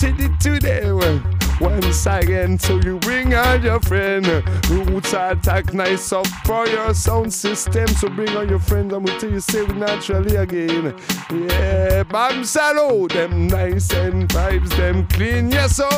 It 0.01 0.41
today, 0.41 0.93
well, 0.93 1.23
once 1.61 2.07
again, 2.07 2.59
so 2.59 2.79
you 2.81 2.99
bring 2.99 3.35
out 3.35 3.63
your 3.63 3.81
friend. 3.81 4.27
Roots 4.71 5.13
attack 5.13 5.75
nice 5.75 6.13
up 6.13 6.27
for 6.47 6.67
your 6.67 6.95
sound 6.95 7.33
system. 7.33 7.87
So 7.89 8.09
bring 8.09 8.35
all 8.37 8.49
your 8.49 8.59
friends, 8.59 8.95
and 8.95 9.05
we'll 9.05 9.19
tell 9.21 9.31
you, 9.31 9.41
say 9.41 9.65
we 9.65 9.75
naturally 9.75 10.37
again. 10.37 10.95
Yeah, 11.31 12.05
bam 12.05 12.45
salo, 12.45 13.07
them 13.07 13.49
nice 13.49 13.91
and 13.93 14.29
vibes, 14.29 14.75
them 14.77 15.07
clean, 15.09 15.51
yes, 15.51 15.77
so. 15.77 15.89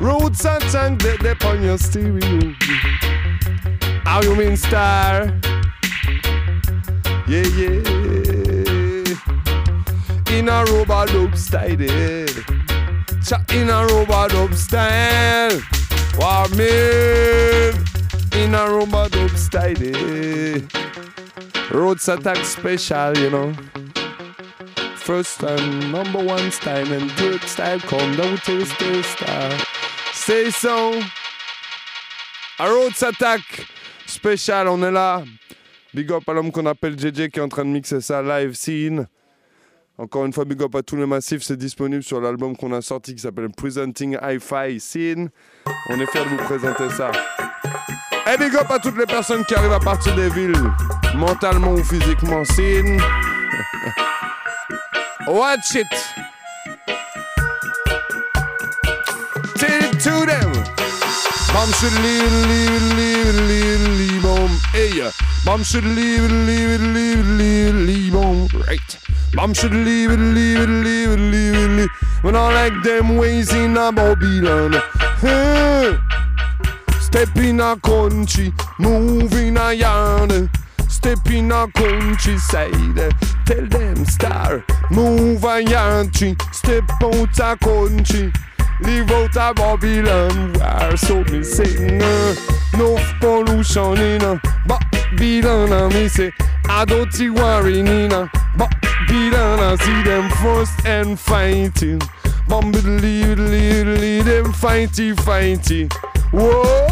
Roots 0.00 0.44
attack, 0.44 0.98
they, 0.98 1.16
they 1.16 1.46
on 1.46 1.62
your 1.62 1.78
stereo. 1.78 2.54
Mean, 4.36 4.56
star? 4.56 5.26
Yeah, 7.26 7.46
yeah. 7.56 7.82
In 10.30 10.48
a 10.48 10.64
robot 10.64 11.08
dub 11.08 11.36
style. 11.36 12.26
Cha 13.24 13.42
in 13.50 13.70
a 13.70 13.86
robot 13.86 14.30
dub 14.30 14.54
style. 14.54 15.60
Mean? 16.56 17.74
In 18.32 18.54
a 18.54 18.68
robot 18.68 19.10
dub 19.10 19.36
style. 19.36 19.74
Roads 21.72 22.08
attack 22.08 22.44
special, 22.44 23.16
you 23.18 23.30
know. 23.30 23.52
First 24.96 25.40
time, 25.40 25.92
number 25.92 26.22
one 26.22 26.50
style, 26.50 26.92
and 26.92 27.10
third 27.12 27.42
style 27.42 27.80
come 27.80 28.16
down 28.16 28.38
to 28.38 28.64
the 28.64 29.02
star. 29.02 29.50
Say 30.12 30.50
so. 30.50 31.02
A 32.60 32.68
Roads 32.68 33.02
Attack 33.02 33.66
spécial, 34.14 34.68
on 34.68 34.82
est 34.82 34.90
là. 34.90 35.22
Big 35.92 36.10
up 36.10 36.28
à 36.28 36.32
l'homme 36.32 36.50
qu'on 36.50 36.66
appelle 36.66 36.98
JJ 36.98 37.28
qui 37.28 37.38
est 37.38 37.42
en 37.42 37.48
train 37.48 37.64
de 37.64 37.70
mixer 37.70 38.00
ça 38.00 38.22
live 38.22 38.54
scene. 38.54 39.06
Encore 39.96 40.24
une 40.24 40.32
fois, 40.32 40.44
big 40.44 40.60
up 40.62 40.74
à 40.74 40.82
tous 40.82 40.96
les 40.96 41.06
massifs, 41.06 41.42
c'est 41.42 41.56
disponible 41.56 42.02
sur 42.02 42.20
l'album 42.20 42.56
qu'on 42.56 42.72
a 42.72 42.80
sorti 42.82 43.14
qui 43.14 43.22
s'appelle 43.22 43.48
Presenting 43.50 44.18
Hi-Fi 44.20 44.80
Scene. 44.80 45.28
On 45.88 46.00
est 46.00 46.06
fiers 46.10 46.24
de 46.24 46.30
vous 46.30 46.44
présenter 46.44 46.90
ça. 46.90 47.12
Et 48.32 48.38
big 48.38 48.56
up 48.56 48.70
à 48.70 48.78
toutes 48.78 48.98
les 48.98 49.06
personnes 49.06 49.44
qui 49.44 49.54
arrivent 49.54 49.72
à 49.72 49.80
partir 49.80 50.14
des 50.16 50.30
villes, 50.30 50.56
mentalement 51.14 51.74
ou 51.74 51.84
physiquement. 51.84 52.44
Scene. 52.44 53.00
Watch 55.28 55.74
it. 55.76 55.86
It 59.60 60.00
to 60.00 60.26
them. 60.26 60.73
Bam 61.54 61.70
should 61.70 61.92
leave 62.02 62.20
it, 62.20 62.48
leave 62.48 62.72
it, 62.72 62.96
leave 62.96 63.26
it, 63.26 63.40
leave 63.46 63.80
it, 63.80 63.90
leave 63.96 64.24
on. 64.26 64.50
Hey, 64.72 65.08
Bam 65.44 65.62
should 65.62 65.84
leave 65.84 66.24
it, 66.24 66.32
leave 66.32 66.68
it, 66.68 66.80
leave 66.80 67.18
it, 67.20 67.24
leave 67.24 67.68
it, 67.68 67.78
leave 67.78 68.16
on. 68.16 68.48
Right. 68.66 68.98
Bam 69.34 69.54
should 69.54 69.72
leave 69.72 70.10
it, 70.10 70.18
leave 70.18 70.58
it, 70.58 70.68
leave 70.68 71.10
it, 71.10 71.20
leave 71.20 71.54
it, 71.54 71.70
leave. 71.76 71.88
When 72.22 72.34
I 72.34 72.52
like 72.52 72.82
them 72.82 73.16
ways 73.16 73.54
in 73.54 73.76
a 73.76 73.92
Babylon. 73.92 74.74
Hey. 75.20 75.96
Step 76.98 77.36
in 77.36 77.60
a 77.60 77.76
country, 77.76 78.52
move 78.80 79.32
in 79.34 79.56
a 79.56 79.72
yard. 79.72 80.50
Step 80.88 81.24
in 81.30 81.52
a 81.52 81.68
countryside, 81.72 83.14
tell 83.46 83.66
them 83.66 84.04
star, 84.06 84.64
move 84.90 85.44
a 85.44 85.62
yard. 85.62 86.16
Step 86.50 86.90
out 87.00 87.38
a 87.38 87.56
country. 87.56 88.32
Leave 88.80 89.10
out 89.10 89.36
a 89.36 89.54
Babylon 89.54 90.52
where 90.60 90.96
so 90.96 91.22
me 91.24 91.42
sing 91.42 92.02
uh, 92.02 92.34
No 92.76 92.96
pollution 93.20 93.98
in 93.98 94.22
a 94.22 94.40
Babylon 94.66 95.72
and 95.72 95.94
me 95.94 96.08
say 96.08 96.32
I 96.68 96.84
don't 96.84 97.12
see 97.12 97.30
worrying 97.30 97.86
in 97.86 98.12
a 98.12 98.30
Babylon 98.56 99.60
I 99.60 99.76
see 99.76 100.02
them 100.02 100.28
first 100.42 100.86
and 100.86 101.18
fighting 101.18 102.00
leave 102.48 103.38
leave 103.38 104.24
them 104.24 104.52
fighty 104.52 105.14
fighty 105.14 105.90
Whoa. 106.32 106.84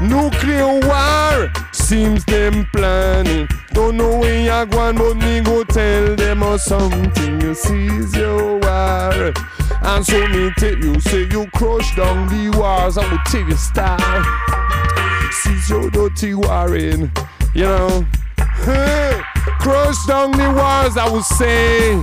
Nuclear 0.00 0.78
war 0.86 1.52
seems 1.72 2.24
them 2.24 2.66
planning. 2.72 3.48
Don't 3.72 3.96
know 3.96 4.18
where 4.18 4.40
you're 4.40 4.64
going, 4.64 4.96
but 4.96 5.14
me 5.14 5.40
go 5.40 5.64
tell 5.64 6.14
them 6.14 6.44
or 6.44 6.56
something. 6.56 7.40
You 7.40 7.52
seize 7.52 8.14
your 8.16 8.60
war. 8.60 9.32
And 9.90 10.04
so 10.04 10.28
me 10.28 10.50
tell 10.58 10.76
you, 10.76 11.00
say 11.00 11.26
you 11.30 11.46
crush 11.54 11.96
down 11.96 12.28
the 12.28 12.56
wars. 12.58 12.98
I 12.98 13.10
will 13.10 13.18
tell 13.24 13.40
you 13.40 13.56
style. 13.56 14.22
Seize 15.32 15.70
your 15.70 15.90
dirty 15.90 16.34
warring, 16.34 17.10
you 17.54 17.64
know. 17.64 18.06
Crush 19.58 20.06
down 20.06 20.32
the 20.32 20.52
wars, 20.54 20.98
I 20.98 21.08
will 21.10 21.22
say, 21.22 21.94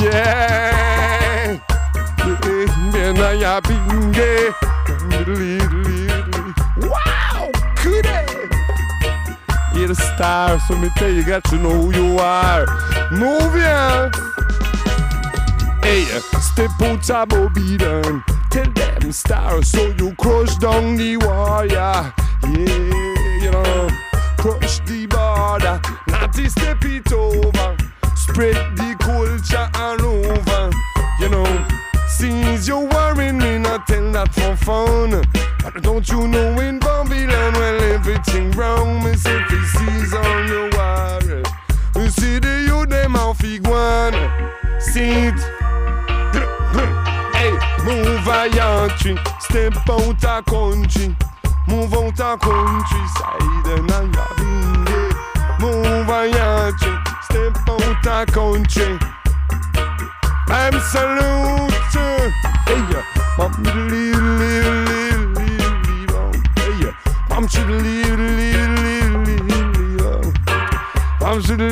yeah. 0.00 1.58
Then 2.92 3.18
I 3.18 3.34
have. 3.42 3.64
Wow, 6.88 7.50
You're 9.74 9.88
the 9.88 9.94
star, 9.96 10.60
so 10.60 10.78
me 10.78 10.88
tell 10.96 11.10
you, 11.10 11.24
got 11.24 11.42
to 11.46 11.56
know 11.56 11.82
who 11.82 11.92
you 11.94 12.18
are. 12.18 12.64
Move 13.10 13.56
ya. 13.56 14.33
Hey, 15.84 16.04
step 16.40 16.70
out 16.80 17.10
of 17.10 17.28
Babylon. 17.28 18.24
Tell 18.50 18.70
them 18.72 19.12
stars, 19.12 19.68
so 19.68 19.94
you 19.98 20.14
crush 20.14 20.56
down 20.56 20.96
the 20.96 21.18
wall, 21.18 21.66
yeah. 21.66 22.10
You 22.42 23.50
know, 23.50 23.90
crush 24.38 24.78
the 24.86 25.04
border. 25.06 25.78
Not 26.08 26.32
to 26.32 26.48
step 26.48 26.82
it 26.86 27.12
over. 27.12 27.76
Spread 28.16 28.56
the 28.78 28.96
culture 28.98 29.70
all 29.74 30.00
over. 30.02 30.70
You 31.20 31.28
know, 31.28 31.66
since 32.08 32.66
you're 32.66 32.88
worrying 32.88 33.36
me, 33.36 33.58
not 33.58 33.86
tell 33.86 34.10
that 34.12 34.32
for 34.32 34.56
fun. 34.56 35.22
But 35.62 35.82
don't 35.82 36.08
you 36.08 36.26
know 36.26 36.60
in 36.60 36.78
Babylon, 36.78 37.52
well, 37.52 37.82
everything 37.92 38.52
wrong. 38.52 39.04
Me 39.04 39.14
say, 39.16 39.38
this 39.50 39.74
is 39.74 40.14
on 40.14 40.46
the 40.46 40.70
war. 40.72 42.02
You 42.02 42.08
see 42.08 42.38
the 42.38 42.64
youth, 42.68 42.88
them 42.88 43.16
off 43.16 43.42
one. 43.66 44.14
See 44.80 45.28
it. 45.28 45.63
Move 47.84 48.28
a 48.28 48.48
country, 48.48 49.14
step 49.40 49.74
out 49.90 50.24
a 50.24 50.42
country, 50.42 51.14
move 51.68 51.92
out 51.92 52.18
a 52.18 52.38
countryside 52.38 53.66
and 53.66 53.92
I'm 53.92 54.10
having 54.14 54.86
it. 54.88 55.14
Move 55.60 56.08
a 56.08 56.30
country, 56.32 56.96
step 57.24 57.56
out 57.68 58.06
a 58.06 58.24
country. 58.32 58.98
I'm 60.48 60.80
salute, 60.80 61.74
hey, 62.64 62.80
my 63.36 63.48
little 63.60 64.40
little 64.40 64.80
little 64.84 65.28
little, 65.36 66.32
hey, 66.56 66.88
I'm 67.30 67.44
little 67.44 67.76
little 67.76 68.64
little 68.64 69.20
little, 69.24 70.32
I'm 71.20 71.38
little 71.40 71.68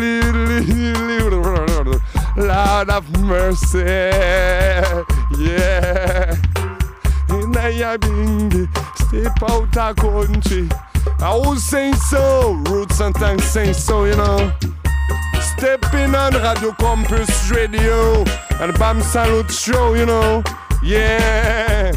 little 0.60 1.40
little, 1.80 2.00
Lord 2.36 2.90
have 2.90 3.08
mercy 3.18 3.80
yeah. 5.38 6.34
In 7.30 7.56
a 7.56 7.98
bing, 7.98 8.68
step 8.94 9.42
out 9.48 9.76
a 9.76 9.94
country. 9.94 10.68
I 11.20 11.34
will 11.34 11.56
say 11.56 11.92
so, 11.92 12.52
roots 12.68 13.00
and 13.00 13.14
thanks 13.14 13.44
say 13.44 13.72
so, 13.72 14.04
you 14.04 14.16
know. 14.16 14.52
Stepping 15.40 16.14
on 16.14 16.32
Radio 16.32 16.72
Campus 16.72 17.50
Radio 17.50 18.24
and 18.60 18.76
Bam 18.78 19.00
Salute 19.00 19.50
Show, 19.50 19.94
you 19.94 20.06
know. 20.06 20.42
Yeah. 20.82 21.92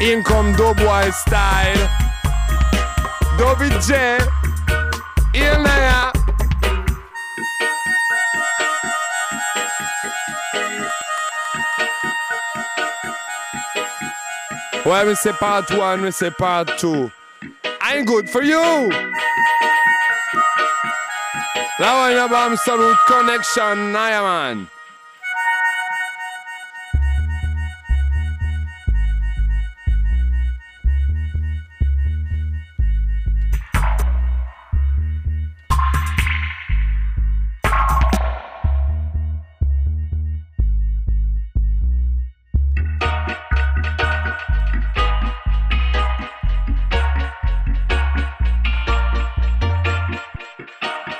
In 0.00 0.22
come 0.22 0.52
Doughboy 0.54 1.10
style. 1.10 1.88
Dobby 3.38 3.70
J. 3.86 4.18
Il 5.34 5.58
When 14.88 15.06
we 15.06 15.14
say 15.16 15.32
part 15.32 15.70
one, 15.70 16.00
we 16.00 16.10
say 16.12 16.30
part 16.30 16.78
two. 16.78 17.12
I'm 17.78 18.06
good 18.06 18.30
for 18.30 18.42
you! 18.42 18.88
La 21.78 22.24
about 22.24 22.56
Root 22.66 22.96
Connection, 23.06 23.94
I 23.94 24.10
am 24.12 24.24
on. 24.24 24.77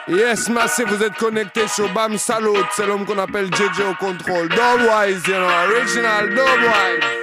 Yes, 0.08 0.48
merci, 0.48 0.84
vous 0.84 1.02
êtes 1.02 1.16
connectés 1.16 1.68
sur 1.68 1.92
Bam 1.92 2.16
Salut. 2.16 2.64
C'est 2.72 2.86
l'homme 2.86 3.04
qu'on 3.04 3.18
appelle 3.18 3.46
JJ 3.54 3.80
au 3.90 3.94
contrôle. 3.94 4.48
Dubwise, 4.48 5.26
you 5.26 5.34
know, 5.34 5.48
original 5.70 6.30
Dubwise. 6.30 7.17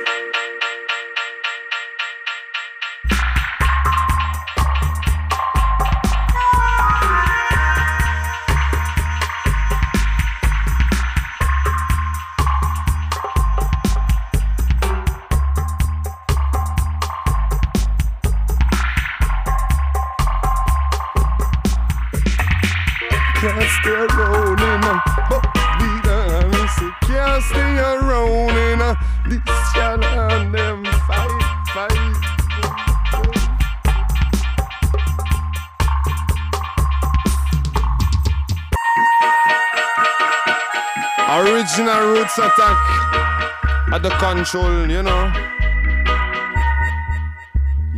You 44.53 45.01
know. 45.01 45.31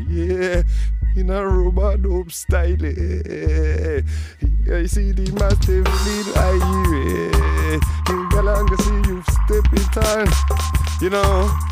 Yeah, 0.08 0.64
in 1.16 1.30
a 1.30 1.46
robot 1.46 2.02
dope 2.02 2.32
style. 2.32 2.86
eh. 2.86 4.02
I 4.72 4.86
see 4.86 5.12
the 5.12 5.30
massive 5.40 5.86
lead 6.06 6.28
I 6.38 6.54
hear. 6.68 7.74
In 8.16 8.30
Galanga 8.30 8.78
see 8.82 9.12
you 9.12 9.22
step 9.24 9.68
it 9.74 9.98
on, 9.98 10.28
you 11.02 11.10
know. 11.10 11.67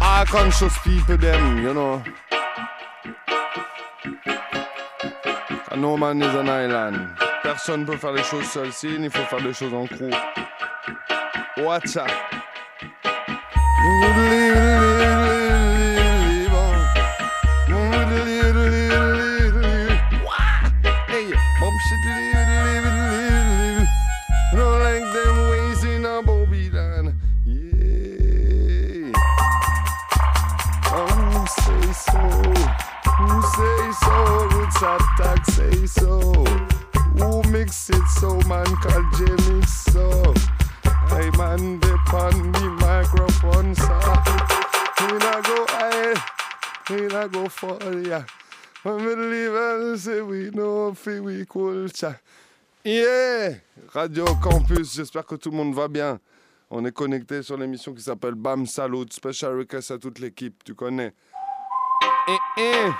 our 0.00 0.24
conscious 0.26 0.78
people, 0.78 1.16
them, 1.16 1.62
you 1.62 1.74
know. 1.74 2.02
And 5.70 5.82
no 5.82 5.96
man 5.96 6.22
is 6.22 6.34
an 6.34 6.48
island. 6.48 7.16
Personne 7.42 7.84
peut 7.84 7.96
faire 7.96 8.12
les 8.12 8.22
choses 8.22 8.48
seul. 8.48 8.72
S'il 8.72 9.02
il 9.02 9.10
faut 9.10 9.24
faire 9.24 9.42
des 9.42 9.52
choses 9.52 9.74
en 9.74 9.86
crew. 9.86 10.10
Watch 11.58 11.96
out. 11.96 12.10
So? 38.30 38.48
Man 38.48 38.66
called 38.76 39.06
J 39.16 39.24
mix 39.50 39.72
so. 39.92 40.34
I 40.84 41.30
man 41.36 41.80
depend 41.80 42.54
the 42.54 42.66
microphone, 42.80 43.74
sir. 43.74 44.00
We 45.00 45.18
not 45.18 45.44
go 45.44 45.66
high, 45.68 46.14
we 46.90 47.06
not 47.06 47.32
go 47.32 47.48
for 47.48 47.78
ya. 48.06 48.22
When 48.82 49.04
we 49.04 49.14
leave 49.14 49.54
and 49.54 49.98
say 49.98 50.22
we 50.22 50.50
know 50.50 50.94
fi 50.94 51.20
we 51.20 51.44
culture. 51.44 52.20
Yeah! 52.84 53.56
Radio 53.92 54.24
Campus, 54.36 54.94
j'espère 54.94 55.26
que 55.26 55.34
tout 55.34 55.50
le 55.50 55.56
monde 55.56 55.74
va 55.74 55.88
bien. 55.88 56.18
On 56.70 56.84
est 56.84 56.92
connecté 56.92 57.42
sur 57.42 57.58
l'émission 57.58 57.92
qui 57.92 58.00
s'appelle 58.00 58.34
Bam 58.34 58.64
Salut. 58.64 59.06
Special 59.10 59.58
request 59.58 59.90
à 59.90 59.98
toute 59.98 60.18
l'équipe, 60.18 60.62
tu 60.64 60.74
connais. 60.74 61.12
Eh, 62.28 62.38
eh. 62.58 62.90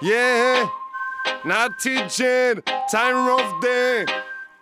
Yeah! 0.00 0.70
Natty 1.44 1.96
Jade, 2.08 2.64
time 2.90 3.26
rough 3.26 3.60
day, 3.62 4.04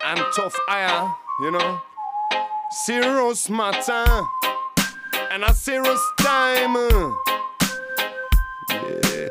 and 0.04 0.20
tough 0.34 0.54
ire, 0.68 1.12
you 1.40 1.50
know. 1.50 1.80
Serious 2.70 3.48
matter, 3.48 4.04
and 5.30 5.44
a 5.44 5.54
serious 5.54 6.02
time. 6.18 6.74
Yeah. 8.70 9.28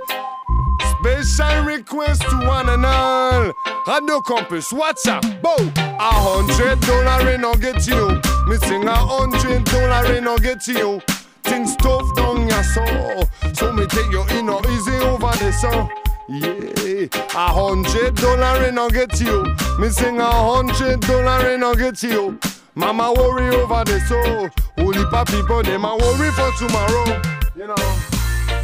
Special 1.00 1.64
request 1.66 2.22
to 2.24 2.38
one 2.48 2.70
and 2.70 2.86
all. 2.86 3.54
Radio 3.88 4.22
Campus, 4.22 4.74
what's 4.74 5.06
up? 5.08 5.24
Bow. 5.42 5.56
A 5.78 6.12
hundred 6.12 6.80
dollar 6.82 7.32
in 7.32 7.46
I'll 7.46 7.56
get 7.56 7.88
you. 7.88 8.20
Missing 8.48 8.88
a 8.88 8.96
hundred 8.96 9.64
dollar 9.66 10.14
in 10.14 10.28
I'll 10.28 10.38
get 10.38 10.68
you. 10.68 11.02
Things 11.44 11.76
tough 11.76 12.16
down 12.16 12.50
your 12.50 12.64
soul. 12.64 13.24
So 13.54 13.72
me 13.72 13.86
take 13.86 14.12
you 14.12 14.24
in 14.32 14.50
or 14.50 14.62
easy 14.72 14.96
over 14.98 15.32
the 15.38 15.52
sun. 15.52 15.90
Yeah, 16.28 17.08
a 17.14 17.54
hundred 17.54 18.16
dollar 18.16 18.66
in 18.66 18.80
I'll 18.80 18.90
get 18.90 19.20
you. 19.22 19.46
Missing 19.78 20.20
a 20.20 20.32
hundred 20.32 21.02
dollar 21.02 21.52
in 21.52 21.64
I'll 21.64 21.76
get 21.76 22.02
you. 22.02 22.40
Mama 22.74 23.14
worry 23.14 23.56
over 23.56 23.84
the 23.84 24.00
soul. 24.02 24.50
Holy 24.78 25.06
pa 25.06 25.24
people, 25.24 25.62
them 25.62 25.86
a 25.86 25.96
worry 25.96 26.32
for 26.32 26.52
tomorrow. 26.58 27.22
You 27.56 27.68
know. 27.68 27.76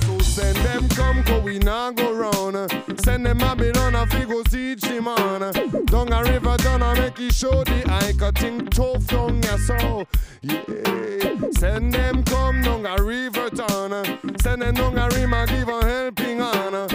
So 0.02 0.18
send 0.20 0.58
them 0.58 0.90
come, 0.90 1.24
cause 1.24 1.44
we 1.44 1.60
not 1.60 1.96
go 1.96 2.14
round. 2.14 2.72
Send 3.04 3.28
them 3.28 3.42
a 3.42 4.08
fi 4.08 4.26
go 4.26 4.42
teach 4.44 4.84
him 4.86 5.08
on. 5.08 5.54
Down 5.86 6.12
a 6.12 6.24
river, 6.24 6.58
down 6.58 6.82
a 6.82 6.96
make 6.96 7.20
it 7.20 7.34
show 7.34 7.64
the 7.64 7.84
eye, 7.88 8.14
cutting 8.18 8.66
tough 8.68 9.06
down 9.06 9.42
your 9.44 9.58
soul. 9.60 10.08
Yeah. 10.42 11.52
Send 11.52 11.94
them 11.94 12.24
come 12.24 12.64
down 12.64 12.88
a 12.88 13.04
river 13.04 13.52
town. 13.52 14.20
Send 14.42 14.64
them 14.64 14.74
down 14.74 14.98
a 14.98 15.10
rim 15.10 15.34
and 15.34 15.50
give 15.50 15.70
a 15.70 15.86
helping 15.86 16.40
hand. 16.40 16.91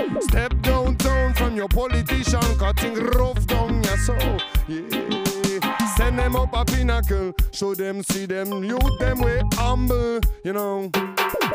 Your 1.67 1.89
politician, 1.89 2.59
cutting 2.59 2.95
rough 2.95 3.45
down 3.47 3.83
your 3.83 3.97
soul. 3.97 4.39
Yeah. 4.69 5.97
Send 5.97 6.17
them 6.17 6.37
up 6.37 6.51
a 6.53 6.65
pinnacle, 6.65 7.33
show 7.51 7.75
them, 7.75 8.05
see 8.05 8.25
them, 8.25 8.63
youth 8.63 8.99
them 9.01 9.19
way 9.21 9.43
humble, 9.55 10.21
you 10.45 10.53
know. 10.53 10.89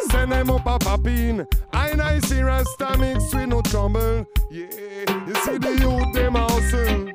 Send 0.10 0.34
them 0.34 0.50
up 0.50 0.66
a 0.66 0.80
poppin, 0.80 1.48
I 1.72 1.90
and 1.92 2.02
I 2.02 2.20
see 2.20 2.42
Rasta 2.42 2.98
mix 2.98 3.34
with 3.34 3.48
no 3.48 3.62
trouble. 3.62 4.26
Yeah, 4.50 4.66
you 5.28 5.36
see 5.46 5.58
the 5.58 5.78
youth 5.80 6.14
them 6.14 6.36
hustle. 6.36 7.12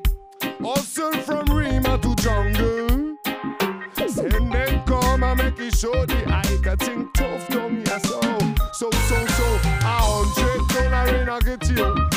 Hustle 0.60 1.12
from 1.20 1.54
Rima 1.54 1.98
to 1.98 2.14
jungle. 2.14 3.16
Send 4.08 4.52
them 4.52 4.82
come 4.86 5.22
and 5.22 5.38
make 5.38 5.58
it 5.58 5.74
show 5.74 6.06
the. 6.06 6.24
I 6.66 6.74
think 6.76 7.12
tough 7.14 7.46
down 7.48 7.76
here, 7.76 8.00
so. 8.00 8.20
So, 8.72 8.90
so, 8.90 9.26
so. 9.26 9.44
A 9.82 9.98
hundred 10.00 10.68
dollar 10.90 11.16
in 11.16 11.28
a 11.28 11.40
get 11.40 11.68
you. 11.68 12.15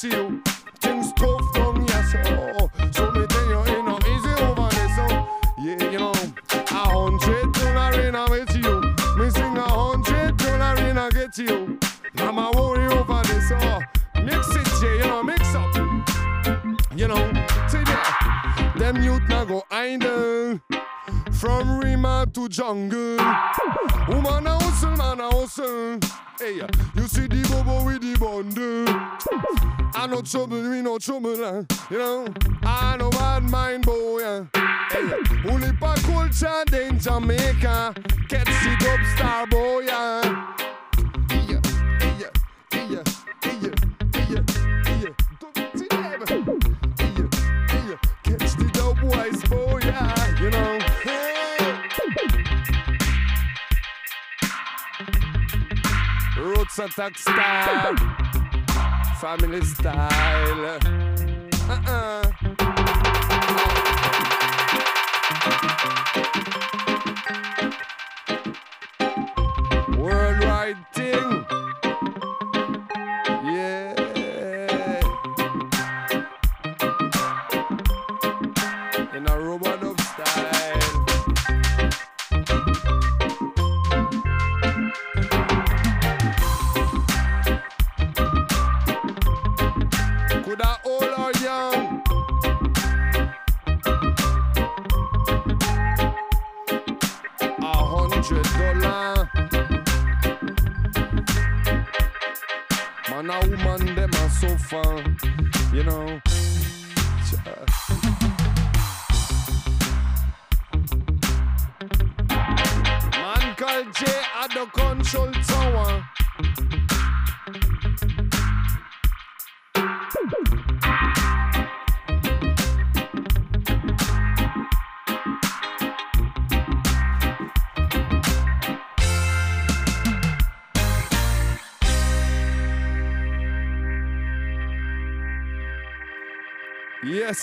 Get 0.00 0.12
you. 0.12 0.42
Things 0.80 1.12
tough 1.12 1.52
down 1.54 1.86
here, 1.86 2.04
so. 2.04 2.70
So 2.92 3.10
me 3.12 3.26
tell 3.26 3.48
you, 3.48 3.74
ain't 3.74 3.86
no 3.86 3.98
easy 3.98 4.42
over 4.42 4.68
there, 4.70 4.96
so. 4.96 5.28
Yeah, 5.58 5.90
you 5.90 5.98
know. 5.98 6.12
A 6.52 6.74
hundred 6.74 7.52
dollar 7.52 8.00
in 8.00 8.14
a 8.14 8.26
get 8.28 8.54
you. 8.56 8.80
Me 9.16 9.30
sing 9.30 9.56
a 9.56 9.62
hundred 9.62 10.36
dollar 10.36 10.88
in 10.88 10.98
a 10.98 11.10
get 11.10 11.38
you. 11.38 11.78
Mama 12.14 12.50
worry 12.56 12.86
over 12.86 13.22
this, 13.24 13.48
so. 13.48 13.56
Mix 14.22 14.48
it, 14.56 14.66
Jay, 14.80 14.98
you 14.98 15.06
know, 15.06 15.22
mix 15.22 15.54
up. 15.54 15.74
You 16.96 17.08
know, 17.08 17.32
see 17.68 17.84
that? 17.84 18.74
Them 18.76 19.02
youth 19.02 19.22
now 19.28 19.44
go 19.44 19.64
idle. 19.70 20.60
From 21.38 21.78
Rima 21.80 22.26
to 22.32 22.48
jungle. 22.48 23.16
Woman 24.08 24.46
a 24.46 24.58
hustle, 24.58 24.96
man 24.96 25.20
a 25.20 25.30
hustle. 25.30 25.98
Hey, 26.38 26.62
you 26.94 27.06
see 27.08 27.26
the 27.26 27.46
bobo 27.50 27.84
with 27.84 28.00
the 28.00 28.16
bundle. 28.18 28.84
I 29.94 30.06
no 30.06 30.22
trouble, 30.22 30.62
we 30.62 30.80
no 30.80 30.98
trouble, 30.98 31.44
uh, 31.44 31.62
you 31.90 31.98
know. 31.98 32.26
I 32.62 32.96
no 32.98 33.10
bad 33.10 33.42
mind, 33.42 33.84
boy. 33.84 34.24
Uh. 34.24 34.44
Hey, 34.90 35.12
only 35.50 35.72
pa 35.72 35.94
culture 36.06 36.64
in 36.72 36.98
Jamaica. 36.98 37.94
Catch 38.28 38.48
it 38.48 38.86
up, 38.86 39.00
star 39.16 39.46
boy. 39.46 39.86
Uh. 39.90 40.75
Attack 56.86 57.18
style, 57.18 57.96
family 59.20 59.60
style. 59.62 60.78
Uh-uh. 61.68 62.22
Know. 105.86 106.25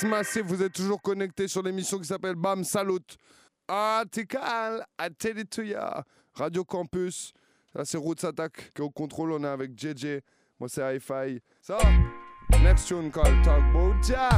Massif, 0.06 0.44
vous 0.44 0.62
êtes 0.62 0.74
toujours 0.74 1.02
connecté 1.02 1.48
sur 1.48 1.62
l'émission 1.62 1.98
qui 1.98 2.06
s'appelle 2.06 2.36
Bam 2.36 2.64
Salut. 2.64 3.00
Article, 3.68 4.84
I 5.00 5.10
tell 5.18 5.38
it 5.40 5.50
to 5.52 5.62
ya. 5.62 6.04
Radio 6.36 6.64
Campus. 6.64 7.34
Là, 7.74 7.86
c'est 7.86 7.98
Roots 7.98 8.24
Attack 8.24 8.72
qui 8.74 8.82
est 8.82 8.86
au 8.86 8.90
contrôle. 8.90 9.32
On 9.32 9.44
est 9.44 9.48
avec 9.48 9.72
JJ. 9.78 10.22
Moi, 10.60 10.70
c'est 10.70 10.82
Hi-Fi. 10.82 11.42
So, 11.62 11.78
next 12.62 12.88
tune 12.88 13.12
called 13.12 13.44
Talk 13.44 13.64
Ya. 14.10 14.30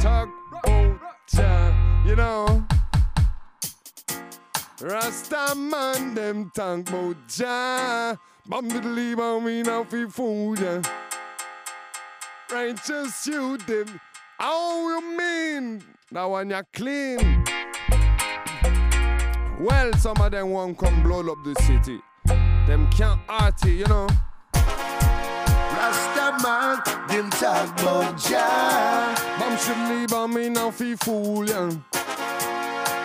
Talk 0.00 0.28
Ya. 1.32 1.72
You 2.06 2.16
know? 2.16 2.64
Rasta 4.82 5.54
man, 5.54 6.14
them 6.14 6.50
talk 6.54 6.88
about 6.88 7.16
Ja. 7.38 8.16
Bam 8.46 8.68
diddly 8.68 9.14
bam, 9.14 9.44
we 9.44 9.62
now 9.62 9.84
fool 9.84 10.58
ya. 10.58 10.80
Righteous 12.50 13.26
you 13.26 13.56
them. 13.58 14.00
How 14.40 14.88
you 14.88 15.18
mean? 15.18 15.82
That 16.12 16.24
one 16.24 16.48
you 16.48 16.62
clean. 16.72 17.44
Well, 19.60 19.92
some 19.98 20.16
of 20.16 20.32
them 20.32 20.48
won't 20.48 20.78
come 20.78 21.02
blow 21.02 21.20
up 21.30 21.44
the 21.44 21.54
city. 21.60 22.00
Them 22.66 22.88
can't 22.90 23.20
arty, 23.28 23.72
you 23.72 23.84
know. 23.84 24.08
Rasta 25.76 26.38
man, 26.42 26.80
them 27.06 27.28
talk 27.28 27.80
about 27.82 28.18
Jah. 28.18 29.14
Bam 29.38 29.58
should 29.58 29.76
leave 29.90 30.14
on 30.14 30.32
me 30.32 30.48
now 30.48 30.70
fi 30.70 30.96
fool 30.96 31.46
ya. 31.46 31.70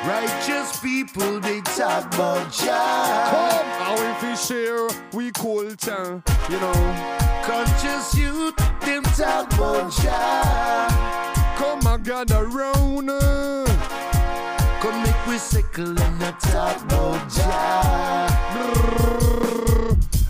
Righteous 0.07 0.79
people, 0.79 1.41
they 1.41 1.59
talk 1.75 2.05
about 2.13 2.49
Jah. 2.53 3.27
Come, 3.29 3.67
how 3.81 3.95
if 3.97 4.23
we 4.23 4.37
share 4.37 4.87
we 5.11 5.31
culture, 5.31 6.23
you 6.49 6.59
know. 6.61 7.11
Conscious 7.43 8.15
youth, 8.17 8.55
them 8.79 9.03
talk 9.03 9.51
about 9.51 9.91
Jah. 9.91 11.24
Come 11.55 11.87
and 11.87 12.03
gather 12.03 12.45
round. 12.47 13.09
uh. 13.09 13.65
Come 14.81 15.03
make 15.03 15.27
we 15.27 15.37
sickle 15.37 15.99
and 15.99 16.19
not 16.19 16.39
talk 16.39 16.81
about 16.83 17.29
Jah. 17.29 18.27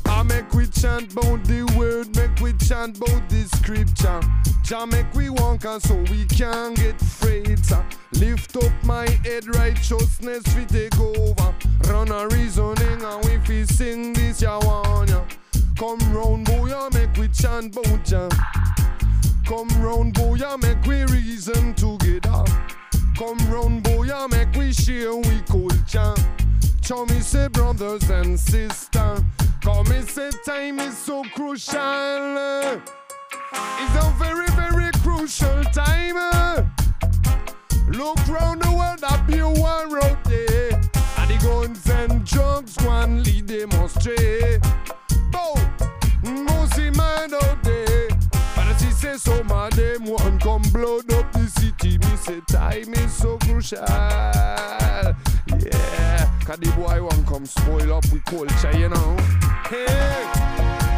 I 0.05 0.23
make 0.23 0.53
we 0.53 0.67
chant 0.67 1.11
about 1.13 1.43
the 1.45 1.63
word, 1.77 2.15
make 2.15 2.39
we 2.39 2.53
chant 2.53 2.97
about 2.97 3.27
the 3.29 3.43
scripture. 3.55 4.21
Jah 4.63 4.85
make 4.85 5.13
we 5.13 5.29
walk 5.29 5.65
and 5.65 5.81
so 5.81 5.95
we 6.11 6.25
can 6.25 6.73
get 6.75 6.99
sir. 7.65 7.83
Lift 8.13 8.55
up 8.57 8.71
my 8.83 9.07
head, 9.23 9.53
righteousness 9.55 10.43
we 10.55 10.65
take 10.65 10.97
over. 10.99 11.55
Run 11.89 12.11
a 12.11 12.27
reasoning 12.29 13.01
and 13.03 13.25
we 13.25 13.37
fi 13.45 13.63
sing 13.65 14.13
this 14.13 14.43
one 14.43 15.07
ya. 15.07 15.21
Come 15.77 15.99
round 16.13 16.45
boy, 16.45 16.67
ya 16.69 16.89
make 16.93 17.15
we 17.17 17.27
chant 17.29 17.75
about 17.75 18.03
Jah. 18.05 18.29
Come 19.45 19.69
round 19.79 20.13
boy, 20.15 20.35
ya 20.35 20.57
make 20.57 20.83
we 20.85 21.03
reason 21.05 21.73
together. 21.75 22.43
Come 23.17 23.37
round 23.49 23.83
boy, 23.83 24.03
ya 24.03 24.27
make 24.27 24.53
we 24.55 24.73
share 24.73 25.15
we 25.15 25.41
culture. 25.47 26.15
Me 27.09 27.19
say 27.19 27.47
brothers 27.47 28.09
and 28.09 28.39
sisters. 28.39 29.21
Come 29.61 29.89
me 29.89 30.01
say 30.01 30.31
time 30.45 30.79
is 30.79 30.97
so 30.97 31.23
crucial. 31.33 32.81
It's 33.53 33.95
a 33.95 34.13
very, 34.17 34.47
very 34.51 34.91
crucial 35.03 35.63
time. 35.65 36.15
Look 37.89 38.17
round 38.27 38.61
the 38.61 38.71
world, 38.71 38.99
that 38.99 39.25
be 39.27 39.41
one 39.41 39.93
road 39.93 40.17
there. 40.25 40.73
And 41.17 41.29
the 41.29 41.37
guns 41.43 41.89
and 41.89 42.25
drugs 42.25 42.77
one 42.83 43.23
lead 43.23 43.47
them 43.47 43.71
astray. 43.71 44.59
Mosey 46.23 46.89
man 46.91 47.33
out 47.33 47.63
say 49.17 49.31
some 49.31 49.51
of 49.51 49.75
them 49.75 50.05
one 50.05 50.39
come 50.39 50.61
blood 50.73 51.11
up 51.13 51.31
the 51.33 51.47
city. 51.59 51.97
Me 51.97 52.15
say 52.17 52.41
time 52.47 52.93
is 52.93 53.13
so 53.13 53.37
crucial. 53.39 53.79
Yeah, 53.79 55.05
cause 56.45 56.57
the 56.59 56.71
boy 56.75 57.01
one 57.03 57.25
come 57.25 57.45
spoil 57.45 57.93
up 57.93 58.05
with 58.11 58.23
culture, 58.25 58.77
you 58.77 58.89
know. 58.89 59.17
Hey, 59.69 60.25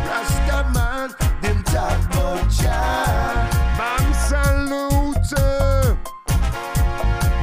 Rasta 0.07 0.69
man, 0.73 1.13
them 1.41 1.63
talk 1.63 2.05
about 2.05 2.49
Jah. 2.49 3.49
Bam 3.77 4.13
salute. 4.13 4.77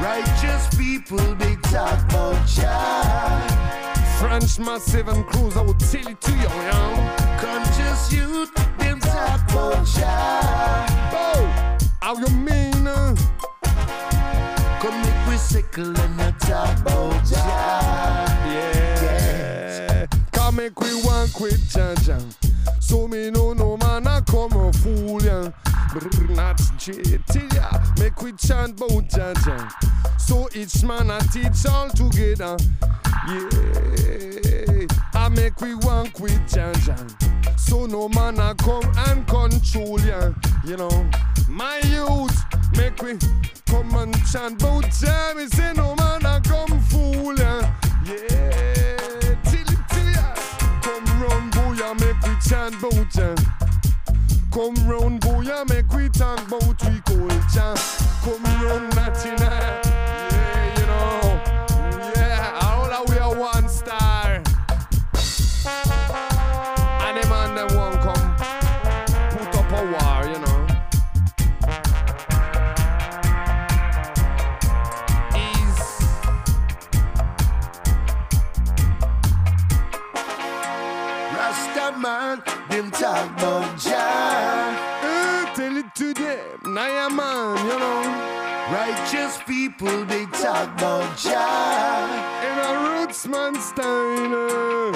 Righteous 0.01 0.75
people, 0.77 1.35
they 1.35 1.55
talk 1.57 1.99
about 2.09 2.47
Jah. 2.47 3.84
French 4.19 4.59
massive 4.59 5.07
and 5.07 5.25
cruise, 5.25 5.57
I 5.57 5.61
will 5.61 5.73
tell 5.73 6.07
it 6.07 6.21
to 6.21 6.31
you, 6.31 6.49
young. 6.71 6.95
Conscious 7.39 8.13
youth, 8.13 8.53
them 8.77 8.99
talk 8.99 9.41
about. 9.49 9.87
Oh, 11.13 11.77
how 12.01 12.17
you 12.17 12.29
mean? 12.29 12.87
uh? 12.87 13.15
Come 14.79 15.01
make 15.01 15.27
we 15.27 15.37
sickle 15.37 15.99
and 15.99 16.39
talk 16.39 16.79
about. 16.79 17.29
Yeah. 17.29 18.74
Make 20.55 20.79
we 20.79 21.01
one 21.03 21.27
quit 21.29 21.53
Jaja. 21.69 22.19
So 22.81 23.07
me 23.07 23.29
no 23.29 23.53
no 23.53 23.77
man 23.77 24.07
I 24.07 24.21
come 24.21 24.53
a 24.53 24.71
fool 24.73 25.21
ya. 25.21 25.51
Brr, 25.91 26.33
Not 26.33 26.61
till 26.79 26.97
ya. 27.53 27.69
Make 27.99 28.21
we 28.21 28.31
chant 28.33 28.79
about 28.79 29.09
Jaja. 29.09 29.69
So 30.19 30.47
each 30.53 30.83
man 30.83 31.11
I 31.11 31.19
teach 31.19 31.65
all 31.69 31.89
together. 31.89 32.57
Yeah. 33.27 34.87
I 35.13 35.29
make 35.29 35.59
we 35.61 35.75
one 35.75 36.09
quit 36.11 36.39
Jaja. 36.47 36.97
So 37.59 37.85
no 37.85 38.07
man 38.09 38.39
I 38.39 38.53
come 38.53 38.89
and 39.09 39.27
control 39.27 39.99
ya. 40.01 40.31
You 40.65 40.77
know, 40.77 41.09
my 41.49 41.79
youth 41.85 42.43
make 42.77 43.01
we 43.01 43.17
come 43.67 43.93
and 43.95 44.15
chant 44.31 44.61
about 44.61 44.89
Jah. 44.91 45.33
Me 45.35 45.47
say 45.47 45.73
no 45.73 45.95
man 45.95 46.25
I 46.25 46.39
come 46.39 46.79
fool 46.81 47.37
ya. 47.37 47.61
Yeah, 48.05 48.74
rich 52.35 52.51
and 52.53 52.75
bojan. 52.75 53.35
Come 54.51 54.87
round, 54.87 55.21
boy, 55.21 55.43
make 55.67 55.85
eh, 55.91 55.95
we 55.95 56.09
talk 56.09 56.39
about 56.47 56.81
we 56.83 57.01
culture. 57.01 57.75
Come 58.23 58.43
round, 58.43 58.95
Latina. 58.95 59.84
Them 82.75 82.91
talk 82.91 83.31
about 83.37 83.79
Jah. 83.79 84.75
Uh, 85.01 85.53
tell 85.55 85.77
it 85.77 85.95
to 85.95 86.13
them, 86.13 86.73
Naya 86.73 87.09
man, 87.09 87.57
you 87.69 87.79
know. 87.79 88.01
Righteous 88.69 89.39
people, 89.47 90.03
they 90.05 90.25
talk 90.43 90.67
about 90.77 91.17
Jah. 91.17 92.03
In 92.47 92.55
a 92.67 92.71
roots 92.83 93.27
man 93.27 93.55
style. 93.61 94.91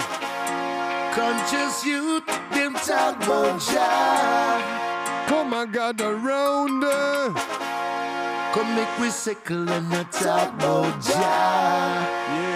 Conscious 1.13 1.85
youth, 1.85 2.25
them 2.51 2.73
talk 2.73 3.15
about 3.23 3.61
Jah. 3.61 5.25
Come 5.29 5.53
and 5.53 5.71
gather 5.71 6.15
round. 6.15 6.83
uh. 6.83 7.33
Come 8.53 8.75
make 8.75 8.99
we 8.99 9.09
sickle 9.09 9.69
and 9.69 10.11
talk 10.11 10.53
about 10.55 11.01
Jah. 11.01 11.13
Yeah. 11.13 12.48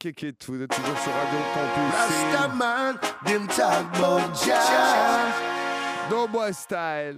Kick 0.00 0.22
it 0.22 0.38
to 0.38 0.56
the 0.56 0.68
toujours 0.68 0.96
sur 0.98 1.10
Radio 1.10 1.40
Campus. 1.54 1.92
Rasta 1.92 2.54
man, 2.54 3.00
them 3.24 3.48
talk 3.48 3.96
about 3.96 4.32
Jah. 4.44 5.34
Doughboy 6.08 6.52
style. 6.52 7.16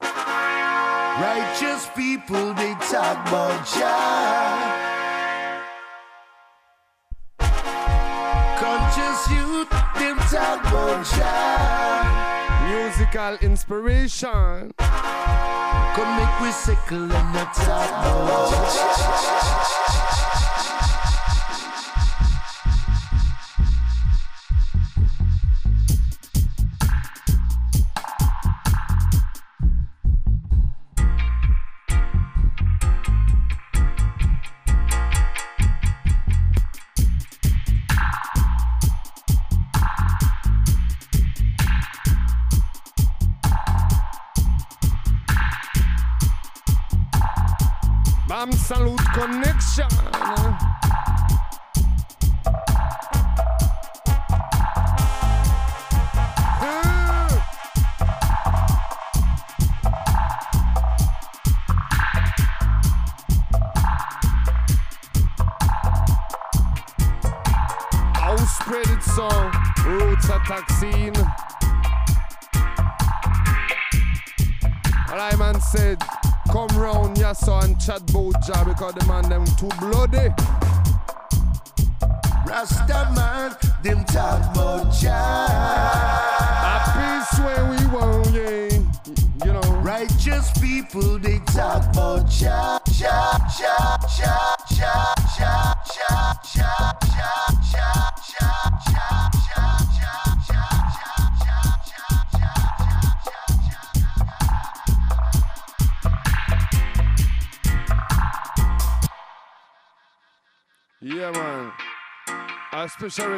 Righteous 0.00 1.88
people, 1.96 2.54
they 2.54 2.74
talk 2.74 3.26
about 3.26 3.66
Jah. 3.66 4.86
Conscious 8.60 9.30
youth, 9.32 9.70
them 9.98 10.16
talk 10.30 10.60
about 10.70 11.04
Jah. 11.04 12.06
Musical 12.70 13.34
inspiration. 13.42 14.72
Come 14.78 16.16
make 16.16 16.40
we 16.40 16.52
sickle 16.52 17.10
and 17.10 17.34
not 17.34 17.52
talk 17.52 17.90
about 17.90 18.50
Jah. 18.76 19.79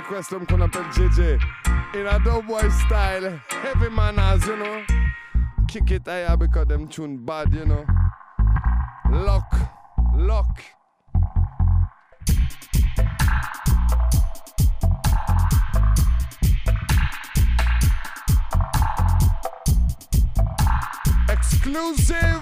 Request 0.02 0.30
them 0.30 0.46
qu'on 0.46 0.60
appelle 0.60 0.90
JJ. 0.92 1.38
In 1.94 2.06
a 2.06 2.18
doughboy 2.24 2.68
style. 2.70 3.40
Heavy 3.48 3.88
manners, 3.90 4.44
you 4.46 4.56
know. 4.56 4.84
Kick 5.68 5.90
it 5.90 6.06
higher 6.06 6.36
because 6.36 6.66
them 6.66 6.88
tune 6.88 7.24
bad, 7.24 7.52
you 7.52 7.64
know. 7.64 7.84
Lock. 9.10 9.54
Lock. 10.14 10.60
Exclusive. 21.28 22.41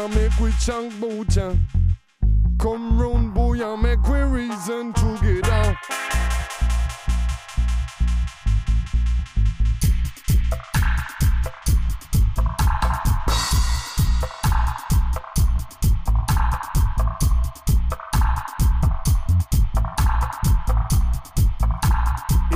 And 0.00 0.14
make 0.14 0.40
we 0.40 0.50
chunk 0.52 0.98
bout 0.98 1.36
ya. 1.36 1.52
Come 2.58 2.98
round, 2.98 3.34
boy, 3.34 3.60
and 3.60 3.82
make 3.82 4.02
we 4.08 4.18
reason 4.20 4.92
together. 4.94 5.76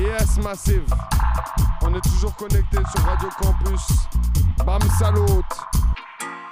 Yes, 0.00 0.38
Massive. 0.38 0.84
On 1.82 1.94
est 1.94 2.00
toujours 2.00 2.34
connecté 2.36 2.78
sur 2.94 3.04
Radio 3.04 3.28
Campus. 3.38 3.86
Bam 4.64 4.80
Salut. 4.98 5.73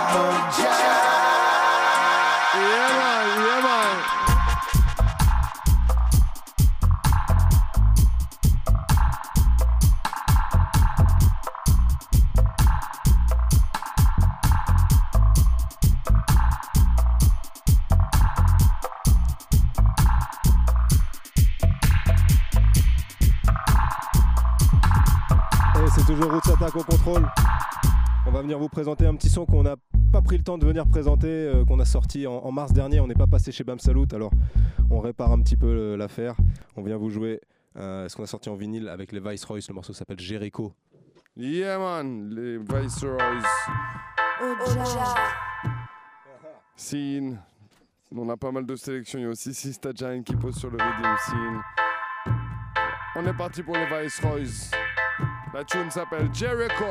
Yeah, 2.57 2.73
man. 2.97 3.29
Yeah, 3.45 3.61
man. 3.61 4.38
Va 28.39 28.43
venir 28.43 28.57
vous 28.57 28.69
présenter 28.69 29.05
un 29.05 29.15
petit 29.15 29.27
son 29.27 29.45
qu'on 29.45 29.63
n'a 29.63 29.75
pas 30.13 30.21
pris 30.21 30.37
le 30.37 30.43
temps 30.45 30.57
de 30.57 30.65
venir 30.65 30.87
présenter, 30.87 31.27
euh, 31.27 31.65
qu'on 31.65 31.77
a 31.81 31.83
sorti 31.85 32.25
en, 32.25 32.35
en 32.35 32.51
mars 32.53 32.71
dernier. 32.71 33.01
On 33.01 33.07
n'est 33.07 33.13
pas 33.13 33.27
passé 33.27 33.51
chez 33.51 33.65
Bam 33.65 33.79
Salut, 33.79 34.05
alors 34.13 34.31
on 34.89 35.01
répare 35.01 35.33
un 35.33 35.41
petit 35.41 35.57
peu 35.57 35.73
le- 35.73 35.95
l'affaire. 35.97 36.35
On 36.77 36.81
vient 36.81 36.95
vous 36.95 37.09
jouer 37.09 37.41
euh, 37.75 38.07
ce 38.07 38.15
qu'on 38.15 38.23
a 38.23 38.27
sorti 38.27 38.47
en 38.47 38.55
vinyle 38.55 38.87
avec 38.87 39.11
les 39.11 39.19
Viceroys. 39.19 39.59
Le 39.67 39.73
morceau 39.73 39.91
s'appelle 39.91 40.21
Jericho. 40.21 40.71
Yeah 41.35 41.77
man, 41.79 42.29
les 42.29 42.57
Viceroys. 42.59 43.43
Scene. 46.77 47.39
On 48.15 48.29
a 48.29 48.37
pas 48.37 48.51
mal 48.53 48.65
de 48.65 48.75
sélections. 48.77 49.19
Il 49.19 49.23
y 49.23 49.25
a 49.25 49.29
aussi 49.31 49.53
Sista 49.53 49.89
Giant 49.93 50.23
qui 50.23 50.35
pose 50.37 50.55
sur 50.57 50.69
le 50.71 50.77
Redeem 50.77 51.15
Scene. 51.25 51.61
On 53.17 53.25
est 53.25 53.37
parti 53.37 53.63
pour 53.63 53.75
les 53.75 53.85
Viceroys. 53.85 54.71
La 55.53 55.65
tune 55.65 55.91
s'appelle 55.91 56.29
Jericho. 56.33 56.85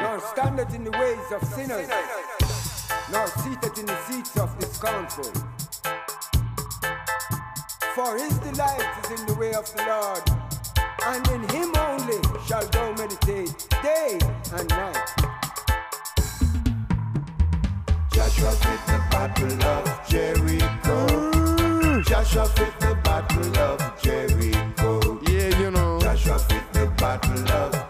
Nor 0.00 0.20
standeth 0.20 0.72
in 0.72 0.84
the 0.84 0.90
ways 0.92 1.32
of 1.32 1.42
sinners, 1.48 1.88
nor 3.10 3.26
seated 3.26 3.76
in 3.76 3.86
the 3.86 3.96
seats 4.06 4.36
of 4.36 4.56
the 4.60 4.66
scornful. 4.66 5.32
For 7.96 8.16
his 8.16 8.38
delight 8.38 8.86
is 9.02 9.20
in 9.20 9.26
the 9.26 9.34
way 9.34 9.52
of 9.54 9.66
the 9.74 9.82
Lord, 9.84 10.22
and 11.06 11.26
in 11.28 11.42
him 11.48 11.74
only 11.76 12.22
shall 12.46 12.64
thou 12.68 12.92
meditate 12.92 13.68
day 13.82 14.18
and 14.52 14.68
night. 14.68 15.08
Joshua 18.12 18.52
fit 18.52 18.86
the 18.86 18.98
battle 19.10 19.64
of 19.64 20.08
Jericho. 20.08 21.32
Joshua 22.02 22.46
fit 22.46 22.78
the 22.78 22.94
battle 23.02 23.58
of 23.58 24.00
Jericho 24.00 24.55
about 26.98 27.28
love. 27.48 27.85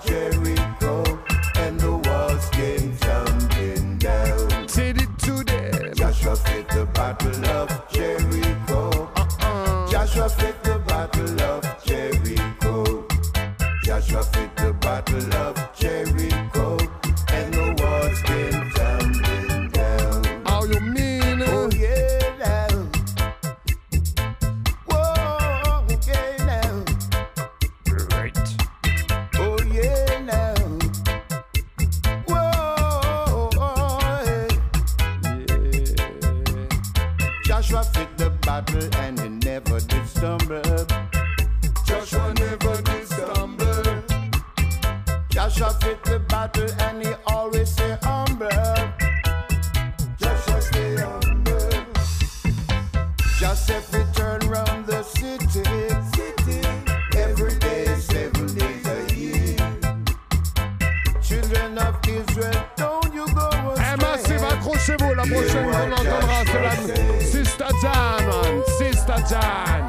Time. 69.29 69.86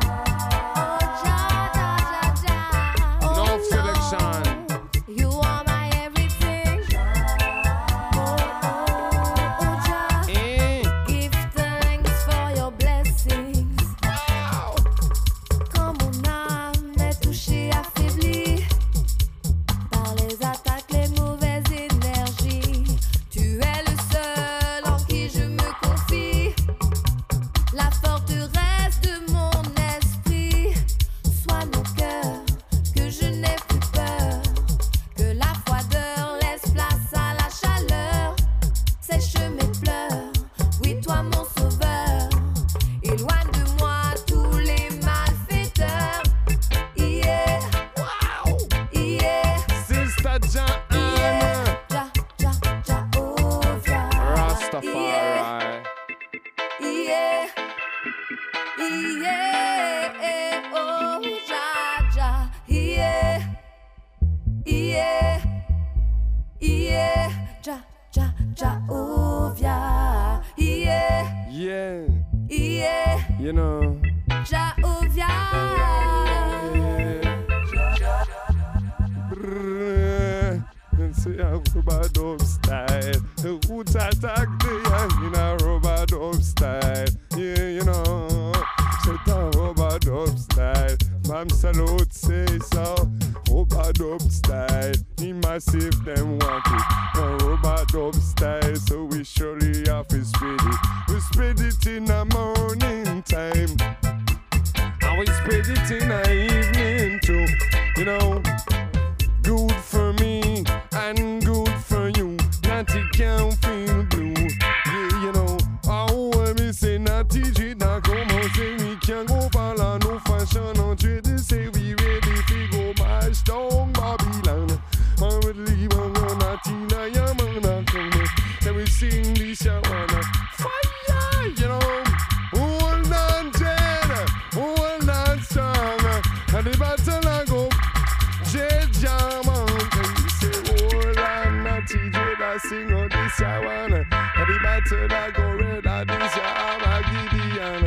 Sing 142.59 142.91
out 142.91 143.11
this 143.11 143.39
I 143.41 143.59
wanna. 143.63 144.03
The 144.09 144.59
battle 144.63 145.07
I 145.11 145.29
go 145.29 145.43
red, 145.57 145.85
and 145.85 146.09
this 146.09 146.35
I 146.35 146.41
am 146.73 146.81
a 146.89 146.95
Gideon. 147.29 147.83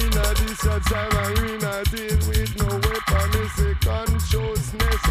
In 0.00 0.16
a 0.16 0.32
this 0.32 0.64
a 0.64 0.80
time, 0.80 1.12
I 1.12 1.28
we 1.42 1.58
not 1.58 1.84
deal 1.90 2.16
with 2.26 2.56
no 2.56 2.68
weapon, 2.72 3.30
it's 3.42 3.58
a 3.60 3.74
consciousness. 3.84 5.04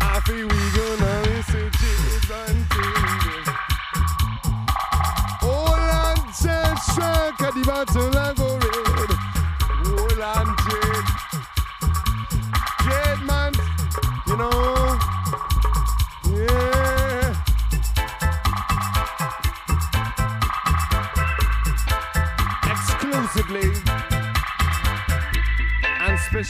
I 0.00 0.20
feel 0.24 0.46
we 0.46 0.62
gonna 0.70 1.14
listen 1.34 1.68
to 1.68 1.90
and 2.38 2.62
things. 2.70 3.48
Hold 5.42 5.82
on, 5.90 6.16
J 6.30 6.46
Shrek, 6.94 7.40
and 7.42 7.54
the 7.56 7.66
battle 7.66 8.16
I 8.16 8.34
go 8.34 8.48
red. 8.54 8.90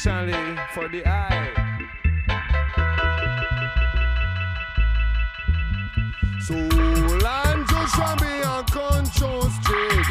Especially 0.01 0.57
for 0.73 0.89
the 0.89 1.07
eye. 1.07 1.51
Soul 6.41 7.27
and 7.27 7.69
Joshua 7.69 8.17
be 8.19 8.43
on 8.47 8.65
control 8.65 9.43
street. 9.43 10.07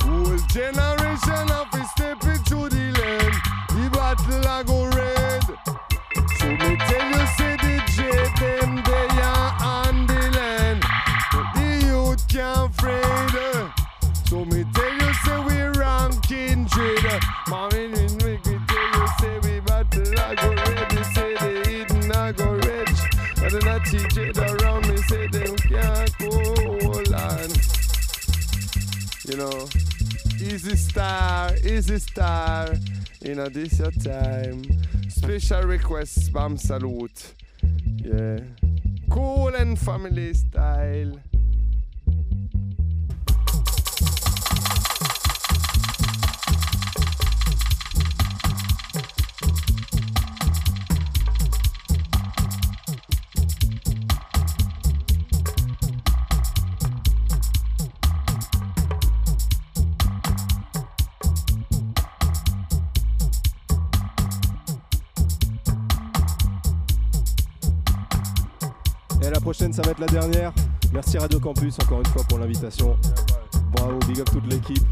Whole 0.00 0.38
generation 0.48 1.50
of 1.50 1.68
it 1.74 1.86
step 1.88 2.24
into 2.24 2.68
the 2.70 2.92
land. 2.98 3.34
The 3.68 3.90
battle 3.92 4.48
I 4.48 4.62
go 4.62 4.85
star. 31.98 32.74
You 33.20 33.34
know, 33.34 33.48
this 33.48 33.78
your 33.78 33.90
time. 33.90 34.62
Special 35.08 35.62
request, 35.62 36.32
Bam 36.32 36.56
Salute. 36.56 37.34
Yeah. 37.98 38.38
Cool 39.10 39.54
and 39.54 39.78
family 39.78 40.34
style. 40.34 41.12
Être 69.96 70.00
la 70.00 70.06
dernière. 70.20 70.52
Merci 70.92 71.18
Radio 71.18 71.40
Campus 71.40 71.76
encore 71.82 72.00
une 72.00 72.06
fois 72.06 72.22
pour 72.28 72.38
l'invitation. 72.38 72.96
Bravo, 73.72 73.98
big 74.06 74.20
up 74.20 74.28
toute 74.30 74.46
l'équipe, 74.46 74.82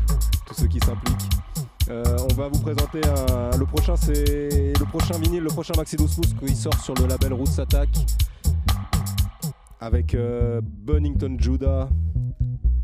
tous 0.46 0.54
ceux 0.54 0.66
qui 0.66 0.78
s'impliquent. 0.80 1.30
Euh, 1.90 2.04
on 2.30 2.34
va 2.34 2.48
vous 2.48 2.60
présenter 2.60 3.00
un- 3.06 3.56
le 3.56 3.66
prochain, 3.66 3.94
c'est 3.96 4.72
le 4.78 4.84
prochain 4.86 5.18
vinyle, 5.18 5.42
le 5.42 5.48
prochain 5.50 5.74
Maxi 5.76 5.96
12 5.96 6.14
pouces 6.14 6.34
qui 6.34 6.56
sort 6.56 6.74
sur 6.80 6.94
le 6.94 7.06
label 7.06 7.34
Roots 7.34 7.58
Attack 7.58 7.88
avec 9.80 10.14
euh, 10.14 10.60
Bunnington 10.62 11.36
Judah, 11.38 11.88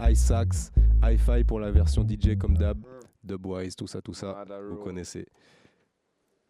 iSax, 0.01 0.71
Hi-Fi 1.03 1.45
pour 1.45 1.61
la 1.61 1.71
version 1.71 2.07
DJ 2.07 2.37
comme 2.39 2.57
d'hab, 2.59 2.79
Dubwise, 3.25 3.75
tout 3.75 3.87
ça, 3.87 4.03
tout 4.03 4.13
ça, 4.15 4.45
vous 4.71 4.77
connaissez. 4.77 5.27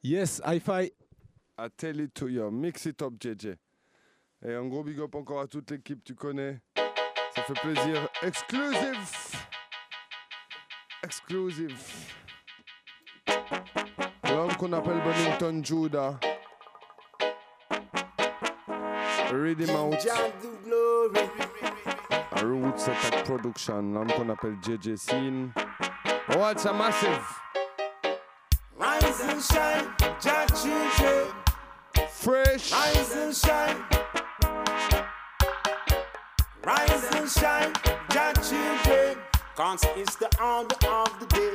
Yes, 0.03 0.41
Hi-Fi. 0.45 0.91
I 1.63 1.67
tell 1.77 2.01
it 2.01 2.15
to 2.15 2.27
you, 2.29 2.51
mix 2.51 2.87
it 2.87 3.01
up, 3.03 3.13
JJ. 3.21 3.55
Et 4.43 4.55
un 4.55 4.67
gros 4.67 4.83
big 4.83 4.99
up 5.01 5.15
encore 5.15 5.41
à 5.41 5.47
toute 5.47 5.71
l'équipe, 5.71 6.03
tu 6.03 6.15
connais. 6.15 6.61
Ça 7.35 7.43
fait 7.43 7.61
plaisir. 7.61 8.09
Exclusive. 8.23 9.37
Exclusive. 11.05 11.77
L'homme 14.25 14.55
qu'on 14.57 14.73
appelle 14.73 15.03
Bennington 15.03 15.63
Judah. 15.63 16.19
Read 19.31 19.61
him 19.61 19.77
out. 19.77 20.07
A 22.33 22.43
Roots 22.43 22.89
Attack 22.89 23.25
Production. 23.25 23.93
L'homme 23.93 24.13
qu'on 24.13 24.31
appelle 24.31 24.57
JJ 24.63 24.97
Scene. 24.97 25.53
Watch 26.31 26.65
a 26.65 26.73
massive. 26.73 27.21
Rise 28.79 29.21
and 29.21 29.43
shine, 29.43 29.87
children. 30.19 31.27
Fresh. 32.09 32.73
Rise 32.73 33.17
and 33.17 33.35
shine. 33.35 34.00
Rise 36.63 37.05
and 37.15 37.29
shine, 37.31 37.73
Jah 38.11 38.35
children. 38.35 39.17
Cause 39.57 39.83
it's 39.97 40.17
the 40.17 40.29
hour 40.39 40.65
of 40.65 41.19
the 41.19 41.27
day. 41.27 41.55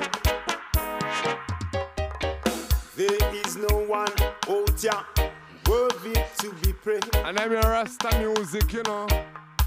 There 2.95 3.36
is 3.36 3.56
no 3.56 3.86
one 3.86 4.10
out 4.49 4.80
here 4.82 5.32
worthy 5.69 6.15
to 6.40 6.53
be 6.64 6.73
praised. 6.73 7.15
And 7.18 7.40
I'm 7.40 7.52
your 7.52 7.61
Rasta 7.61 8.18
music, 8.18 8.73
you 8.73 8.82
know. 8.84 9.07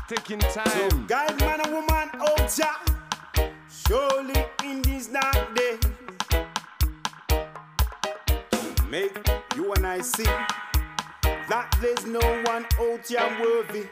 Taking 0.08 0.40
time. 0.40 0.90
So, 0.90 0.98
guide 1.06 1.38
man 1.38 1.60
and 1.60 1.72
woman 1.72 2.10
out 2.18 2.52
here. 2.52 3.50
Surely 3.86 4.44
in 4.64 4.82
these 4.82 5.06
dark 5.06 5.54
days. 5.54 5.78
To 8.50 8.84
make 8.90 9.16
you 9.54 9.72
and 9.74 9.86
I 9.86 10.00
see 10.00 10.24
that 10.24 11.76
there's 11.80 12.04
no 12.06 12.20
one 12.46 12.66
out 12.80 13.06
here 13.06 13.38
worthy. 13.40 13.86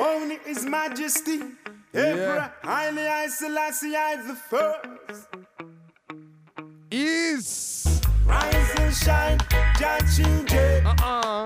Only 0.00 0.38
His 0.46 0.64
Majesty, 0.64 1.42
Emperor 1.92 2.50
Haile 2.62 3.06
I 3.06 3.26
Selassie 3.26 3.94
I 3.94 4.16
the 4.16 4.34
first. 4.34 5.28
Is 6.90 8.00
rise 8.24 8.70
and 8.78 8.94
shine, 8.94 9.38
Jah 9.78 9.98
children. 10.16 10.86
Uh-uh. 10.86 11.44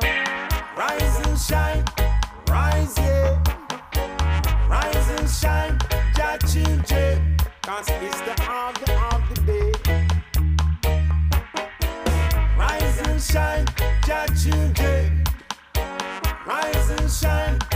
Rise 0.77 1.27
and 1.27 1.37
shine, 1.37 1.85
rise 2.49 2.97
yeah. 2.99 3.43
Rise 4.71 5.11
and 5.19 5.29
shine, 5.29 5.77
Jah 6.15 6.39
children. 6.47 7.37
Cause 7.63 7.89
it's 7.89 8.21
the 8.21 8.37
hour 8.49 8.71
of 9.11 9.23
the 9.35 9.41
day. 9.51 9.73
Rise 12.57 12.99
and 13.09 13.21
shine, 13.21 13.67
Jah 14.07 14.27
children. 14.41 15.25
Rise 16.47 16.91
and 16.91 17.11
shine 17.11 17.74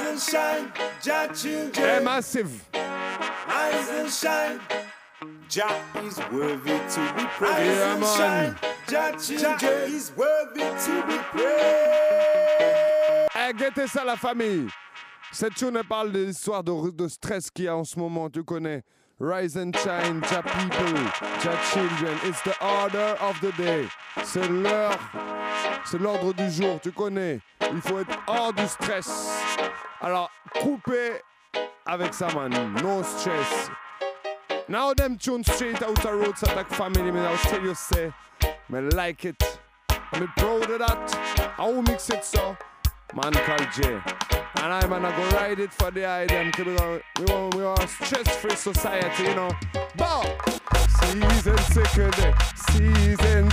and 0.00 0.20
shine, 0.20 0.72
Jah 1.02 1.28
children. 1.34 1.72
Hey, 1.74 2.00
massive. 2.04 2.50
Rise 2.74 3.88
and 3.90 4.10
shine, 4.10 4.60
Jah 5.48 5.74
is 6.04 6.18
worthy 6.32 6.78
to 6.78 7.12
be 7.16 7.24
praised. 7.38 7.58
Yeah, 7.58 7.94
and 7.94 8.04
shine. 8.04 8.56
Jah 8.88 9.12
children 9.18 9.92
is 9.92 10.12
worthy 10.16 10.60
to 10.60 11.02
be 11.06 11.18
praised. 11.32 12.60
Eh, 13.34 13.52
guettez 13.52 13.88
ça 13.88 14.04
la 14.04 14.16
famille. 14.16 14.68
Cette 15.32 15.54
tune 15.54 15.80
parle 15.88 16.12
de 16.12 16.24
l'histoire 16.24 16.62
de, 16.62 16.90
de 16.90 17.08
stress 17.08 17.50
qu'il 17.50 17.64
y 17.66 17.68
a 17.68 17.76
en 17.76 17.84
ce 17.84 17.98
moment, 17.98 18.28
tu 18.30 18.42
connais. 18.42 18.82
Rise 19.20 19.56
and 19.56 19.72
shine, 19.76 20.22
Jah 20.30 20.42
people, 20.42 20.94
Jah 21.42 21.56
children. 21.72 22.16
It's 22.24 22.40
the 22.42 22.54
order 22.62 23.16
of 23.20 23.38
the 23.40 23.52
day. 23.56 23.86
C'est 24.24 24.48
l'heure, 24.48 24.98
c'est 25.84 26.00
l'ordre 26.00 26.32
du 26.32 26.50
jour, 26.50 26.80
tu 26.80 26.90
connais. 26.90 27.40
Il 27.72 27.80
faut 27.82 27.98
être 27.98 28.18
hors 28.26 28.52
du 28.52 28.66
stress. 28.66 29.28
Alors, 30.02 30.30
coupez 30.62 31.20
avec 31.84 32.14
ça, 32.14 32.28
man. 32.34 32.50
No 32.82 33.02
stress. 33.02 33.70
Now 34.68 34.94
them 34.94 35.18
tunes 35.18 35.52
straight 35.52 35.82
out 35.82 36.00
the 36.00 36.12
roads 36.12 36.42
attack 36.42 36.70
family, 36.70 37.10
man. 37.10 37.26
I'll 37.26 37.36
tell 37.36 37.62
you, 37.62 37.74
say, 37.74 38.12
me 38.70 38.80
like 38.94 39.26
it. 39.26 39.58
Me 40.18 40.26
proud 40.38 40.70
of 40.70 40.78
that. 40.78 41.54
I 41.58 41.68
will 41.68 41.82
mix 41.82 42.08
it 42.08 42.24
so. 42.24 42.56
Man 43.14 43.32
called 43.32 43.68
Jay. 43.74 44.00
And 44.62 44.72
I'm 44.72 44.88
gonna 44.88 45.10
go 45.10 45.36
ride 45.36 45.60
it 45.60 45.72
for 45.72 45.90
the. 45.90 46.02
Cause 46.56 46.66
we 46.66 46.76
are, 46.76 47.02
we 47.18 47.24
want, 47.32 47.54
we 47.54 47.86
stress-free 48.06 48.56
society, 48.56 49.24
you 49.24 49.34
know. 49.34 49.50
Bow! 49.96 50.22
Season 51.00 51.58
sicker 51.58 52.10
day, 52.10 52.34
season. 52.70 53.50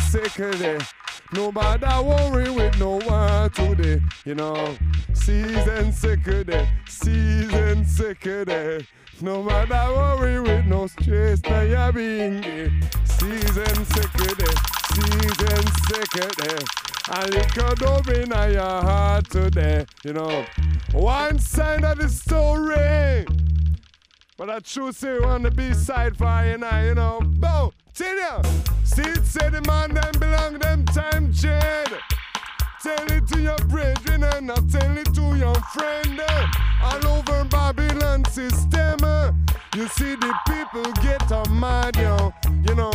Nobody 1.33 1.85
worry 1.85 2.49
with 2.49 2.79
no 2.79 2.99
one 3.01 3.49
today, 3.49 4.01
you 4.23 4.33
know. 4.33 4.77
Season 5.13 5.91
sicker 5.91 6.43
day, 6.43 6.69
season 6.87 7.83
sicker 7.85 8.45
day. 8.45 8.87
No 9.19 9.43
matter 9.43 9.93
worry 9.93 10.39
with 10.39 10.65
no 10.65 10.87
stress, 10.87 11.41
now 11.43 11.61
you're 11.61 11.91
being 11.91 12.39
gay. 12.39 12.71
Season 13.03 13.85
sicker 13.85 14.35
day, 14.35 14.53
season 14.93 15.65
sicker 15.89 16.29
day. 16.41 16.57
A 17.09 17.27
little 17.27 17.75
dove 17.75 18.09
in 18.09 18.29
your 18.29 18.61
heart 18.61 19.29
today, 19.29 19.85
you 20.05 20.13
know. 20.13 20.45
One 20.93 21.39
side 21.39 21.83
of 21.83 21.97
the 21.97 22.07
story. 22.07 23.25
But 24.37 24.51
I 24.51 24.59
true 24.59 24.91
say 24.91 25.17
on 25.17 25.41
the 25.41 25.49
B 25.49 25.73
side 25.73 26.15
for 26.15 26.45
you 26.45 26.59
now, 26.59 26.79
you 26.83 26.93
know. 26.93 27.19
Boom, 27.21 27.71
tell 27.95 28.19
ya. 28.19 28.43
See 28.83 29.01
it 29.01 29.25
say 29.25 29.49
the 29.49 29.63
man 29.63 29.95
them 29.95 30.11
belong 30.19 30.59
them 30.59 30.85
time 30.85 31.33
jade. 31.33 31.97
Tell 32.83 33.11
it 33.11 33.27
to 33.29 33.41
your 33.41 33.57
brethren 33.67 34.23
and 34.23 34.45
not 34.45 34.69
tell 34.69 34.95
it 34.95 35.11
to 35.15 35.35
your 35.35 35.55
friend. 35.73 36.21
All 36.83 37.07
over 37.07 37.45
Babylon 37.45 38.25
system. 38.25 38.99
You 39.75 39.87
see 39.87 40.13
the 40.13 40.31
people 40.47 40.91
get 41.01 41.31
a 41.31 41.49
mad, 41.49 41.95
yo. 41.95 42.31
You 42.67 42.75
know, 42.75 42.91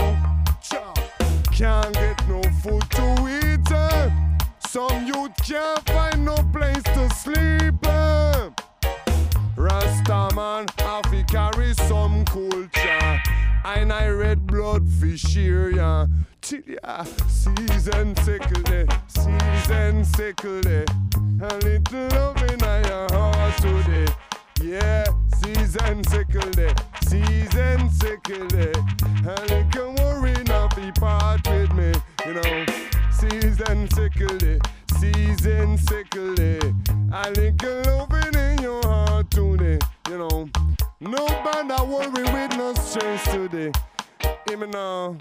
can't 1.51 1.93
get 1.93 2.28
no 2.28 2.40
food 2.62 2.89
to 2.90 3.16
eat. 3.28 3.69
Some 4.69 5.06
youth 5.06 5.32
can't 5.44 5.85
find 5.90 6.24
no 6.24 6.36
place 6.52 6.85
to 6.85 7.10
sleep. 7.10 8.61
Rastaman 9.62 10.68
have 10.80 11.09
to 11.12 11.22
carry 11.24 11.72
some 11.74 12.24
culture. 12.24 13.22
And 13.64 13.93
I 13.93 14.09
red 14.09 14.44
blood 14.44 14.89
fish 14.89 15.22
here, 15.22 15.70
yeah. 15.70 16.06
Till 16.40 16.62
ya 16.66 17.05
season 17.28 18.16
sickle 18.16 18.62
day, 18.62 18.86
season 19.06 20.05
sickle 20.05 20.60
day. 20.62 20.84
A 21.40 21.55
little 21.62 22.09
love 22.09 22.43
in 22.51 22.59
your 22.59 23.06
heart 23.12 23.56
today. 23.59 24.12
Yeah, 24.60 25.05
season 25.40 26.02
sickle 26.05 26.51
day, 26.51 26.74
season 27.05 27.89
sickle 27.90 28.48
day. 28.48 28.72
A 29.24 29.40
little 29.47 29.94
worry 29.94 30.43
not 30.44 30.74
be 30.74 30.90
part 30.90 31.47
with 31.47 31.72
me, 31.74 31.93
you 32.26 32.34
know. 32.34 32.66
Season 33.12 33.89
sickle 33.90 34.39
day, 34.39 34.59
season 35.03 35.77
sickle 35.79 36.35
day. 36.35 36.61
A 37.12 37.31
little 37.31 37.83
loving 37.87 38.39
in 38.39 38.62
your 38.62 38.83
heart 38.85 39.29
today, 39.31 39.79
you 40.09 40.19
know. 40.19 40.49
no 41.01 41.27
Nobody 41.27 41.73
I 41.73 41.83
worry 41.83 42.23
with 42.35 42.57
no 42.57 42.73
stress 42.74 43.24
today. 43.33 43.73
Me 44.49 44.66
now. 44.66 45.16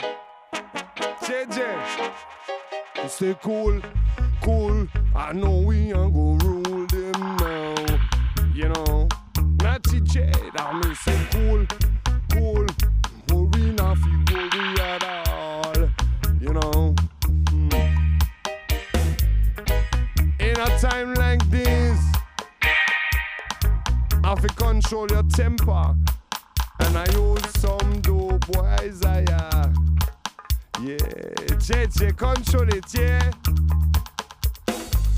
JJ, 1.25 1.57
you 3.01 3.09
stay 3.09 3.35
cool, 3.41 3.81
cool. 4.43 4.87
I 5.15 5.33
know 5.33 5.57
we 5.61 5.91
ain't 5.91 6.13
gonna 6.13 6.45
rule 6.45 6.85
them 6.87 7.19
now. 7.37 7.75
You 8.53 8.69
know, 8.73 9.07
not 9.63 9.81
TJ, 9.83 10.53
that 10.55 10.75
means 10.75 10.99
say 10.99 11.19
cool, 11.31 11.65
cool. 12.33 12.67
Worry 13.31 13.71
not 13.71 13.97
fi 13.97 14.11
worry 14.31 14.81
at 14.81 15.03
all. 15.27 15.89
You 16.39 16.53
know. 16.53 17.00
A 20.61 20.79
time 20.79 21.13
like 21.15 21.43
this, 21.49 21.99
have 24.23 24.41
to 24.41 24.47
control 24.49 25.07
your 25.09 25.23
temper. 25.23 25.95
And 26.79 26.97
I 26.97 27.05
use 27.13 27.45
some 27.59 28.01
dope 28.01 28.45
boys, 28.47 29.03
I 29.03 29.23
uh, 29.23 29.73
Yeah, 30.83 30.97
JJ, 31.57 32.15
control 32.15 32.69
it, 32.69 32.93
yeah. 32.93 33.31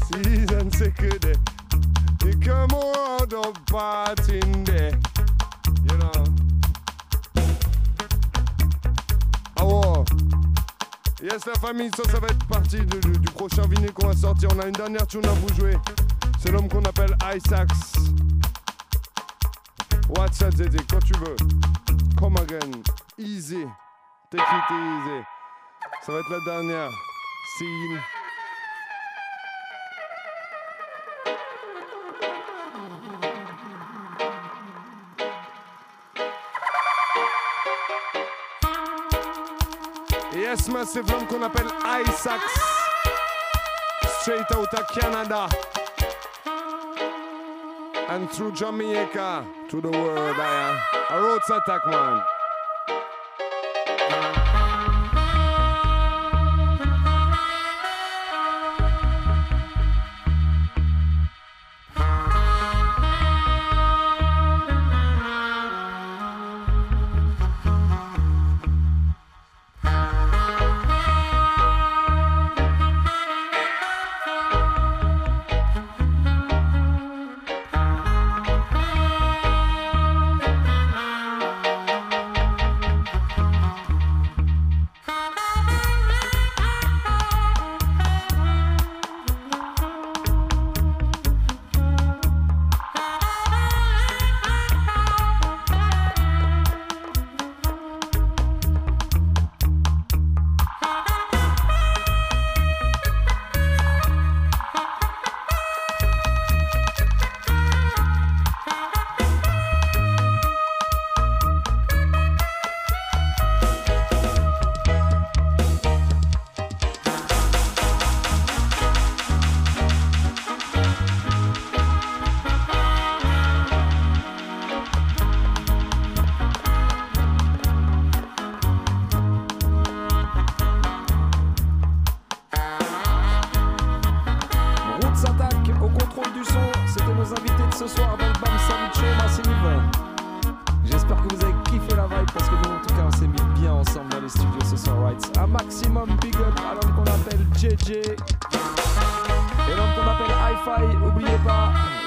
Season 0.08 0.72
second, 0.72 1.38
you 2.24 2.38
come 2.40 2.72
out 2.72 3.34
of 3.34 3.66
party 3.66 4.40
in 4.40 4.64
there, 4.64 4.92
Yes, 11.24 11.46
la 11.46 11.54
famille, 11.54 11.90
ça, 11.96 12.04
ça 12.12 12.20
va 12.20 12.28
être 12.28 12.46
partie 12.48 12.82
du, 12.82 13.30
prochain 13.34 13.62
vinyle 13.62 13.94
qu'on 13.94 14.08
va 14.08 14.14
sortir. 14.14 14.50
On 14.54 14.60
a 14.60 14.66
une 14.66 14.74
dernière 14.74 15.08
tune 15.08 15.26
à 15.26 15.32
vous 15.32 15.48
jouer. 15.56 15.78
C'est 16.38 16.52
l'homme 16.52 16.68
qu'on 16.68 16.84
appelle 16.84 17.16
Isaac's. 17.34 17.94
What's 20.10 20.42
up, 20.42 20.54
Zézé, 20.54 20.80
quand 20.92 21.00
tu 21.00 21.14
veux. 21.14 21.38
Come 22.20 22.36
again. 22.36 22.72
Easy. 23.18 23.64
Take 24.30 24.44
it 24.44 24.72
easy. 24.72 25.24
Ça 26.06 26.12
va 26.12 26.20
être 26.20 26.30
la 26.30 26.40
dernière. 26.44 26.90
Scene. 27.58 28.02
Massive 40.70 41.12
l'homme 41.12 41.28
qu'on 41.28 41.42
appelle 41.44 41.68
Isaacs. 41.84 42.42
Straight 44.22 44.50
out 44.56 44.74
of 44.74 44.88
Canada. 44.88 45.50
And 48.10 48.30
through 48.32 48.54
Jamaica 48.54 49.46
to 49.70 49.82
the 49.82 49.90
world, 49.90 50.36
I. 50.40 50.80
A 51.10 51.22
roads 51.22 51.50
attack, 51.50 51.86
man. 51.88 52.22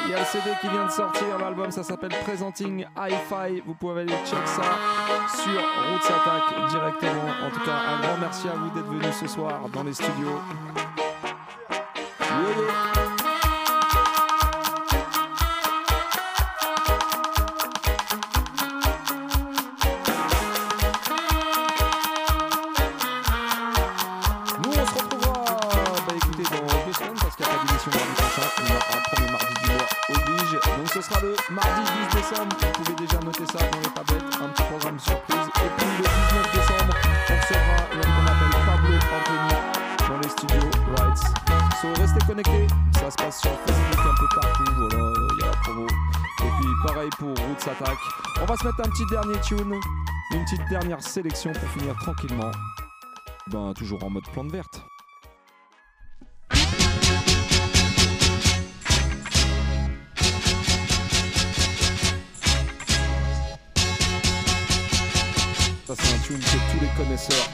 il 0.04 0.10
y 0.10 0.14
a 0.14 0.18
le 0.20 0.24
CD 0.24 0.50
qui 0.60 0.68
vient 0.68 0.84
de 0.84 0.90
sortir, 0.90 1.38
l'album 1.40 1.70
ça 1.70 1.82
s'appelle 1.82 2.12
Presenting 2.24 2.86
Hi-Fi, 2.96 3.62
vous 3.66 3.74
pouvez 3.74 4.02
aller 4.02 4.12
check 4.24 4.46
ça 4.46 4.62
sur 5.42 5.52
Roots 5.52 6.06
Attack 6.06 6.70
directement. 6.70 7.30
En 7.44 7.50
tout 7.50 7.64
cas, 7.64 7.72
un 7.72 8.00
grand 8.00 8.18
merci 8.20 8.48
à 8.48 8.52
vous 8.52 8.70
d'être 8.70 8.86
venus 8.86 9.14
ce 9.20 9.26
soir 9.26 9.68
dans 9.72 9.82
les 9.82 9.94
studios. 9.94 10.40
un 48.78 48.90
petit 48.90 49.06
dernier 49.06 49.40
tune, 49.40 49.74
une 50.32 50.44
petite 50.44 50.68
dernière 50.68 51.02
sélection 51.02 51.50
pour 51.52 51.68
finir 51.70 51.96
tranquillement. 51.96 52.50
Ben, 53.46 53.72
toujours 53.74 54.04
en 54.04 54.10
mode 54.10 54.24
plante 54.32 54.50
verte. 54.50 54.82
Ça, 65.86 65.94
c'est 65.96 66.14
un 66.14 66.18
tune 66.18 66.40
que 66.40 66.72
tous 66.72 66.80
les 66.80 66.90
connaisseurs 66.96 67.48